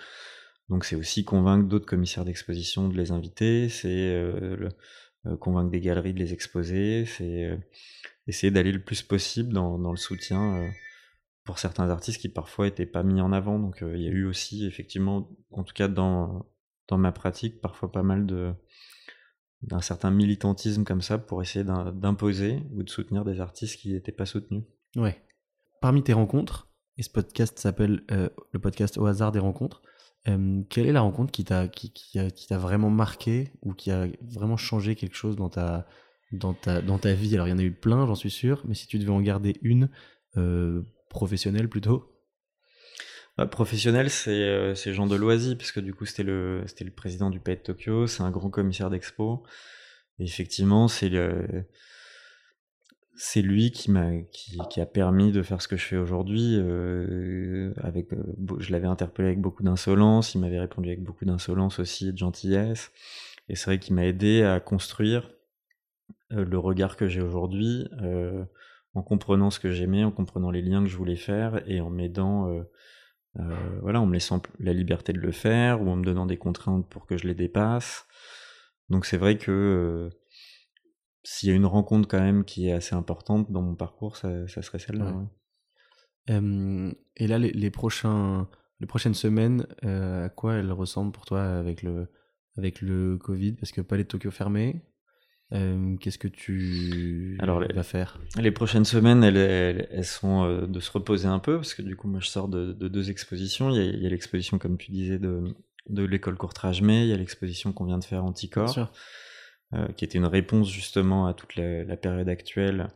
Donc 0.70 0.84
c'est 0.84 0.94
aussi 0.94 1.24
convaincre 1.24 1.68
d'autres 1.68 1.86
commissaires 1.86 2.24
d'exposition 2.24 2.88
de 2.88 2.96
les 2.96 3.10
inviter, 3.10 3.68
c'est 3.68 3.88
euh, 3.88 4.68
euh, 5.26 5.36
convaincre 5.36 5.70
des 5.70 5.80
galeries 5.80 6.14
de 6.14 6.20
les 6.20 6.32
exposer, 6.32 7.04
c'est 7.06 7.44
euh, 7.44 7.56
essayer 8.28 8.52
d'aller 8.52 8.70
le 8.70 8.80
plus 8.80 9.02
possible 9.02 9.52
dans, 9.52 9.78
dans 9.78 9.90
le 9.90 9.96
soutien 9.96 10.70
pour 11.42 11.58
certains 11.58 11.90
artistes 11.90 12.20
qui 12.20 12.28
parfois 12.28 12.68
étaient 12.68 12.86
pas 12.86 13.02
mis 13.02 13.20
en 13.20 13.32
avant. 13.32 13.58
Donc 13.58 13.78
il 13.82 14.00
y 14.00 14.06
a 14.06 14.12
eu 14.12 14.24
aussi 14.24 14.64
effectivement, 14.64 15.28
en 15.50 15.64
tout 15.64 15.74
cas 15.74 15.88
dans, 15.88 16.46
dans 16.86 16.98
ma 16.98 17.10
pratique, 17.10 17.60
parfois 17.60 17.90
pas 17.90 18.04
mal 18.04 18.24
de, 18.24 18.52
d'un 19.62 19.80
certain 19.80 20.12
militantisme 20.12 20.84
comme 20.84 21.02
ça 21.02 21.18
pour 21.18 21.42
essayer 21.42 21.64
d'imposer 21.64 22.62
ou 22.74 22.84
de 22.84 22.90
soutenir 22.90 23.24
des 23.24 23.40
artistes 23.40 23.80
qui 23.80 23.92
n'étaient 23.92 24.12
pas 24.12 24.26
soutenus. 24.26 24.62
Ouais. 24.94 25.20
Parmi 25.80 26.04
tes 26.04 26.12
rencontres, 26.12 26.68
et 26.96 27.02
ce 27.02 27.10
podcast 27.10 27.58
s'appelle 27.58 28.04
le 28.08 28.58
podcast 28.60 28.98
au 28.98 29.06
hasard 29.06 29.32
des 29.32 29.40
rencontres, 29.40 29.82
quelle 30.24 30.86
est 30.86 30.92
la 30.92 31.00
rencontre 31.00 31.32
qui 31.32 31.44
t'a 31.44 31.68
qui, 31.68 31.90
qui, 31.90 32.46
t'a 32.46 32.58
vraiment 32.58 32.90
marqué 32.90 33.52
ou 33.62 33.72
qui 33.72 33.90
a 33.90 34.06
vraiment 34.22 34.56
changé 34.56 34.94
quelque 34.94 35.16
chose 35.16 35.36
dans 35.36 35.48
ta, 35.48 35.86
dans 36.32 36.54
ta, 36.54 36.82
dans 36.82 36.98
ta 36.98 37.14
vie? 37.14 37.34
Alors 37.34 37.48
il 37.48 37.50
y 37.50 37.54
en 37.54 37.58
a 37.58 37.62
eu 37.62 37.72
plein, 37.72 38.06
j'en 38.06 38.14
suis 38.14 38.30
sûr, 38.30 38.62
mais 38.66 38.74
si 38.74 38.86
tu 38.86 38.98
devais 38.98 39.10
en 39.10 39.20
garder 39.20 39.56
une, 39.62 39.88
euh, 40.36 40.82
professionnelle 41.08 41.68
plutôt? 41.68 42.06
Bah, 43.36 43.46
professionnel, 43.46 44.10
c'est 44.10 44.30
euh, 44.30 44.74
Jean 44.74 45.06
Deloisy, 45.06 45.56
puisque 45.56 45.80
du 45.80 45.94
coup 45.94 46.04
c'était 46.04 46.22
le, 46.22 46.64
le 46.80 46.90
président 46.90 47.30
du 47.30 47.40
Pays 47.40 47.56
de 47.56 47.62
Tokyo, 47.62 48.06
c'est 48.06 48.22
un 48.22 48.30
grand 48.30 48.50
commissaire 48.50 48.90
d'expo. 48.90 49.42
effectivement, 50.18 50.88
c'est 50.88 51.10
c'est 53.16 53.42
lui 53.42 53.70
qui 53.70 53.90
m'a 53.90 54.10
qui, 54.32 54.80
a 54.80 54.86
permis 54.86 55.32
de 55.32 55.42
faire 55.42 55.60
ce 55.60 55.68
que 55.68 55.76
je 55.76 55.84
fais 55.84 55.96
aujourd'hui. 55.96 56.56
Euh, 56.58 57.72
avec, 57.82 58.12
euh, 58.12 58.22
je 58.58 58.72
l'avais 58.72 58.86
interpellé 58.86 59.28
avec 59.28 59.40
beaucoup 59.40 59.62
d'insolence, 59.62 60.34
il 60.34 60.40
m'avait 60.40 60.60
répondu 60.60 60.88
avec 60.88 61.02
beaucoup 61.02 61.24
d'insolence 61.24 61.78
aussi 61.78 62.08
et 62.08 62.12
de 62.12 62.18
gentillesse. 62.18 62.92
Et 63.48 63.56
c'est 63.56 63.66
vrai 63.66 63.78
qu'il 63.78 63.94
m'a 63.94 64.06
aidé 64.06 64.42
à 64.42 64.60
construire 64.60 65.30
le 66.30 66.58
regard 66.58 66.96
que 66.96 67.08
j'ai 67.08 67.20
aujourd'hui, 67.20 67.88
en 68.94 69.02
comprenant 69.02 69.50
ce 69.50 69.58
que 69.58 69.72
j'aimais, 69.72 70.04
en 70.04 70.12
comprenant 70.12 70.52
les 70.52 70.62
liens 70.62 70.84
que 70.84 70.88
je 70.88 70.96
voulais 70.96 71.16
faire 71.16 71.60
et 71.68 71.80
en 71.80 71.90
m'aidant 71.90 72.64
euh, 73.38 73.78
voilà, 73.82 74.00
en 74.00 74.06
me 74.06 74.12
laissant 74.12 74.42
la 74.58 74.72
liberté 74.72 75.12
de 75.12 75.20
le 75.20 75.30
faire 75.30 75.82
ou 75.82 75.88
en 75.88 75.96
me 75.96 76.04
donnant 76.04 76.26
des 76.26 76.36
contraintes 76.36 76.88
pour 76.88 77.06
que 77.06 77.16
je 77.16 77.28
les 77.28 77.34
dépasse. 77.34 78.06
Donc 78.88 79.06
c'est 79.06 79.16
vrai 79.16 79.38
que 79.38 79.50
euh, 79.50 80.10
s'il 81.22 81.48
y 81.48 81.52
a 81.52 81.54
une 81.54 81.66
rencontre 81.66 82.08
quand 82.08 82.20
même 82.20 82.44
qui 82.44 82.68
est 82.68 82.72
assez 82.72 82.94
importante 82.94 83.50
dans 83.50 83.62
mon 83.62 83.74
parcours, 83.74 84.16
ça, 84.16 84.46
serait 84.46 84.78
celle-là. 84.78 85.14
et 86.28 87.26
là, 87.26 87.38
les, 87.38 87.70
prochains, 87.70 88.48
les 88.80 88.86
prochaines 88.86 89.14
semaines, 89.14 89.66
euh, 89.84 90.26
à 90.26 90.28
quoi 90.28 90.54
elles 90.54 90.72
ressemblent 90.72 91.12
pour 91.12 91.26
toi 91.26 91.42
avec 91.42 91.82
le, 91.82 92.08
avec 92.56 92.80
le 92.80 93.18
Covid? 93.18 93.52
Parce 93.52 93.72
que 93.72 93.80
Palais 93.80 94.04
de 94.04 94.08
Tokyo 94.08 94.30
fermé, 94.30 94.82
euh, 95.52 95.96
qu'est-ce 95.96 96.18
que 96.18 96.28
tu 96.28 97.36
Alors, 97.40 97.60
vas 97.74 97.82
faire? 97.82 98.20
Les 98.38 98.52
prochaines 98.52 98.84
semaines, 98.84 99.24
elles, 99.24 99.36
elles, 99.90 100.04
sont 100.04 100.44
euh, 100.44 100.66
de 100.66 100.78
se 100.78 100.90
reposer 100.92 101.26
un 101.26 101.40
peu, 101.40 101.56
parce 101.56 101.74
que 101.74 101.82
du 101.82 101.96
coup, 101.96 102.08
moi, 102.08 102.20
je 102.20 102.28
sors 102.28 102.48
de, 102.48 102.72
deux 102.72 103.10
expositions. 103.10 103.70
Il 103.70 104.00
y 104.00 104.06
a, 104.06 104.10
l'exposition, 104.10 104.58
comme 104.58 104.78
tu 104.78 104.92
disais, 104.92 105.18
de, 105.18 105.42
de 105.88 106.04
l'école 106.04 106.36
Courtrage 106.36 106.82
May, 106.82 107.02
il 107.02 107.08
y 107.08 107.12
a 107.12 107.16
l'exposition 107.16 107.72
qu'on 107.72 107.84
vient 107.84 107.98
de 107.98 108.04
faire 108.04 108.24
Anticorps, 108.24 108.78
euh, 108.78 108.84
qui 109.96 110.04
était 110.04 110.18
une 110.18 110.26
réponse 110.26 110.68
justement 110.68 111.26
à 111.26 111.34
toute 111.34 111.54
la, 111.56 111.96
période 111.96 112.28
actuelle, 112.28 112.88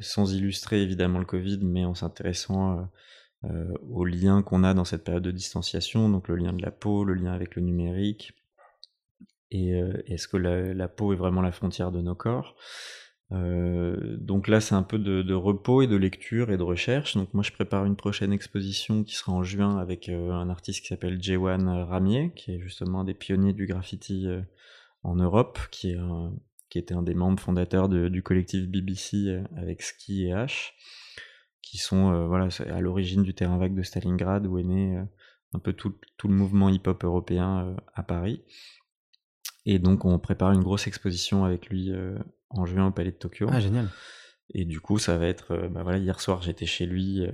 sans 0.00 0.34
illustrer 0.34 0.82
évidemment 0.82 1.18
le 1.18 1.24
Covid, 1.24 1.60
mais 1.62 1.84
en 1.84 1.94
s'intéressant 1.94 2.90
aux 3.42 4.04
liens 4.04 4.42
qu'on 4.42 4.64
a 4.64 4.74
dans 4.74 4.84
cette 4.84 5.04
période 5.04 5.22
de 5.22 5.30
distanciation, 5.30 6.10
donc 6.10 6.28
le 6.28 6.36
lien 6.36 6.52
de 6.52 6.62
la 6.62 6.70
peau, 6.70 7.04
le 7.04 7.14
lien 7.14 7.32
avec 7.32 7.56
le 7.56 7.62
numérique, 7.62 8.34
et 9.50 9.74
euh, 9.74 10.02
est-ce 10.06 10.28
que 10.28 10.36
la, 10.36 10.88
peau 10.88 11.12
est 11.12 11.16
vraiment 11.16 11.40
la 11.40 11.52
frontière 11.52 11.92
de 11.92 12.00
nos 12.00 12.14
corps 12.14 12.56
euh, 13.30 14.16
donc 14.16 14.48
là, 14.48 14.58
c'est 14.58 14.74
un 14.74 14.82
peu 14.82 14.98
de, 14.98 15.34
repos 15.34 15.82
et 15.82 15.86
de 15.86 15.96
lecture 15.96 16.50
et 16.50 16.56
de 16.56 16.62
recherche. 16.62 17.14
Donc 17.14 17.34
moi, 17.34 17.42
je 17.42 17.52
prépare 17.52 17.84
une 17.84 17.94
prochaine 17.94 18.32
exposition 18.32 19.04
qui 19.04 19.16
sera 19.16 19.32
en 19.32 19.42
juin 19.42 19.76
avec 19.76 20.08
euh, 20.08 20.30
un 20.30 20.48
artiste 20.48 20.80
qui 20.80 20.86
s'appelle 20.86 21.22
Jewan 21.22 21.68
Ramier, 21.68 22.32
qui 22.34 22.54
est 22.54 22.58
justement 22.58 23.00
un 23.00 23.04
des 23.04 23.12
pionniers 23.12 23.52
du 23.52 23.66
graffiti 23.66 24.26
en 25.02 25.16
Europe, 25.16 25.58
qui, 25.70 25.90
est 25.90 25.98
qui 26.70 26.78
était 26.78 26.94
un 26.94 27.02
des 27.02 27.14
membres 27.14 27.40
fondateurs 27.40 27.88
du 27.88 28.22
collectif 28.22 28.68
BBC 28.68 29.42
avec 29.56 29.82
Ski 29.82 30.26
et 30.26 30.32
H, 30.32 30.72
qui 31.62 31.78
sont 31.78 32.26
voilà 32.26 32.48
à 32.70 32.80
l'origine 32.80 33.22
du 33.22 33.34
terrain 33.34 33.58
vague 33.58 33.74
de 33.74 33.82
Stalingrad 33.82 34.46
où 34.46 34.58
est 34.58 34.64
né 34.64 35.02
un 35.54 35.58
peu 35.58 35.72
tout, 35.72 35.94
tout 36.16 36.28
le 36.28 36.34
mouvement 36.34 36.68
hip-hop 36.68 37.04
européen 37.04 37.76
à 37.94 38.02
Paris. 38.02 38.42
Et 39.70 39.78
donc, 39.78 40.06
on 40.06 40.18
prépare 40.18 40.52
une 40.52 40.62
grosse 40.62 40.86
exposition 40.86 41.44
avec 41.44 41.68
lui 41.68 41.92
euh, 41.92 42.18
en 42.48 42.64
juin 42.64 42.86
au 42.86 42.90
Palais 42.90 43.10
de 43.10 43.16
Tokyo. 43.16 43.48
Ah, 43.52 43.60
génial. 43.60 43.90
Et 44.54 44.64
du 44.64 44.80
coup, 44.80 44.98
ça 44.98 45.18
va 45.18 45.26
être. 45.26 45.52
Euh, 45.52 45.68
bah 45.68 45.82
voilà, 45.82 45.98
hier 45.98 46.20
soir, 46.20 46.40
j'étais 46.40 46.64
chez 46.64 46.86
lui 46.86 47.20
euh, 47.20 47.32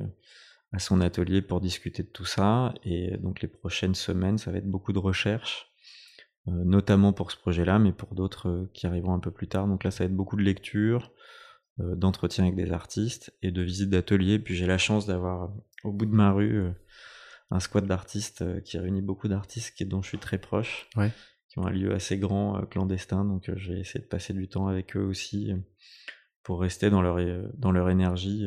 à 0.72 0.80
son 0.80 1.00
atelier 1.00 1.42
pour 1.42 1.60
discuter 1.60 2.02
de 2.02 2.08
tout 2.08 2.24
ça. 2.24 2.74
Et 2.82 3.16
donc, 3.18 3.40
les 3.40 3.46
prochaines 3.46 3.94
semaines, 3.94 4.36
ça 4.36 4.50
va 4.50 4.58
être 4.58 4.68
beaucoup 4.68 4.92
de 4.92 4.98
recherches, 4.98 5.72
notamment 6.46 7.12
pour 7.12 7.30
ce 7.30 7.36
projet-là, 7.36 7.78
mais 7.78 7.92
pour 7.92 8.14
d'autres 8.14 8.68
qui 8.74 8.86
arriveront 8.86 9.14
un 9.14 9.18
peu 9.18 9.30
plus 9.30 9.48
tard. 9.48 9.66
Donc 9.66 9.84
là, 9.84 9.90
ça 9.90 10.04
va 10.04 10.06
être 10.06 10.16
beaucoup 10.16 10.36
de 10.36 10.42
lectures, 10.42 11.12
d'entretiens 11.78 12.44
avec 12.44 12.56
des 12.56 12.70
artistes 12.70 13.34
et 13.42 13.50
de 13.50 13.62
visites 13.62 13.90
d'ateliers. 13.90 14.38
Puis 14.38 14.54
j'ai 14.54 14.66
la 14.66 14.76
chance 14.76 15.06
d'avoir 15.06 15.50
au 15.84 15.92
bout 15.92 16.06
de 16.06 16.14
ma 16.14 16.32
rue 16.32 16.70
un 17.50 17.60
squad 17.60 17.86
d'artistes 17.86 18.44
qui 18.62 18.78
réunit 18.78 19.00
beaucoup 19.00 19.28
d'artistes 19.28 19.82
dont 19.84 20.02
je 20.02 20.08
suis 20.08 20.18
très 20.18 20.38
proche. 20.38 20.88
Ouais 20.96 21.10
qui 21.54 21.60
ont 21.60 21.66
un 21.66 21.70
lieu 21.70 21.94
assez 21.94 22.18
grand, 22.18 22.58
euh, 22.58 22.66
clandestin. 22.66 23.24
Donc 23.24 23.48
euh, 23.48 23.54
j'ai 23.56 23.78
essayé 23.78 24.00
de 24.00 24.08
passer 24.08 24.32
du 24.32 24.48
temps 24.48 24.66
avec 24.66 24.96
eux 24.96 25.04
aussi 25.04 25.52
euh, 25.52 25.56
pour 26.42 26.60
rester 26.60 26.90
dans 26.90 27.00
leur, 27.00 27.18
dans 27.54 27.70
leur 27.70 27.88
énergie 27.88 28.44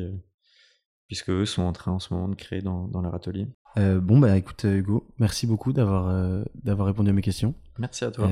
puisque 1.08 1.30
eux 1.30 1.46
sont 1.46 1.62
en 1.62 1.72
train 1.72 1.90
en 1.90 1.98
ce 1.98 2.14
moment 2.14 2.28
de 2.28 2.36
créer 2.36 2.62
dans, 2.62 2.88
leur 3.02 3.12
atelier. 3.12 3.48
Bon, 3.76 4.18
bah 4.18 4.36
écoute, 4.36 4.64
Hugo, 4.64 5.06
merci 5.18 5.46
beaucoup 5.46 5.72
d'avoir 5.72 6.44
d'avoir 6.62 6.86
répondu 6.88 7.10
à 7.10 7.12
mes 7.12 7.22
questions. 7.22 7.54
Merci 7.78 8.04
à 8.04 8.10
toi. 8.10 8.28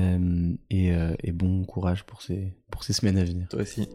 Et, 0.69 0.91
et, 1.23 1.31
bon 1.31 1.63
courage 1.65 2.03
pour 2.03 2.21
ces, 2.21 2.53
pour 2.71 2.83
ces 2.83 2.93
semaines 2.93 3.17
à 3.17 3.23
venir. 3.23 3.47
Toi 3.49 3.61
aussi. 3.61 3.87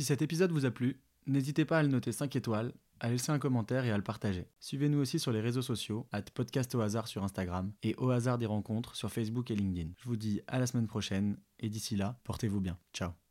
Si 0.00 0.04
cet 0.06 0.22
épisode 0.22 0.50
vous 0.50 0.64
a 0.64 0.70
plu, 0.70 1.02
n'hésitez 1.26 1.66
pas 1.66 1.80
à 1.80 1.82
le 1.82 1.88
noter 1.88 2.10
5 2.10 2.34
étoiles, 2.34 2.72
à 3.00 3.08
laisser 3.08 3.32
un 3.32 3.38
commentaire 3.38 3.84
et 3.84 3.90
à 3.90 3.96
le 3.96 4.02
partager. 4.02 4.46
Suivez-nous 4.60 4.98
aussi 4.98 5.18
sur 5.18 5.32
les 5.32 5.40
réseaux 5.40 5.62
sociaux, 5.62 6.06
at 6.12 6.22
podcast 6.22 6.74
au 6.74 6.80
hasard 6.80 7.08
sur 7.08 7.24
Instagram 7.24 7.72
et 7.82 7.94
au 7.96 8.10
hasard 8.10 8.38
des 8.38 8.46
rencontres 8.46 8.94
sur 8.96 9.10
Facebook 9.10 9.50
et 9.50 9.56
LinkedIn. 9.56 9.90
Je 9.98 10.04
vous 10.04 10.16
dis 10.16 10.40
à 10.46 10.58
la 10.58 10.66
semaine 10.66 10.86
prochaine 10.86 11.38
et 11.58 11.68
d'ici 11.68 11.96
là, 11.96 12.20
portez-vous 12.24 12.60
bien. 12.60 12.78
Ciao 12.92 13.29